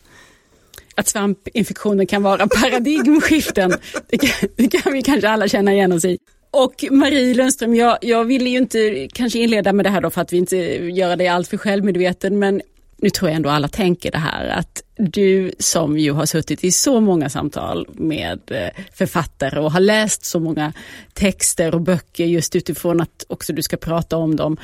Att 0.95 1.07
svampinfektioner 1.07 2.05
kan 2.05 2.23
vara 2.23 2.47
paradigmskiften, 2.47 3.77
det 4.07 4.17
kan, 4.17 4.49
det 4.55 4.67
kan 4.67 4.93
vi 4.93 5.01
kanske 5.01 5.29
alla 5.29 5.47
känna 5.47 5.73
igen 5.73 5.91
oss 5.91 6.05
i. 6.05 6.17
Och 6.51 6.85
Marie 6.91 7.33
Lundström, 7.33 7.75
jag, 7.75 7.97
jag 8.01 8.25
ville 8.25 8.49
ju 8.49 8.57
inte 8.57 9.07
kanske 9.13 9.39
inleda 9.39 9.73
med 9.73 9.85
det 9.85 9.89
här 9.89 10.01
då 10.01 10.09
för 10.09 10.21
att 10.21 10.33
vi 10.33 10.37
inte 10.37 10.57
gör 10.57 11.15
dig 11.15 11.27
alltför 11.27 11.57
självmedveten, 11.57 12.39
men 12.39 12.61
nu 12.97 13.09
tror 13.09 13.29
jag 13.29 13.35
ändå 13.35 13.49
alla 13.49 13.67
tänker 13.67 14.11
det 14.11 14.17
här 14.17 14.47
att 14.47 14.83
du 14.97 15.51
som 15.59 15.97
ju 15.99 16.11
har 16.11 16.25
suttit 16.25 16.63
i 16.63 16.71
så 16.71 16.99
många 16.99 17.29
samtal 17.29 17.87
med 17.93 18.39
eh, 18.47 18.83
författare 18.93 19.59
och 19.59 19.71
har 19.71 19.79
läst 19.79 20.25
så 20.25 20.39
många 20.39 20.73
texter 21.13 21.75
och 21.75 21.81
böcker 21.81 22.25
just 22.25 22.55
utifrån 22.55 23.01
att 23.01 23.25
också 23.27 23.53
du 23.53 23.61
ska 23.61 23.77
prata 23.77 24.17
om 24.17 24.35
dem. 24.35 24.57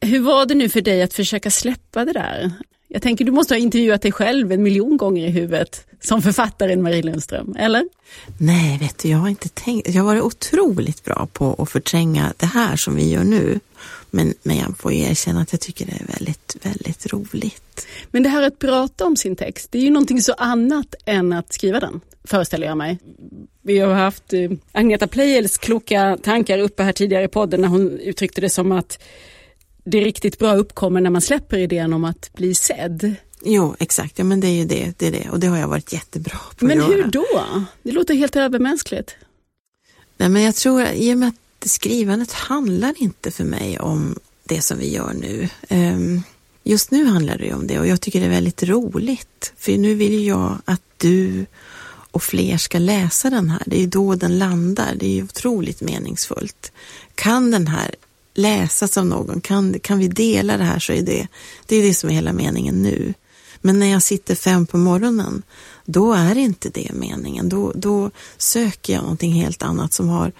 Hur 0.00 0.20
var 0.20 0.46
det 0.46 0.54
nu 0.54 0.68
för 0.68 0.80
dig 0.80 1.02
att 1.02 1.14
försöka 1.14 1.50
släppa 1.50 2.04
det 2.04 2.12
där? 2.12 2.52
Jag 2.88 3.02
tänker 3.02 3.24
du 3.24 3.32
måste 3.32 3.54
ha 3.54 3.58
intervjuat 3.58 4.02
dig 4.02 4.12
själv 4.12 4.52
en 4.52 4.62
miljon 4.62 4.96
gånger 4.96 5.26
i 5.26 5.30
huvudet 5.30 5.86
som 6.00 6.22
författaren 6.22 6.82
Marie 6.82 7.02
Lundström, 7.02 7.56
eller? 7.58 7.88
Nej, 8.38 8.78
vet 8.78 8.98
du, 8.98 9.08
jag 9.08 9.18
har 9.18 9.28
inte 9.28 9.48
tänkt. 9.48 9.88
Jag 9.88 10.02
har 10.02 10.06
varit 10.06 10.22
otroligt 10.22 11.04
bra 11.04 11.28
på 11.32 11.56
att 11.58 11.70
förtränga 11.70 12.32
det 12.36 12.46
här 12.46 12.76
som 12.76 12.96
vi 12.96 13.10
gör 13.10 13.24
nu. 13.24 13.60
Men, 14.10 14.34
men 14.42 14.56
jag 14.56 14.78
får 14.78 14.92
erkänna 14.92 15.40
att 15.40 15.52
jag 15.52 15.60
tycker 15.60 15.86
det 15.86 15.92
är 15.92 16.06
väldigt, 16.18 16.56
väldigt 16.62 17.12
roligt. 17.12 17.86
Men 18.10 18.22
det 18.22 18.28
här 18.28 18.42
att 18.42 18.58
prata 18.58 19.06
om 19.06 19.16
sin 19.16 19.36
text, 19.36 19.72
det 19.72 19.78
är 19.78 19.82
ju 19.82 19.90
någonting 19.90 20.22
så 20.22 20.32
annat 20.32 20.94
än 21.06 21.32
att 21.32 21.52
skriva 21.52 21.80
den, 21.80 22.00
föreställer 22.24 22.66
jag 22.66 22.76
mig. 22.76 22.98
Vi 23.62 23.78
har 23.78 23.94
haft 23.94 24.32
eh, 24.32 24.50
Agneta 24.72 25.06
Pleijels 25.06 25.58
kloka 25.58 26.18
tankar 26.22 26.58
uppe 26.58 26.82
här 26.82 26.92
tidigare 26.92 27.24
i 27.24 27.28
podden 27.28 27.60
när 27.60 27.68
hon 27.68 27.98
uttryckte 27.98 28.40
det 28.40 28.50
som 28.50 28.72
att 28.72 29.02
det 29.84 30.00
riktigt 30.00 30.38
bra 30.38 30.54
uppkommer 30.54 31.00
när 31.00 31.10
man 31.10 31.22
släpper 31.22 31.58
idén 31.58 31.92
om 31.92 32.04
att 32.04 32.30
bli 32.32 32.54
sedd. 32.54 33.14
Jo, 33.44 33.74
exakt. 33.78 34.18
Ja, 34.18 34.24
men 34.24 34.40
det 34.40 34.46
är 34.46 34.56
ju 34.56 34.64
det. 34.64 34.94
det, 34.98 35.06
är 35.06 35.12
det. 35.12 35.30
Och 35.30 35.40
det 35.40 35.46
har 35.46 35.58
jag 35.58 35.68
varit 35.68 35.92
jättebra 35.92 36.38
på 36.58 36.64
Men 36.64 36.82
att 36.82 36.90
göra. 36.90 37.02
hur 37.02 37.10
då? 37.10 37.26
Det 37.82 37.92
låter 37.92 38.14
helt 38.14 38.36
övermänskligt. 38.36 39.16
Nej, 40.16 40.28
men 40.28 40.42
jag 40.42 40.54
tror, 40.54 40.82
i 40.94 41.14
och 41.14 41.18
med 41.18 41.28
att 41.28 41.34
skrivandet 41.64 42.32
handlar 42.32 42.94
inte 42.96 43.30
för 43.30 43.44
mig 43.44 43.78
om 43.78 44.18
det 44.44 44.62
som 44.62 44.78
vi 44.78 44.92
gör 44.92 45.12
nu. 45.12 45.48
Ehm, 45.68 46.22
just 46.64 46.90
nu 46.90 47.04
handlar 47.04 47.38
det 47.38 47.54
om 47.54 47.66
det 47.66 47.78
och 47.78 47.86
jag 47.86 48.00
tycker 48.00 48.20
det 48.20 48.26
är 48.26 48.30
väldigt 48.30 48.62
roligt. 48.62 49.52
För 49.58 49.78
nu 49.78 49.94
vill 49.94 50.26
jag 50.26 50.58
att 50.64 50.82
du 50.96 51.46
och 52.10 52.22
fler 52.22 52.56
ska 52.56 52.78
läsa 52.78 53.30
den 53.30 53.50
här. 53.50 53.62
Det 53.66 53.82
är 53.82 53.86
då 53.86 54.14
den 54.14 54.38
landar. 54.38 54.94
Det 54.94 55.06
är 55.06 55.10
ju 55.10 55.22
otroligt 55.22 55.80
meningsfullt. 55.80 56.72
Kan 57.14 57.50
den 57.50 57.66
här 57.66 57.94
läsas 58.34 58.98
av 58.98 59.06
någon, 59.06 59.40
kan, 59.40 59.80
kan 59.80 59.98
vi 59.98 60.08
dela 60.08 60.56
det 60.56 60.64
här 60.64 60.78
så 60.78 60.92
är 60.92 61.02
det, 61.02 61.28
det 61.66 61.76
är 61.76 61.82
det 61.82 61.94
som 61.94 62.10
är 62.10 62.14
hela 62.14 62.32
meningen 62.32 62.82
nu. 62.82 63.14
Men 63.60 63.78
när 63.78 63.86
jag 63.86 64.02
sitter 64.02 64.34
fem 64.34 64.66
på 64.66 64.78
morgonen, 64.78 65.42
då 65.84 66.12
är 66.12 66.38
inte 66.38 66.68
det 66.68 66.90
meningen. 66.92 67.48
Då, 67.48 67.72
då 67.74 68.10
söker 68.36 68.92
jag 68.92 69.02
någonting 69.02 69.32
helt 69.32 69.62
annat 69.62 69.92
som 69.92 70.08
har 70.08 70.32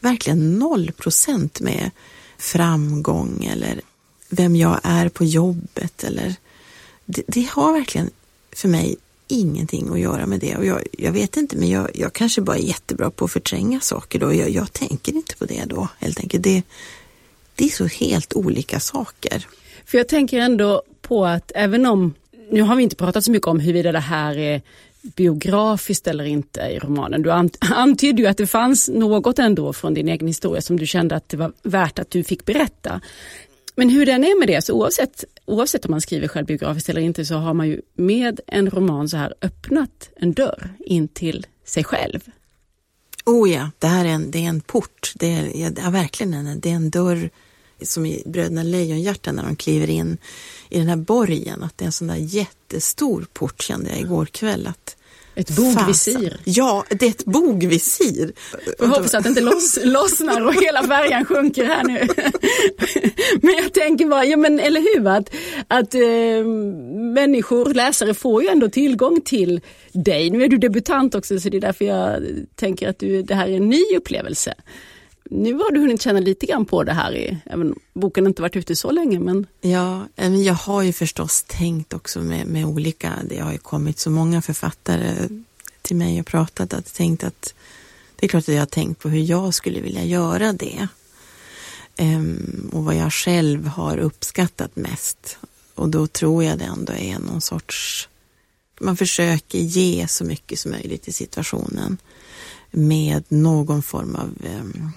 verkligen 0.00 0.58
noll 0.58 0.92
procent 0.92 1.60
med 1.60 1.90
framgång 2.38 3.44
eller 3.44 3.80
vem 4.28 4.56
jag 4.56 4.80
är 4.82 5.08
på 5.08 5.24
jobbet 5.24 6.04
eller 6.04 6.34
det, 7.04 7.22
det, 7.26 7.48
har 7.50 7.72
verkligen 7.72 8.10
för 8.52 8.68
mig 8.68 8.96
ingenting 9.28 9.92
att 9.92 10.00
göra 10.00 10.26
med 10.26 10.40
det 10.40 10.56
och 10.56 10.66
jag, 10.66 10.82
jag 10.92 11.12
vet 11.12 11.36
inte 11.36 11.56
men 11.56 11.68
jag, 11.68 11.90
jag, 11.94 12.12
kanske 12.12 12.40
bara 12.40 12.56
är 12.56 12.62
jättebra 12.62 13.10
på 13.10 13.24
att 13.24 13.32
förtränga 13.32 13.80
saker 13.80 14.18
då. 14.18 14.34
Jag, 14.34 14.50
jag 14.50 14.72
tänker 14.72 15.12
inte 15.12 15.36
på 15.36 15.44
det 15.44 15.64
då 15.64 15.88
helt 15.98 16.20
enkelt. 16.20 16.44
Det, 16.44 16.62
det 17.54 17.64
är 17.64 17.68
så 17.68 17.86
helt 17.86 18.34
olika 18.34 18.80
saker. 18.80 19.46
För 19.84 19.98
jag 19.98 20.08
tänker 20.08 20.38
ändå 20.38 20.82
på 21.02 21.26
att 21.26 21.52
även 21.54 21.86
om, 21.86 22.14
nu 22.50 22.62
har 22.62 22.76
vi 22.76 22.82
inte 22.82 22.96
pratat 22.96 23.24
så 23.24 23.30
mycket 23.30 23.48
om 23.48 23.60
huruvida 23.60 23.92
det 23.92 24.00
här 24.00 24.38
är 24.38 24.62
biografiskt 25.14 26.06
eller 26.06 26.24
inte 26.24 26.60
i 26.60 26.78
romanen. 26.78 27.22
Du 27.22 27.30
antydde 27.60 28.22
ju 28.22 28.28
att 28.28 28.36
det 28.36 28.46
fanns 28.46 28.88
något 28.88 29.38
ändå 29.38 29.72
från 29.72 29.94
din 29.94 30.08
egen 30.08 30.26
historia 30.26 30.62
som 30.62 30.78
du 30.78 30.86
kände 30.86 31.16
att 31.16 31.28
det 31.28 31.36
var 31.36 31.52
värt 31.62 31.98
att 31.98 32.10
du 32.10 32.24
fick 32.24 32.44
berätta. 32.44 33.00
Men 33.76 33.88
hur 33.88 34.06
den 34.06 34.24
är 34.24 34.38
med 34.38 34.48
det, 34.48 34.64
så 34.64 34.72
oavsett, 34.72 35.24
oavsett 35.44 35.84
om 35.84 35.90
man 35.90 36.00
skriver 36.00 36.28
självbiografiskt 36.28 36.88
eller 36.88 37.00
inte 37.00 37.24
så 37.24 37.34
har 37.34 37.54
man 37.54 37.68
ju 37.68 37.80
med 37.94 38.40
en 38.46 38.70
roman 38.70 39.08
så 39.08 39.16
här 39.16 39.34
öppnat 39.42 40.10
en 40.16 40.32
dörr 40.32 40.70
in 40.78 41.08
till 41.08 41.46
sig 41.64 41.84
själv. 41.84 42.20
Oh 43.26 43.50
ja, 43.50 43.70
det 43.78 43.86
här 43.86 44.04
är 44.04 44.08
en, 44.08 44.30
det 44.30 44.38
är 44.38 44.48
en 44.48 44.60
port. 44.60 45.12
Det 45.14 45.32
är, 45.32 45.60
ja, 45.84 45.90
verkligen 45.90 46.34
en, 46.34 46.60
det 46.60 46.70
är 46.70 46.74
en 46.74 46.90
dörr 46.90 47.30
som 47.82 48.06
i 48.06 48.22
Bröderna 48.26 48.62
Lejonhjärta 48.62 49.32
när 49.32 49.42
de 49.42 49.56
kliver 49.56 49.90
in 49.90 50.18
i 50.68 50.78
den 50.78 50.88
här 50.88 50.96
borgen. 50.96 51.62
Att 51.62 51.78
det 51.78 51.84
är 51.84 51.86
en 51.86 51.92
sån 51.92 52.08
där 52.08 52.16
jättestor 52.16 53.26
port 53.32 53.62
kände 53.62 53.90
jag 53.90 54.00
igår 54.00 54.26
kväll. 54.26 54.66
Att, 54.66 54.95
ett 55.36 55.50
bogvisir. 55.50 56.36
Ja, 56.44 56.84
det 56.90 57.06
är 57.06 57.10
ett 57.10 57.24
bogvisir. 57.24 58.32
Jag 58.78 58.86
hoppas 58.86 59.14
att 59.14 59.22
det 59.22 59.28
inte 59.28 59.40
loss, 59.40 59.78
lossnar 59.84 60.46
och 60.46 60.54
hela 60.54 60.82
färjan 60.82 61.24
sjunker 61.24 61.64
här 61.64 61.84
nu. 61.84 62.08
men 63.42 63.54
jag 63.54 63.72
tänker 63.72 64.06
bara, 64.06 64.24
ja 64.24 64.36
men 64.36 64.60
eller 64.60 64.80
hur, 64.80 65.08
att, 65.08 65.34
att 65.68 65.94
äh, 65.94 66.00
människor, 67.14 67.74
läsare 67.74 68.14
får 68.14 68.42
ju 68.42 68.48
ändå 68.48 68.68
tillgång 68.68 69.20
till 69.20 69.60
dig. 69.92 70.30
Nu 70.30 70.44
är 70.44 70.48
du 70.48 70.58
debutant 70.58 71.14
också 71.14 71.40
så 71.40 71.48
det 71.48 71.56
är 71.56 71.60
därför 71.60 71.84
jag 71.84 72.22
tänker 72.54 72.88
att 72.88 72.98
du, 72.98 73.22
det 73.22 73.34
här 73.34 73.48
är 73.48 73.56
en 73.56 73.68
ny 73.68 73.82
upplevelse. 73.96 74.54
Nu 75.30 75.54
har 75.54 75.72
du 75.72 75.80
hunnit 75.80 76.02
känna 76.02 76.20
lite 76.20 76.46
grann 76.46 76.64
på 76.64 76.84
det 76.84 76.92
här, 76.92 77.40
även 77.46 77.72
om 77.72 77.78
boken 77.92 78.26
inte 78.26 78.42
varit 78.42 78.56
ute 78.56 78.76
så 78.76 78.90
länge. 78.90 79.20
Men... 79.20 79.46
Ja, 79.60 80.08
eh, 80.16 80.34
jag 80.34 80.54
har 80.54 80.82
ju 80.82 80.92
förstås 80.92 81.44
tänkt 81.48 81.92
också 81.94 82.20
med, 82.20 82.46
med 82.46 82.64
olika, 82.64 83.12
det 83.28 83.38
har 83.38 83.52
ju 83.52 83.58
kommit 83.58 83.98
så 83.98 84.10
många 84.10 84.42
författare 84.42 85.28
till 85.82 85.96
mig 85.96 86.20
och 86.20 86.26
pratat, 86.26 86.72
att 86.72 86.94
tänkt 86.94 87.24
att 87.24 87.54
det 88.16 88.26
är 88.26 88.28
klart 88.28 88.48
att 88.48 88.54
jag 88.54 88.60
har 88.60 88.66
tänkt 88.66 89.02
på 89.02 89.08
hur 89.08 89.20
jag 89.20 89.54
skulle 89.54 89.80
vilja 89.80 90.04
göra 90.04 90.52
det. 90.52 90.88
Ehm, 91.96 92.70
och 92.72 92.84
vad 92.84 92.94
jag 92.94 93.12
själv 93.12 93.66
har 93.66 93.98
uppskattat 93.98 94.76
mest. 94.76 95.38
Och 95.74 95.88
då 95.88 96.06
tror 96.06 96.44
jag 96.44 96.58
det 96.58 96.64
ändå 96.64 96.92
är 96.92 97.18
någon 97.18 97.40
sorts, 97.40 98.08
man 98.80 98.96
försöker 98.96 99.58
ge 99.58 100.08
så 100.08 100.24
mycket 100.24 100.58
som 100.58 100.70
möjligt 100.70 101.08
i 101.08 101.12
situationen 101.12 101.98
med 102.70 103.24
någon 103.28 103.82
form 103.82 104.14
av 104.14 104.30
Eh, 104.44 104.88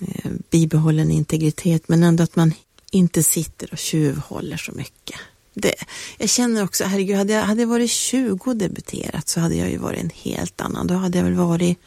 Eh, 0.00 0.30
bibehållen 0.50 1.10
integritet 1.10 1.88
men 1.88 2.02
ändå 2.02 2.22
att 2.22 2.36
man 2.36 2.54
inte 2.90 3.22
sitter 3.22 3.72
och 3.72 3.78
tjuvhåller 3.78 4.56
så 4.56 4.72
mycket. 4.72 5.20
Det, 5.54 5.74
jag 6.18 6.28
känner 6.28 6.64
också, 6.64 6.84
herregud, 6.84 7.16
hade 7.16 7.32
jag, 7.32 7.42
hade 7.42 7.62
jag 7.62 7.68
varit 7.68 7.90
20 7.90 8.50
och 8.50 8.56
debuterat 8.56 9.28
så 9.28 9.40
hade 9.40 9.54
jag 9.54 9.70
ju 9.70 9.76
varit 9.76 10.00
en 10.00 10.10
helt 10.14 10.60
annan. 10.60 10.86
Då 10.86 10.94
hade 10.94 11.18
jag 11.18 11.24
väl 11.24 11.34
varit 11.34 11.78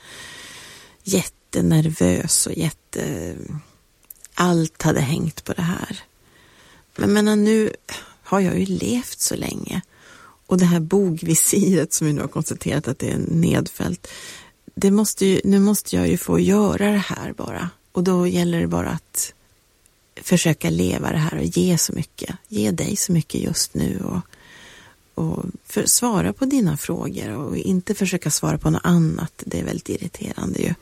jättenervös 1.04 2.48
och 2.48 2.54
jätte... 2.54 3.36
Allt 4.40 4.82
hade 4.82 5.02
hängt 5.02 5.44
på 5.44 5.54
det 5.54 5.62
här. 5.62 6.00
Men 6.96 7.14
menar, 7.14 7.36
nu 7.36 7.74
har 8.24 8.40
jag 8.40 8.60
ju 8.60 8.66
levt 8.66 9.20
så 9.20 9.36
länge 9.36 9.82
och 10.48 10.58
det 10.58 10.66
här 10.66 10.80
bogvisiret 10.80 11.94
som 11.94 12.08
vi 12.08 12.14
nu 12.14 12.22
har 12.22 12.28
konstaterat 12.28 12.88
att 12.88 13.00
det 13.00 13.12
är 13.12 13.18
nedfällt. 13.18 14.08
Det 14.76 14.92
måste 14.92 15.26
ju, 15.26 15.42
nu 15.44 15.60
måste 15.60 15.96
jag 15.96 16.08
ju 16.08 16.18
få 16.18 16.40
göra 16.40 16.92
det 16.92 16.98
här 16.98 17.34
bara. 17.34 17.70
Och 17.98 18.04
då 18.04 18.28
gäller 18.28 18.62
det 18.62 18.68
bara 18.68 18.90
att 18.90 19.34
försöka 20.22 20.70
leva 20.70 21.12
det 21.12 21.18
här 21.18 21.38
och 21.38 21.44
ge 21.44 21.78
så 21.78 21.94
mycket. 21.94 22.36
Ge 22.48 22.72
dig 22.72 22.96
så 22.96 23.12
mycket 23.12 23.42
just 23.42 23.74
nu 23.74 24.00
och, 24.00 24.22
och 25.24 25.46
för, 25.66 25.86
svara 25.86 26.34
på 26.34 26.46
dina 26.46 26.78
frågor 26.78 27.30
och 27.30 27.58
inte 27.58 27.96
försöka 27.96 28.32
svara 28.32 28.58
på 28.58 28.70
något 28.70 28.82
annat. 28.84 29.34
Det 29.46 29.60
är 29.60 29.64
väldigt 29.64 29.90
irriterande 29.90 30.60
ju. 30.60 30.74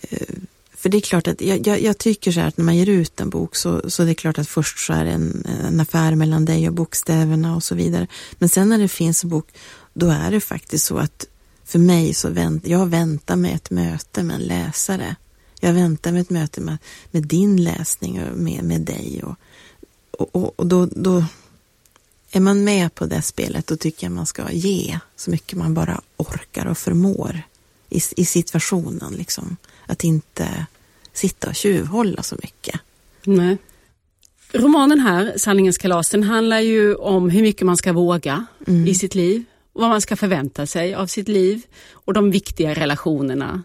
Eh, 0.00 0.36
för 0.74 0.88
det 0.88 0.98
är 0.98 1.00
klart 1.00 1.28
att 1.28 1.40
jag, 1.40 1.66
jag, 1.66 1.82
jag, 1.82 1.98
tycker 1.98 2.32
så 2.32 2.40
här 2.40 2.48
att 2.48 2.56
när 2.56 2.64
man 2.64 2.76
ger 2.76 2.88
ut 2.88 3.20
en 3.20 3.30
bok 3.30 3.56
så, 3.56 3.90
så 3.90 4.04
det 4.04 4.10
är 4.10 4.14
klart 4.14 4.38
att 4.38 4.48
först 4.48 4.78
så 4.78 4.92
är 4.92 5.04
det 5.04 5.10
en, 5.10 5.46
en 5.68 5.80
affär 5.80 6.14
mellan 6.14 6.44
dig 6.44 6.68
och 6.68 6.74
bokstäverna 6.74 7.56
och 7.56 7.62
så 7.62 7.74
vidare. 7.74 8.06
Men 8.38 8.48
sen 8.48 8.68
när 8.68 8.78
det 8.78 8.88
finns 8.88 9.24
en 9.24 9.30
bok, 9.30 9.48
då 9.94 10.08
är 10.08 10.30
det 10.30 10.40
faktiskt 10.40 10.84
så 10.84 10.98
att 10.98 11.26
för 11.64 11.78
mig 11.78 12.14
så 12.14 12.30
vänt, 12.30 12.66
jag 12.66 12.86
väntar 12.86 13.36
med 13.36 13.54
ett 13.54 13.70
möte 13.70 14.22
med 14.22 14.36
en 14.36 14.42
läsare 14.42 15.16
jag 15.60 15.72
väntar 15.72 16.12
med 16.12 16.20
ett 16.20 16.30
möte 16.30 16.60
med, 16.60 16.78
med 17.10 17.22
din 17.22 17.64
läsning 17.64 18.22
och 18.22 18.38
med, 18.38 18.64
med 18.64 18.80
dig. 18.80 19.22
Och, 19.22 19.36
och, 20.36 20.60
och 20.60 20.66
då, 20.66 20.86
då 20.86 21.24
är 22.30 22.40
man 22.40 22.64
med 22.64 22.94
på 22.94 23.06
det 23.06 23.22
spelet, 23.22 23.66
då 23.66 23.76
tycker 23.76 24.06
jag 24.06 24.12
man 24.12 24.26
ska 24.26 24.52
ge 24.52 24.98
så 25.16 25.30
mycket 25.30 25.58
man 25.58 25.74
bara 25.74 26.00
orkar 26.16 26.66
och 26.66 26.78
förmår 26.78 27.42
i, 27.90 28.00
i 28.16 28.24
situationen. 28.24 29.14
Liksom. 29.14 29.56
Att 29.86 30.04
inte 30.04 30.66
sitta 31.12 31.48
och 31.48 31.54
tjuvhålla 31.54 32.22
så 32.22 32.36
mycket. 32.42 32.80
Nej. 33.24 33.58
Romanen 34.52 35.00
här, 35.00 35.32
Sanningens 35.36 35.78
kalas, 35.78 36.10
den 36.10 36.22
handlar 36.22 36.60
ju 36.60 36.94
om 36.94 37.30
hur 37.30 37.42
mycket 37.42 37.66
man 37.66 37.76
ska 37.76 37.92
våga 37.92 38.46
mm. 38.66 38.86
i 38.86 38.94
sitt 38.94 39.14
liv. 39.14 39.44
Vad 39.72 39.88
man 39.88 40.00
ska 40.00 40.16
förvänta 40.16 40.66
sig 40.66 40.94
av 40.94 41.06
sitt 41.06 41.28
liv 41.28 41.62
och 41.90 42.12
de 42.12 42.30
viktiga 42.30 42.74
relationerna. 42.74 43.62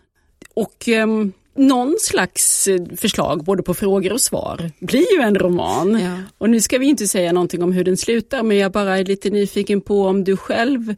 Och 0.54 0.88
um, 0.88 1.34
någon 1.56 1.96
slags 2.00 2.68
eh, 2.68 2.82
förslag 2.98 3.44
både 3.44 3.64
på 3.64 3.74
frågor 3.74 4.14
och 4.14 4.22
svar 4.22 4.72
blir 4.80 5.16
ju 5.16 5.22
en 5.22 5.36
roman. 5.36 6.00
Ja. 6.00 6.18
Och 6.38 6.50
nu 6.50 6.62
ska 6.62 6.78
vi 6.78 6.86
inte 6.86 7.08
säga 7.08 7.32
någonting 7.32 7.64
om 7.64 7.72
hur 7.72 7.84
den 7.84 7.98
slutar 7.98 8.44
men 8.44 8.58
jag 8.58 8.72
bara 8.72 8.98
är 8.98 9.06
lite 9.06 9.30
nyfiken 9.30 9.82
på 9.82 10.06
om 10.08 10.24
du 10.24 10.38
själv 10.38 10.96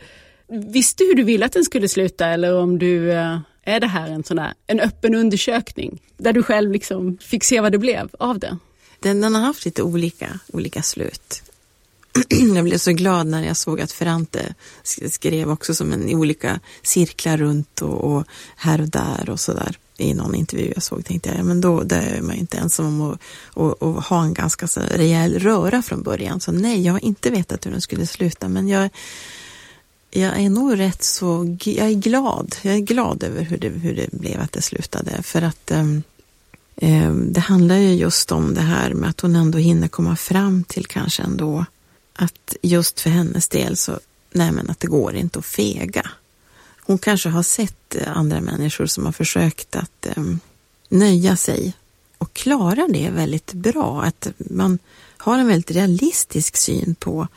visste 0.47 1.03
hur 1.03 1.15
du 1.15 1.23
ville 1.23 1.45
att 1.45 1.53
den 1.53 1.63
skulle 1.63 1.87
sluta 1.87 2.27
eller 2.27 2.55
om 2.55 2.79
du 2.79 3.11
eh, 3.11 3.39
är 3.63 3.79
det 3.79 3.87
här 3.87 4.09
en 4.09 4.23
sån 4.23 4.39
här, 4.39 4.53
en 4.67 4.79
öppen 4.79 5.15
undersökning 5.15 6.01
där 6.17 6.33
du 6.33 6.43
själv 6.43 6.71
liksom 6.71 7.17
fick 7.17 7.43
se 7.43 7.61
vad 7.61 7.71
det 7.71 7.77
blev 7.77 8.09
av 8.19 8.39
det? 8.39 8.57
Den, 8.99 9.21
den 9.21 9.35
har 9.35 9.41
haft 9.41 9.65
lite 9.65 9.83
olika, 9.83 10.39
olika 10.47 10.81
slut. 10.81 11.41
jag 12.55 12.63
blev 12.63 12.77
så 12.77 12.91
glad 12.91 13.27
när 13.27 13.43
jag 13.43 13.57
såg 13.57 13.81
att 13.81 13.91
Ferrante 13.91 14.55
skrev 15.09 15.51
också 15.51 15.75
som 15.75 15.93
en 15.93 16.09
i 16.09 16.15
olika 16.15 16.59
cirklar 16.81 17.37
runt 17.37 17.81
och, 17.81 18.03
och 18.03 18.25
här 18.55 18.81
och 18.81 18.89
där 18.89 19.29
och 19.29 19.39
sådär 19.39 19.77
i 19.97 20.13
någon 20.13 20.35
intervju 20.35 20.71
jag 20.73 20.83
såg 20.83 21.05
tänkte 21.05 21.29
jag, 21.37 21.45
men 21.45 21.61
då 21.61 21.83
där 21.83 22.01
är 22.17 22.21
man 22.21 22.35
ju 22.35 22.41
inte 22.41 22.57
ensam 22.57 22.85
om 22.85 23.01
att 23.01 23.21
och, 23.45 23.83
och 23.83 24.03
ha 24.03 24.23
en 24.23 24.33
ganska 24.33 24.67
så 24.67 24.79
rejäl 24.79 25.39
röra 25.39 25.81
från 25.81 26.03
början. 26.03 26.39
Så 26.39 26.51
nej, 26.51 26.81
jag 26.81 26.93
har 26.93 27.05
inte 27.05 27.29
vetat 27.29 27.65
hur 27.65 27.71
den 27.71 27.81
skulle 27.81 28.07
sluta, 28.07 28.47
men 28.47 28.67
jag, 28.67 28.89
jag 30.11 30.39
är 30.39 30.49
nog 30.49 30.79
rätt 30.79 31.03
så, 31.03 31.57
jag 31.63 31.87
är 31.87 31.93
glad. 31.93 32.55
Jag 32.61 32.75
är 32.75 32.79
glad 32.79 33.23
över 33.23 33.41
hur 33.41 33.57
det, 33.57 33.69
hur 33.69 33.95
det 33.95 34.11
blev 34.11 34.41
att 34.41 34.51
det 34.51 34.61
slutade. 34.61 35.23
För 35.23 35.41
att 35.41 35.71
um, 35.71 36.03
det 37.31 37.39
handlar 37.39 37.75
ju 37.75 37.93
just 37.93 38.31
om 38.31 38.53
det 38.53 38.61
här 38.61 38.93
med 38.93 39.09
att 39.09 39.21
hon 39.21 39.35
ändå 39.35 39.57
hinner 39.57 39.87
komma 39.87 40.15
fram 40.15 40.63
till 40.63 40.85
kanske 40.85 41.23
ändå 41.23 41.65
att 42.15 42.55
just 42.61 42.99
för 42.99 43.09
hennes 43.09 43.47
del 43.47 43.77
så, 43.77 43.99
nej 44.31 44.51
men 44.51 44.69
att 44.69 44.79
det 44.79 44.87
går 44.87 45.15
inte 45.15 45.39
att 45.39 45.45
fega. 45.45 46.09
Hon 46.85 46.97
kanske 46.97 47.29
har 47.29 47.43
sett 47.43 47.95
eh, 47.95 48.17
andra 48.17 48.41
människor 48.41 48.85
som 48.85 49.05
har 49.05 49.11
försökt 49.11 49.75
att 49.75 50.05
eh, 50.05 50.23
nöja 50.89 51.35
sig 51.35 51.73
och 52.17 52.33
klarar 52.33 52.87
det 52.93 53.09
väldigt 53.09 53.53
bra. 53.53 54.01
Att 54.01 54.27
man 54.37 54.79
har 55.17 55.37
en 55.37 55.47
väldigt 55.47 55.71
realistisk 55.71 56.57
syn 56.57 56.95
på 56.95 57.27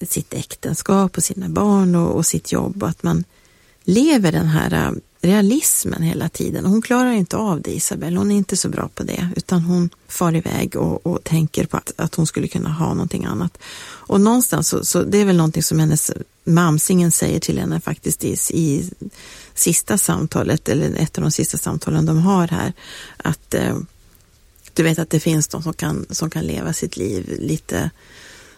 sitt 0.00 0.34
äktenskap 0.34 1.16
och 1.16 1.24
sina 1.24 1.48
barn 1.48 1.94
och, 1.94 2.16
och 2.16 2.26
sitt 2.26 2.52
jobb 2.52 2.82
och 2.82 2.88
att 2.88 3.02
man 3.02 3.24
lever 3.84 4.32
den 4.32 4.46
här 4.46 4.72
eh, 4.72 4.92
realismen 5.24 6.02
hela 6.02 6.28
tiden. 6.28 6.66
Hon 6.66 6.82
klarar 6.82 7.12
inte 7.12 7.36
av 7.36 7.60
det 7.60 7.70
Isabelle, 7.70 8.18
hon 8.18 8.30
är 8.30 8.36
inte 8.36 8.56
så 8.56 8.68
bra 8.68 8.88
på 8.94 9.02
det 9.02 9.28
utan 9.36 9.62
hon 9.62 9.90
far 10.08 10.34
iväg 10.34 10.76
och, 10.76 11.06
och 11.06 11.24
tänker 11.24 11.66
på 11.66 11.76
att, 11.76 11.92
att 11.96 12.14
hon 12.14 12.26
skulle 12.26 12.48
kunna 12.48 12.70
ha 12.72 12.88
någonting 12.88 13.24
annat. 13.24 13.58
Och 13.84 14.20
någonstans 14.20 14.68
så, 14.68 14.84
så 14.84 15.02
det 15.02 15.18
är 15.18 15.24
väl 15.24 15.36
någonting 15.36 15.62
som 15.62 15.78
hennes 15.78 16.10
mamsingen 16.44 17.12
säger 17.12 17.40
till 17.40 17.58
henne 17.58 17.80
faktiskt 17.80 18.24
i, 18.24 18.36
i 18.50 18.90
sista 19.54 19.98
samtalet 19.98 20.68
eller 20.68 20.96
ett 20.96 21.18
av 21.18 21.22
de 21.22 21.30
sista 21.30 21.58
samtalen 21.58 22.06
de 22.06 22.18
har 22.18 22.48
här 22.48 22.72
att 23.16 23.54
eh, 23.54 23.78
du 24.72 24.82
vet 24.82 24.98
att 24.98 25.10
det 25.10 25.20
finns 25.20 25.48
de 25.48 25.62
som 25.62 25.72
kan, 25.72 26.06
som 26.10 26.30
kan 26.30 26.44
leva 26.44 26.72
sitt 26.72 26.96
liv 26.96 27.36
lite 27.40 27.90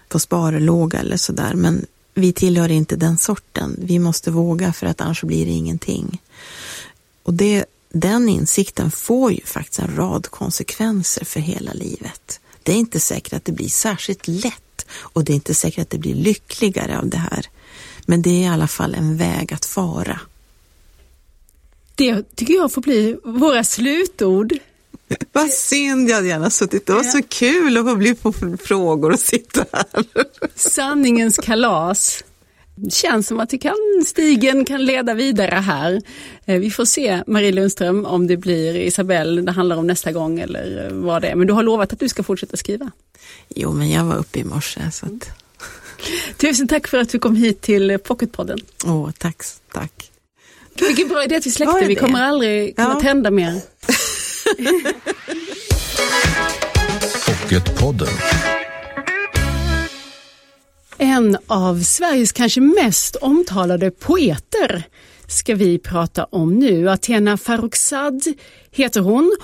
på 0.08 0.18
sparlåga 0.18 0.98
eller 0.98 1.16
sådär. 1.16 1.54
Men 1.54 1.86
vi 2.16 2.32
tillhör 2.32 2.70
inte 2.70 2.96
den 2.96 3.18
sorten. 3.18 3.76
Vi 3.78 3.98
måste 3.98 4.30
våga 4.30 4.72
för 4.72 4.86
att 4.86 5.00
annars 5.00 5.22
blir 5.22 5.46
det 5.46 5.52
ingenting. 5.52 6.22
Och 7.22 7.34
det, 7.34 7.64
den 7.92 8.28
insikten 8.28 8.90
får 8.90 9.32
ju 9.32 9.40
faktiskt 9.40 9.78
en 9.78 9.96
rad 9.96 10.30
konsekvenser 10.30 11.24
för 11.24 11.40
hela 11.40 11.72
livet. 11.72 12.40
Det 12.62 12.72
är 12.72 12.76
inte 12.76 13.00
säkert 13.00 13.32
att 13.32 13.44
det 13.44 13.52
blir 13.52 13.68
särskilt 13.68 14.28
lätt 14.28 14.86
och 14.92 15.24
det 15.24 15.32
är 15.32 15.34
inte 15.34 15.54
säkert 15.54 15.82
att 15.82 15.90
det 15.90 15.98
blir 15.98 16.14
lyckligare 16.14 16.98
av 16.98 17.08
det 17.08 17.16
här. 17.16 17.46
Men 18.06 18.22
det 18.22 18.30
är 18.30 18.42
i 18.42 18.46
alla 18.46 18.68
fall 18.68 18.94
en 18.94 19.16
väg 19.16 19.52
att 19.52 19.64
fara. 19.64 20.20
Det 21.94 22.36
tycker 22.36 22.54
jag 22.54 22.72
får 22.72 22.82
bli 22.82 23.16
våra 23.24 23.64
slutord 23.64 24.52
vad 25.32 25.50
synd, 25.50 26.10
jag 26.10 26.16
hade 26.16 26.28
gärna 26.28 26.50
suttit. 26.50 26.86
Det 26.86 26.92
var 26.92 27.02
så 27.02 27.22
kul 27.22 27.76
att 27.76 27.84
få 27.84 27.96
bli 27.96 28.14
på 28.14 28.32
frågor 28.62 29.12
och 29.12 29.20
sitta 29.20 29.64
här. 29.72 30.04
Sanningens 30.54 31.38
kalas. 31.38 32.24
Det 32.78 32.92
känns 32.92 33.26
som 33.26 33.40
att 33.40 33.50
det 33.50 33.58
kan, 33.58 33.74
stigen 34.06 34.64
kan 34.64 34.84
leda 34.84 35.14
vidare 35.14 35.54
här. 35.54 36.02
Eh, 36.44 36.58
vi 36.58 36.70
får 36.70 36.84
se 36.84 37.22
Marie 37.26 37.52
Lundström 37.52 38.06
om 38.06 38.26
det 38.26 38.36
blir 38.36 38.76
Isabelle 38.76 39.42
det 39.42 39.52
handlar 39.52 39.76
om 39.76 39.86
nästa 39.86 40.12
gång 40.12 40.40
eller 40.40 40.90
vad 40.92 41.22
det 41.22 41.28
är. 41.28 41.34
Men 41.34 41.46
du 41.46 41.52
har 41.52 41.62
lovat 41.62 41.92
att 41.92 42.00
du 42.00 42.08
ska 42.08 42.22
fortsätta 42.22 42.56
skriva. 42.56 42.90
Jo, 43.48 43.72
men 43.72 43.90
jag 43.90 44.04
var 44.04 44.16
uppe 44.16 44.38
i 44.38 44.44
morse. 44.44 44.80
Så 44.92 45.06
att... 45.06 45.30
Tusen 46.36 46.68
tack 46.68 46.88
för 46.88 46.98
att 46.98 47.08
du 47.08 47.18
kom 47.18 47.36
hit 47.36 47.60
till 47.60 47.98
Pocketpodden. 47.98 48.58
Åh, 48.86 49.10
tack, 49.18 49.42
tack. 49.72 50.10
Vilken 50.80 51.08
bra 51.08 51.24
idé 51.24 51.36
att 51.36 51.46
vi 51.46 51.50
släckte. 51.50 51.84
Vi 51.86 51.94
kommer 51.94 52.22
aldrig 52.22 52.76
kunna 52.76 52.94
ja. 52.94 53.00
tända 53.00 53.30
mer. 53.30 53.60
Pocketpodden. 57.26 58.08
En 60.98 61.36
av 61.46 61.82
Sveriges 61.82 62.32
kanske 62.32 62.60
mest 62.60 63.16
omtalade 63.16 63.90
poeter 63.90 64.82
ska 65.26 65.54
vi 65.54 65.78
prata 65.78 66.24
om 66.24 66.58
nu. 66.58 66.90
Athena 66.90 67.36
Farrokhzad 67.36 68.22
heter 68.70 69.00
hon 69.00 69.36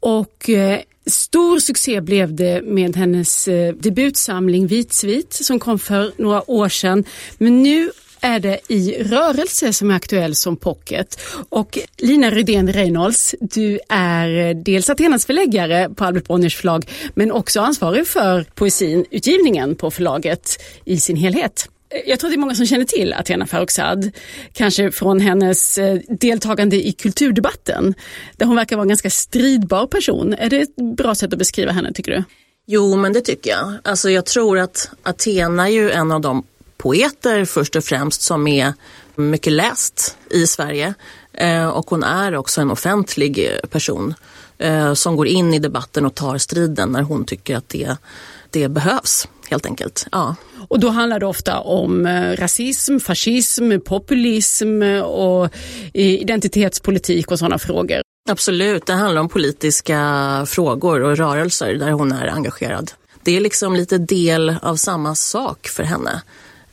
och 0.00 0.50
eh, 0.50 0.80
Stor 1.06 1.58
succé 1.58 2.00
blev 2.00 2.34
det 2.34 2.62
med 2.62 2.96
hennes 2.96 3.48
eh, 3.48 3.74
debutsamling 3.74 4.66
Vitsvit 4.66 5.32
som 5.32 5.58
kom 5.58 5.78
för 5.78 6.12
några 6.16 6.50
år 6.50 6.68
sedan. 6.68 7.04
Men 7.38 7.62
nu 7.62 7.90
är 8.20 8.40
det 8.40 8.58
i 8.68 9.02
rörelse 9.02 9.72
som 9.72 9.90
är 9.90 9.94
aktuell 9.94 10.34
som 10.34 10.56
pocket. 10.56 11.20
Och 11.48 11.78
Lina 11.96 12.30
Rydén 12.30 12.72
Reynolds, 12.72 13.34
du 13.40 13.80
är 13.88 14.48
eh, 14.48 14.56
dels 14.56 14.90
Athenas 14.90 15.26
förläggare 15.26 15.90
på 15.96 16.04
Albert 16.04 16.26
Bonniers 16.26 16.56
förlag 16.56 16.90
men 17.14 17.32
också 17.32 17.60
ansvarig 17.60 18.06
för 18.06 18.46
poesin, 18.54 19.04
utgivningen 19.10 19.74
på 19.74 19.90
förlaget 19.90 20.62
i 20.84 21.00
sin 21.00 21.16
helhet. 21.16 21.68
Eh, 21.94 22.00
jag 22.10 22.20
tror 22.20 22.30
det 22.30 22.36
är 22.36 22.38
många 22.38 22.54
som 22.54 22.66
känner 22.66 22.84
till 22.84 23.12
Athena 23.12 23.46
Farrokhzad, 23.46 24.10
kanske 24.52 24.90
från 24.90 25.20
hennes 25.20 25.78
eh, 25.78 26.00
deltagande 26.08 26.88
i 26.88 26.92
kulturdebatten, 26.92 27.94
där 28.36 28.46
hon 28.46 28.56
verkar 28.56 28.76
vara 28.76 28.84
en 28.84 28.88
ganska 28.88 29.10
stridbar 29.10 29.86
person. 29.86 30.34
Är 30.34 30.50
det 30.50 30.60
ett 30.60 30.76
bra 30.96 31.14
sätt 31.14 31.32
att 31.32 31.38
beskriva 31.38 31.72
henne 31.72 31.92
tycker 31.92 32.12
du? 32.12 32.24
Jo, 32.70 32.96
men 32.96 33.12
det 33.12 33.20
tycker 33.20 33.50
jag. 33.50 33.74
Alltså 33.84 34.10
jag 34.10 34.26
tror 34.26 34.58
att 34.58 34.90
Athena 35.02 35.68
är 35.68 35.72
ju 35.72 35.90
en 35.90 36.12
av 36.12 36.20
de 36.20 36.44
poeter 36.78 37.44
först 37.44 37.76
och 37.76 37.84
främst 37.84 38.22
som 38.22 38.46
är 38.46 38.72
mycket 39.14 39.52
läst 39.52 40.16
i 40.30 40.46
Sverige. 40.46 40.94
Eh, 41.32 41.68
och 41.68 41.90
hon 41.90 42.02
är 42.02 42.34
också 42.34 42.60
en 42.60 42.70
offentlig 42.70 43.50
person 43.70 44.14
eh, 44.58 44.94
som 44.94 45.16
går 45.16 45.26
in 45.26 45.54
i 45.54 45.58
debatten 45.58 46.06
och 46.06 46.14
tar 46.14 46.38
striden 46.38 46.92
när 46.92 47.02
hon 47.02 47.24
tycker 47.24 47.56
att 47.56 47.68
det, 47.68 47.96
det 48.50 48.68
behövs 48.68 49.28
helt 49.50 49.66
enkelt. 49.66 50.06
Ja. 50.12 50.36
Och 50.68 50.80
då 50.80 50.88
handlar 50.88 51.20
det 51.20 51.26
ofta 51.26 51.60
om 51.60 52.06
eh, 52.06 52.36
rasism, 52.36 52.98
fascism, 52.98 53.72
populism 53.84 54.82
och 55.04 55.50
identitetspolitik 55.92 57.30
och 57.30 57.38
sådana 57.38 57.58
frågor. 57.58 58.00
Absolut, 58.30 58.86
det 58.86 58.92
handlar 58.92 59.20
om 59.20 59.28
politiska 59.28 60.44
frågor 60.48 61.02
och 61.02 61.16
rörelser 61.16 61.74
där 61.74 61.90
hon 61.90 62.12
är 62.12 62.26
engagerad. 62.26 62.92
Det 63.22 63.36
är 63.36 63.40
liksom 63.40 63.76
lite 63.76 63.98
del 63.98 64.56
av 64.62 64.76
samma 64.76 65.14
sak 65.14 65.68
för 65.68 65.82
henne 65.82 66.22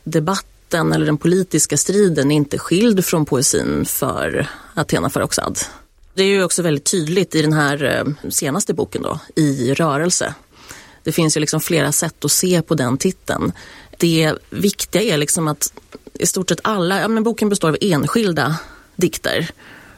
debatten 0.06 0.94
eller 0.94 1.06
den 1.06 1.18
politiska 1.18 1.78
striden 1.78 2.32
är 2.32 2.36
inte 2.36 2.58
skild 2.58 3.06
från 3.06 3.26
poesin 3.26 3.86
för 3.86 4.48
Athena 4.74 5.10
Farrokhzad. 5.10 5.60
Det 6.14 6.24
är 6.24 6.28
ju 6.28 6.44
också 6.44 6.62
väldigt 6.62 6.92
tydligt 6.92 7.36
i 7.36 7.42
den 7.42 7.54
här 7.54 7.84
eh, 7.84 8.30
senaste 8.30 8.74
boken 8.74 9.02
då, 9.02 9.20
I 9.36 9.74
rörelse. 9.74 10.34
Det 11.04 11.12
finns 11.12 11.38
ju 11.38 11.42
liksom 11.42 11.60
flera 11.60 11.92
sätt 11.92 12.26
att 12.26 12.32
se 12.32 12.62
på 12.62 12.76
den 12.76 12.98
titeln. 12.98 13.52
Det 13.98 14.34
viktiga 14.50 15.02
är 15.02 15.18
liksom 15.18 15.48
att 15.48 15.74
i 16.14 16.26
stort 16.26 16.50
sett 16.50 16.60
alla, 16.64 17.02
ja 17.02 17.08
men 17.08 17.24
boken 17.24 17.50
består 17.50 17.70
av 17.70 17.78
enskilda 17.82 18.56
dikter 18.96 19.50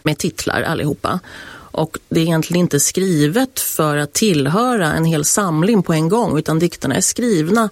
med 0.03 0.17
titlar 0.17 0.61
allihopa. 0.61 1.19
Och 1.71 1.97
det 2.09 2.19
är 2.19 2.23
egentligen 2.23 2.61
inte 2.61 2.79
skrivet 2.79 3.59
för 3.59 3.97
att 3.97 4.13
tillhöra 4.13 4.93
en 4.93 5.05
hel 5.05 5.25
samling 5.25 5.83
på 5.83 5.93
en 5.93 6.09
gång 6.09 6.37
utan 6.37 6.59
dikterna 6.59 6.95
är 6.95 7.01
skrivna 7.01 7.69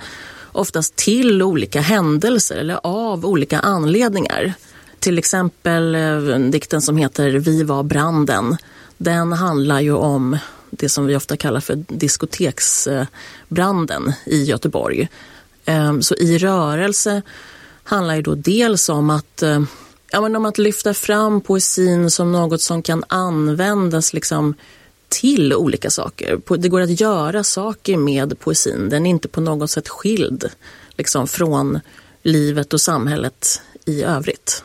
oftast 0.55 0.95
till 0.95 1.41
olika 1.41 1.81
händelser 1.81 2.55
eller 2.55 2.79
av 2.83 3.25
olika 3.25 3.59
anledningar. 3.59 4.53
Till 4.99 5.17
exempel 5.17 5.95
eh, 5.95 6.19
dikten 6.39 6.81
som 6.81 6.97
heter 6.97 7.31
Vi 7.31 7.63
var 7.63 7.83
branden. 7.83 8.57
Den 8.97 9.33
handlar 9.33 9.79
ju 9.79 9.93
om 9.93 10.37
det 10.69 10.89
som 10.89 11.05
vi 11.05 11.15
ofta 11.15 11.37
kallar 11.37 11.59
för 11.59 11.83
diskoteksbranden 11.87 14.07
eh, 14.07 14.13
i 14.25 14.43
Göteborg. 14.43 15.09
Ehm, 15.65 16.01
så 16.01 16.15
i 16.15 16.37
rörelse 16.37 17.21
handlar 17.83 18.15
ju 18.15 18.21
då 18.21 18.35
dels 18.35 18.89
om 18.89 19.09
att, 19.09 19.43
eh, 19.43 19.61
ja, 20.11 20.21
men 20.21 20.35
om 20.35 20.45
att 20.45 20.57
lyfta 20.57 20.93
fram 20.93 21.41
poesin 21.41 22.11
som 22.11 22.31
något 22.31 22.61
som 22.61 22.81
kan 22.81 23.03
användas 23.07 24.13
liksom 24.13 24.55
till 25.16 25.53
olika 25.53 25.89
saker. 25.89 26.41
Det 26.57 26.70
går 26.70 26.82
att 26.82 26.99
göra 26.99 27.43
saker 27.43 27.97
med 27.97 28.39
poesin. 28.39 28.89
Den 28.89 29.05
är 29.05 29.09
inte 29.09 29.28
på 29.28 29.41
något 29.41 29.72
sätt 29.72 29.89
skild 29.89 30.49
liksom, 30.97 31.28
från 31.28 31.80
livet 32.22 32.74
och 32.74 32.82
samhället 32.82 33.61
i 33.86 34.03
övrigt. 34.03 34.63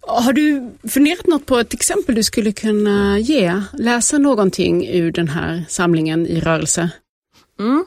Har 0.00 0.32
du 0.32 0.70
funderat 0.88 1.26
något 1.26 1.46
på 1.46 1.58
ett 1.58 1.74
exempel 1.74 2.14
du 2.14 2.22
skulle 2.22 2.52
kunna 2.52 3.18
ge? 3.18 3.62
Läsa 3.72 4.18
någonting 4.18 4.88
ur 4.88 5.12
den 5.12 5.28
här 5.28 5.64
samlingen 5.68 6.26
i 6.26 6.40
rörelse? 6.40 6.90
Mm. 7.60 7.84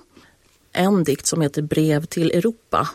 En 0.73 1.03
dikt 1.03 1.27
som 1.27 1.41
heter 1.41 1.61
Brev 1.61 2.05
till 2.05 2.31
Europa 2.31 2.89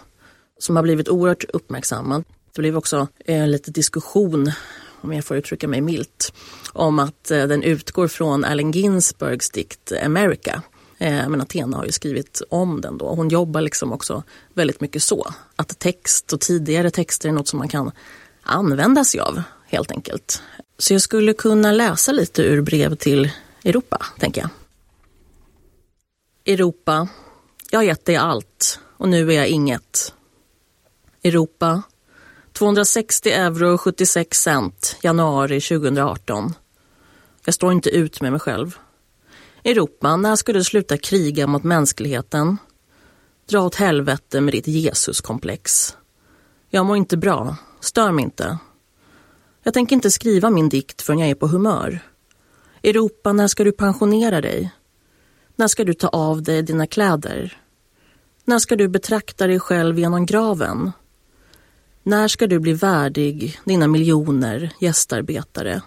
som 0.59 0.77
har 0.77 0.83
blivit 0.83 1.09
oerhört 1.09 1.45
uppmärksammad. 1.45 2.25
Det 2.55 2.61
blev 2.61 2.77
också 2.77 3.09
eh, 3.25 3.47
lite 3.47 3.71
diskussion 3.71 4.53
om 5.01 5.12
jag 5.12 5.24
får 5.24 5.36
uttrycka 5.36 5.68
mig 5.68 5.80
milt, 5.80 6.32
om 6.72 6.99
att 6.99 7.30
eh, 7.30 7.47
den 7.47 7.62
utgår 7.62 8.09
från 8.09 8.44
Allen 8.44 8.70
Ginsbergs 8.70 9.51
dikt 9.51 9.92
America. 10.05 10.62
Eh, 10.99 11.28
men 11.28 11.40
Athena 11.40 11.76
har 11.76 11.84
ju 11.84 11.92
skrivit 11.92 12.42
om 12.51 12.80
den 12.80 12.99
då. 12.99 13.09
Hon 13.14 13.28
jobbar 13.28 13.61
liksom 13.61 13.92
också 13.92 14.22
väldigt 14.55 14.80
mycket 14.80 15.03
så. 15.03 15.32
Att 15.57 15.78
text 15.78 16.32
och 16.32 16.40
tidigare 16.40 16.90
texter 16.90 17.28
är 17.28 17.32
något 17.32 17.49
som 17.49 17.59
man 17.59 17.68
kan 17.68 17.90
använda 18.42 19.05
sig 19.05 19.20
av 19.20 19.42
helt 19.66 19.90
enkelt. 19.90 20.42
Så 20.78 20.92
jag 20.92 21.03
skulle 21.03 21.32
kunna 21.32 21.72
läsa 21.72 22.12
lite 22.12 22.42
ur 22.42 22.62
brev 22.62 22.94
till 22.94 23.30
Europa, 23.64 24.07
tänker 24.18 24.40
jag. 24.40 24.51
Europa, 26.55 27.09
jag 27.70 27.78
har 27.78 27.84
gett 27.84 28.05
dig 28.05 28.16
allt 28.16 28.80
och 28.97 29.09
nu 29.09 29.32
är 29.32 29.36
jag 29.36 29.49
inget. 29.49 30.12
Europa, 31.24 31.82
260 32.57 33.30
euro 33.30 33.74
och 33.74 33.80
76 33.80 34.42
cent, 34.42 34.96
januari 35.02 35.61
2018. 35.61 36.54
Jag 37.44 37.54
står 37.54 37.72
inte 37.72 37.90
ut 37.90 38.20
med 38.20 38.32
mig 38.32 38.40
själv. 38.40 38.78
Europa, 39.64 40.16
när 40.16 40.36
ska 40.36 40.52
du 40.52 40.64
sluta 40.64 40.98
kriga 40.98 41.46
mot 41.46 41.64
mänskligheten? 41.64 42.57
Dra 43.48 43.61
åt 43.61 43.74
helvete 43.74 44.40
med 44.40 44.54
ditt 44.54 44.66
Jesuskomplex. 44.66 45.96
Jag 46.70 46.86
mår 46.86 46.96
inte 46.96 47.16
bra, 47.16 47.57
stör 47.80 48.12
mig 48.12 48.24
inte. 48.24 48.59
Jag 49.62 49.74
tänker 49.74 49.96
inte 49.96 50.11
skriva 50.11 50.50
min 50.50 50.68
dikt 50.68 51.02
förrän 51.02 51.18
jag 51.18 51.30
är 51.30 51.34
på 51.34 51.46
humör. 51.46 52.00
Europa, 52.82 53.32
när 53.32 53.48
ska 53.48 53.64
du 53.64 53.72
pensionera 53.72 54.40
dig? 54.40 54.72
När 55.57 55.68
ska 55.68 55.84
du 55.84 55.94
ta 55.94 56.09
av 56.09 56.42
dig 56.42 56.62
dina 56.62 56.86
kläder? 56.86 57.61
När 58.44 58.59
ska 58.59 58.76
du 58.76 58.88
betrakta 58.88 59.46
dig 59.46 59.61
själv 59.61 59.98
genom 59.98 60.26
graven? 60.26 60.92
När 62.09 62.28
ska 62.28 62.46
du 62.46 62.59
bli 62.59 62.72
värdig 62.72 63.61
dina 63.64 63.86
miljoner 63.86 64.72
gästarbetare? 64.80 65.82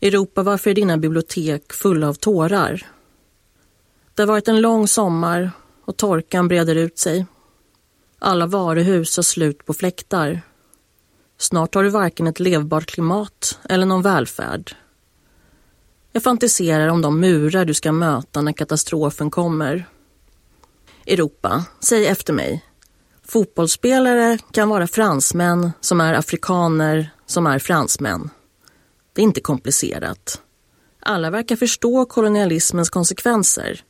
Europa, 0.00 0.42
varför 0.42 0.70
är 0.70 0.74
dina 0.74 0.98
bibliotek 0.98 1.72
fulla 1.72 2.08
av 2.08 2.14
tårar? 2.14 2.86
Det 4.14 4.22
har 4.22 4.26
varit 4.26 4.48
en 4.48 4.60
lång 4.60 4.88
sommar 4.88 5.50
och 5.84 5.96
torkan 5.96 6.48
breder 6.48 6.74
ut 6.74 6.98
sig. 6.98 7.26
Alla 8.18 8.46
varuhus 8.46 9.16
har 9.16 9.22
slut 9.22 9.66
på 9.66 9.74
fläktar. 9.74 10.40
Snart 11.38 11.74
har 11.74 11.82
du 11.82 11.90
varken 11.90 12.26
ett 12.26 12.40
levbart 12.40 12.86
klimat 12.86 13.58
eller 13.68 13.86
någon 13.86 14.02
välfärd. 14.02 14.76
Jag 16.12 16.22
fantiserar 16.22 16.88
om 16.88 17.02
de 17.02 17.20
murar 17.20 17.64
du 17.64 17.74
ska 17.74 17.92
möta 17.92 18.40
när 18.40 18.52
katastrofen 18.52 19.30
kommer. 19.30 19.88
Europa, 21.06 21.64
säg 21.80 22.06
efter 22.06 22.32
mig. 22.32 22.71
Fotbollsspelare 23.32 24.38
kan 24.50 24.68
vara 24.68 24.86
fransmän 24.86 25.72
som 25.80 26.00
är 26.00 26.14
afrikaner 26.14 27.10
som 27.26 27.46
är 27.46 27.58
fransmän. 27.58 28.30
Det 29.12 29.20
är 29.20 29.24
inte 29.24 29.40
komplicerat. 29.40 30.40
Alla 31.00 31.30
verkar 31.30 31.56
förstå 31.56 32.04
kolonialismens 32.04 32.90
konsekvenser, 32.90 33.80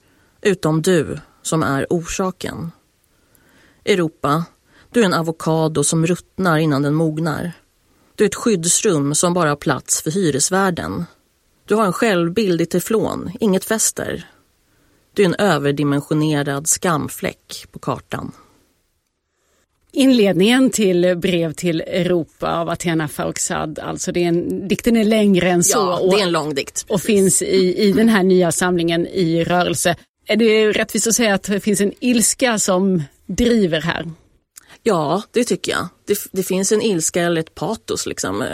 utom 0.42 0.82
du 0.82 1.18
som 1.42 1.62
är 1.62 1.86
orsaken. 1.90 2.72
Europa, 3.84 4.44
du 4.90 5.00
är 5.00 5.04
en 5.04 5.14
avokado 5.14 5.84
som 5.84 6.06
ruttnar 6.06 6.58
innan 6.58 6.82
den 6.82 6.94
mognar. 6.94 7.52
Du 8.14 8.24
är 8.24 8.28
ett 8.28 8.34
skyddsrum 8.34 9.14
som 9.14 9.34
bara 9.34 9.48
har 9.48 9.56
plats 9.56 10.02
för 10.02 10.10
hyresvärden. 10.10 11.04
Du 11.64 11.74
har 11.74 11.84
en 11.84 11.92
självbild 11.92 12.60
i 12.60 12.66
teflon, 12.66 13.30
inget 13.40 13.64
fäster. 13.64 14.30
Du 15.12 15.22
är 15.22 15.26
en 15.26 15.34
överdimensionerad 15.34 16.68
skamfläck 16.68 17.66
på 17.72 17.78
kartan. 17.78 18.32
Inledningen 19.94 20.70
till 20.70 21.16
Brev 21.16 21.52
till 21.52 21.80
Europa 21.80 22.52
av 22.52 22.68
Athena 22.68 23.08
Farrokhzad, 23.08 23.78
alltså 23.78 24.12
det 24.12 24.24
är 24.24 24.28
en, 24.28 24.68
dikten 24.68 24.96
är 24.96 25.04
längre 25.04 25.50
än 25.50 25.64
så. 25.64 25.78
Ja, 25.78 26.10
det 26.10 26.20
är 26.20 26.22
en 26.22 26.32
lång 26.32 26.54
dikt. 26.54 26.84
Och 26.88 27.00
finns 27.00 27.42
i, 27.42 27.76
i 27.78 27.92
den 27.92 28.08
här 28.08 28.22
nya 28.22 28.52
samlingen 28.52 29.06
i 29.06 29.44
rörelse. 29.44 29.96
Är 30.26 30.36
det 30.36 30.72
rättvist 30.72 31.06
att 31.06 31.14
säga 31.14 31.34
att 31.34 31.42
det 31.42 31.60
finns 31.60 31.80
en 31.80 31.92
ilska 32.00 32.58
som 32.58 33.02
driver 33.26 33.80
här? 33.80 34.10
Ja, 34.82 35.22
det 35.30 35.44
tycker 35.44 35.72
jag. 35.72 35.88
Det, 36.06 36.18
det 36.32 36.42
finns 36.42 36.72
en 36.72 36.82
ilska 36.82 37.22
eller 37.22 37.40
ett 37.40 37.54
patos. 37.54 38.06
Liksom. 38.06 38.44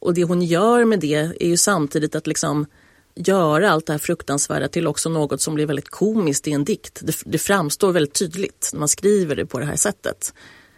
Och 0.00 0.14
det 0.14 0.24
hon 0.24 0.42
gör 0.42 0.84
med 0.84 1.00
det 1.00 1.14
är 1.14 1.46
ju 1.46 1.56
samtidigt 1.56 2.14
att 2.14 2.26
liksom 2.26 2.66
göra 3.14 3.70
allt 3.70 3.86
det 3.86 3.92
här 3.92 3.98
fruktansvärda 3.98 4.68
till 4.68 4.86
också 4.86 5.08
något 5.08 5.40
som 5.40 5.54
blir 5.54 5.66
väldigt 5.66 5.88
komiskt 5.88 6.48
i 6.48 6.52
en 6.52 6.64
dikt. 6.64 7.00
Det, 7.02 7.16
det 7.24 7.38
framstår 7.38 7.92
väldigt 7.92 8.14
tydligt 8.14 8.70
när 8.72 8.80
man 8.80 8.88
skriver 8.88 9.36
det 9.36 9.46
på 9.46 9.58
det 9.58 9.66
här 9.66 9.76
sättet. 9.76 10.34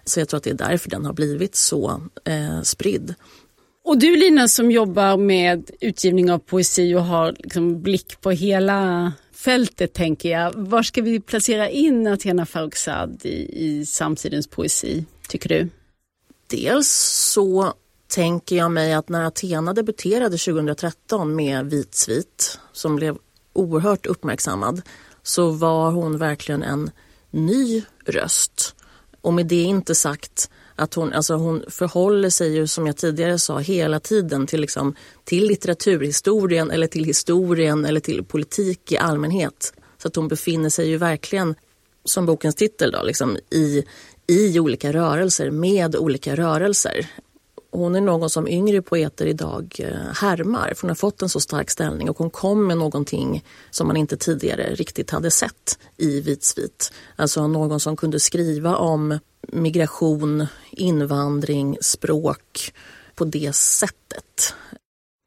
Så 0.07 0.21
jag 0.21 0.29
tror 0.29 0.39
att 0.39 0.45
det 0.45 0.51
är 0.51 0.55
därför 0.55 0.91
den 0.91 1.05
har 1.05 1.13
blivit 1.13 1.55
så 1.55 2.01
eh, 2.25 2.63
spridd. 2.63 3.15
Och 3.85 3.99
du 3.99 4.17
Lina 4.17 4.49
som 4.49 4.71
jobbar 4.71 5.17
med 5.17 5.71
utgivning 5.81 6.33
av 6.33 6.39
poesi 6.39 6.95
och 6.95 7.05
har 7.05 7.37
liksom 7.39 7.83
blick 7.83 8.21
på 8.21 8.31
hela 8.31 9.13
fältet 9.33 9.93
tänker 9.93 10.29
jag. 10.31 10.53
Var 10.55 10.83
ska 10.83 11.03
vi 11.03 11.21
placera 11.21 11.71
in 11.71 12.07
Athena 12.07 12.47
Farrokhzad 12.47 13.21
i, 13.25 13.67
i 13.67 13.87
samtidens 13.87 14.47
poesi, 14.47 15.05
tycker 15.29 15.49
du? 15.49 15.69
Dels 16.47 16.89
så 17.33 17.73
tänker 18.09 18.57
jag 18.57 18.71
mig 18.71 18.93
att 18.93 19.09
när 19.09 19.25
Athena 19.25 19.73
debuterade 19.73 20.39
2013 20.39 21.37
med 21.37 21.71
Vit 21.71 21.95
svit, 21.95 22.59
som 22.73 22.97
blev 22.97 23.19
oerhört 23.53 24.07
uppmärksammad, 24.07 24.83
så 25.23 25.51
var 25.51 25.91
hon 25.91 26.19
verkligen 26.19 26.63
en 26.63 26.91
ny 27.31 27.83
röst. 28.05 28.76
Och 29.27 29.35
med 29.35 29.47
det 29.47 29.63
inte 29.63 29.95
sagt 29.95 30.51
att 30.77 30.95
hon, 30.95 31.13
alltså 31.13 31.35
hon 31.35 31.65
förhåller 31.69 32.31
sig 32.31 32.55
ju 32.55 32.67
som 32.67 32.87
jag 32.87 32.97
tidigare 32.97 33.39
sa 33.39 33.59
hela 33.59 34.01
tiden 34.01 34.47
till, 34.47 34.61
liksom, 34.61 34.95
till 35.25 35.47
litteraturhistorien 35.47 36.71
eller 36.71 36.87
till 36.87 37.05
historien 37.05 37.85
eller 37.85 38.01
till 38.01 38.25
politik 38.25 38.93
i 38.93 38.99
allmänhet. 38.99 39.73
Så 39.99 40.09
att 40.09 40.17
hon 40.17 40.29
befinner 40.29 40.71
sig 40.71 40.89
ju 40.89 40.97
verkligen, 40.97 41.55
som 42.05 42.27
bokens 42.27 42.55
titel, 42.55 42.91
då, 42.91 43.03
liksom, 43.03 43.37
i, 43.51 43.85
i 44.27 44.61
olika 44.61 44.93
rörelser 44.93 45.51
med 45.51 45.97
olika 45.97 46.37
rörelser. 46.37 47.07
Hon 47.77 47.95
är 47.95 48.01
någon 48.01 48.31
som 48.31 48.49
yngre 48.49 48.83
poeter 48.83 49.27
idag 49.27 49.77
eh, 49.79 50.15
härmar 50.15 50.73
för 50.75 50.83
hon 50.83 50.91
har 50.91 50.95
fått 50.95 51.23
en 51.23 51.29
så 51.29 51.41
stark 51.41 51.71
ställning 51.71 52.11
och 52.11 52.19
hon 52.19 52.31
kom 52.31 52.67
med 52.67 52.79
någonting 52.79 53.45
som 53.71 53.87
man 53.87 53.97
inte 53.97 54.17
tidigare 54.17 54.75
riktigt 54.75 55.11
hade 55.11 55.31
sett 55.31 55.79
i 55.97 56.21
Vitsvit. 56.21 56.93
Alltså 57.17 57.47
någon 57.47 57.81
som 57.81 57.97
kunde 57.97 58.21
skriva 58.21 58.77
om 58.77 59.19
migration, 59.49 60.47
invandring, 60.71 61.79
språk 61.81 62.73
på 63.15 63.25
det 63.25 63.57
sättet. 63.57 64.55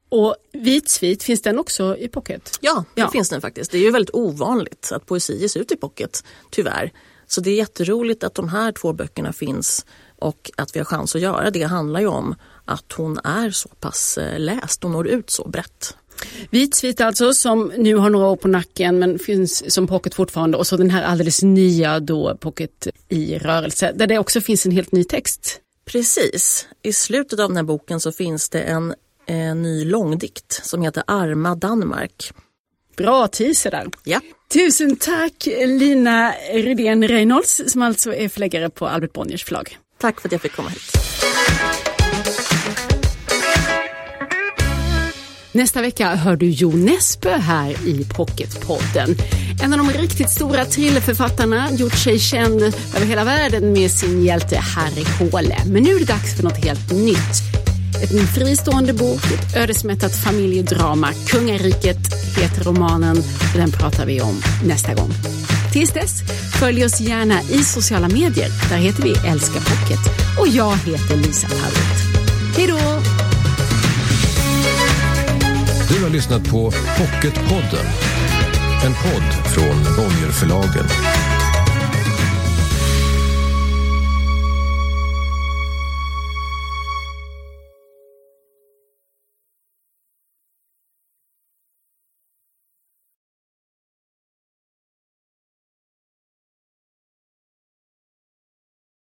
Och 0.10 0.36
Vitsvit, 0.52 1.24
finns 1.24 1.42
den 1.42 1.60
också 1.60 1.98
i 1.98 2.08
pocket? 2.08 2.58
Ja, 2.62 2.84
det 2.96 3.02
ja. 3.02 3.10
finns 3.10 3.30
den 3.30 3.42
faktiskt. 3.42 3.72
Det 3.72 3.78
är 3.78 3.82
ju 3.82 3.92
väldigt 3.92 4.16
ovanligt 4.16 4.92
att 4.92 5.06
poesi 5.06 5.42
ges 5.42 5.58
ut 5.58 5.72
i 5.72 5.76
pocket, 5.76 6.24
tyvärr. 6.50 6.92
Så 7.28 7.42
det 7.42 7.50
är 7.50 7.56
jätteroligt 7.56 8.24
att 8.24 8.36
de 8.36 8.50
här 8.50 8.72
två 8.72 8.94
böckerna 8.94 9.34
finns 9.34 9.86
och 10.22 10.52
att 10.58 10.76
vi 10.76 10.80
har 10.80 10.86
chans 10.86 11.16
att 11.16 11.22
göra 11.22 11.52
det 11.52 11.64
handlar 11.64 12.00
ju 12.00 12.08
om 12.08 12.36
att 12.66 12.92
hon 12.92 13.20
är 13.24 13.52
så 13.52 13.70
pass 13.70 14.18
eh, 14.18 14.40
läst 14.40 14.84
och 14.84 14.92
når 14.92 15.08
ut 15.08 15.30
så 15.30 15.50
brett. 15.50 15.96
Vitsvit 16.50 17.02
alltså 17.02 17.34
som 17.34 17.72
nu 17.78 17.96
har 17.96 18.10
några 18.10 18.28
år 18.28 18.36
på 18.36 18.48
nacken 18.48 19.00
men 19.00 19.20
finns 19.20 19.74
som 19.74 19.88
pocket 19.88 20.14
fortfarande 20.14 20.58
och 20.58 20.68
så 20.68 20.78
den 20.78 20.90
här 20.90 21.04
alldeles 21.04 21.44
nya 21.44 22.00
då 22.00 22.38
pocket 22.38 22.88
i 23.10 23.38
rörelse 23.38 23.92
där 23.96 24.08
det 24.08 24.20
också 24.20 24.42
finns 24.42 24.66
en 24.66 24.72
helt 24.72 24.92
ny 24.92 25.04
text. 25.04 25.62
Precis. 25.86 26.68
I 26.84 26.94
slutet 26.94 27.40
av 27.40 27.50
den 27.50 27.58
här 27.58 27.64
boken 27.64 28.00
så 28.00 28.12
finns 28.12 28.50
det 28.50 28.62
en, 28.62 28.94
en 29.26 29.62
ny 29.62 29.86
långdikt 29.86 30.62
som 30.64 30.82
heter 30.82 31.04
Arma 31.08 31.56
Danmark. 31.56 32.34
Bra 32.98 33.28
teaser 33.28 33.72
där. 33.72 33.88
Ja. 34.04 34.20
Tusen 34.54 34.96
tack 34.96 35.48
Lina 35.66 36.34
Rydén 36.54 37.08
Reynolds 37.08 37.62
som 37.68 37.82
alltså 37.82 38.14
är 38.14 38.30
förläggare 38.30 38.70
på 38.70 38.88
Albert 38.88 39.14
Bonniers 39.14 39.44
förlag. 39.44 39.78
Tack 40.02 40.22
för 40.22 40.28
att 40.28 40.32
jag 40.32 40.42
fick 40.42 40.56
komma 40.56 40.70
hit. 40.70 40.98
Nästa 45.52 45.82
vecka 45.82 46.16
hör 46.16 46.36
du 46.36 46.50
Jo 46.50 46.72
Nesbø 46.72 47.30
här 47.30 47.88
i 47.88 48.06
Pocketpodden. 48.16 49.16
En 49.64 49.74
av 49.74 49.80
de 49.80 49.90
riktigt 49.90 50.30
stora 50.30 50.66
thrillerförfattarna, 50.66 51.72
gjort 51.72 51.98
sig 51.98 52.20
känd 52.20 52.62
över 52.96 53.06
hela 53.06 53.24
världen 53.24 53.74
med 53.74 53.92
sin 53.92 54.24
hjälte 54.24 54.58
Harry 54.58 55.04
Håle. 55.20 55.58
Men 55.66 55.84
nu 55.84 55.96
är 55.96 56.00
det 56.00 56.06
dags 56.06 56.36
för 56.36 56.44
något 56.44 56.66
helt 56.66 56.92
nytt. 56.92 57.69
Ett 58.04 58.30
fristående 58.36 58.94
bok, 58.94 59.24
ett 59.24 59.56
ödesmättat 59.56 60.16
familjedrama. 60.16 61.14
Kungariket 61.28 62.14
heter 62.38 62.64
romanen 62.64 63.18
och 63.18 63.58
den 63.60 63.72
pratar 63.72 64.06
vi 64.06 64.22
om 64.22 64.42
nästa 64.66 64.94
gång. 64.94 65.12
Tills 65.74 65.92
dess, 65.92 66.22
följ 66.60 66.86
oss 66.86 67.02
gärna 67.02 67.42
i 67.42 67.64
sociala 67.64 68.08
medier. 68.08 68.50
Där 68.70 68.78
heter 68.78 69.04
vi 69.04 69.10
Älska 69.28 69.60
Pocket. 69.60 70.00
Och 70.40 70.48
jag 70.48 70.78
heter 70.78 71.18
Lisa 71.18 71.48
Tallroth. 71.48 72.00
Hej 72.58 72.68
då! 72.68 72.80
Du 75.90 76.04
har 76.04 76.10
lyssnat 76.10 76.50
på 76.50 76.72
Pocketpodden. 76.72 77.86
En 78.86 78.94
podd 78.94 79.54
från 79.54 79.96
Bonnierförlagen. 79.96 80.86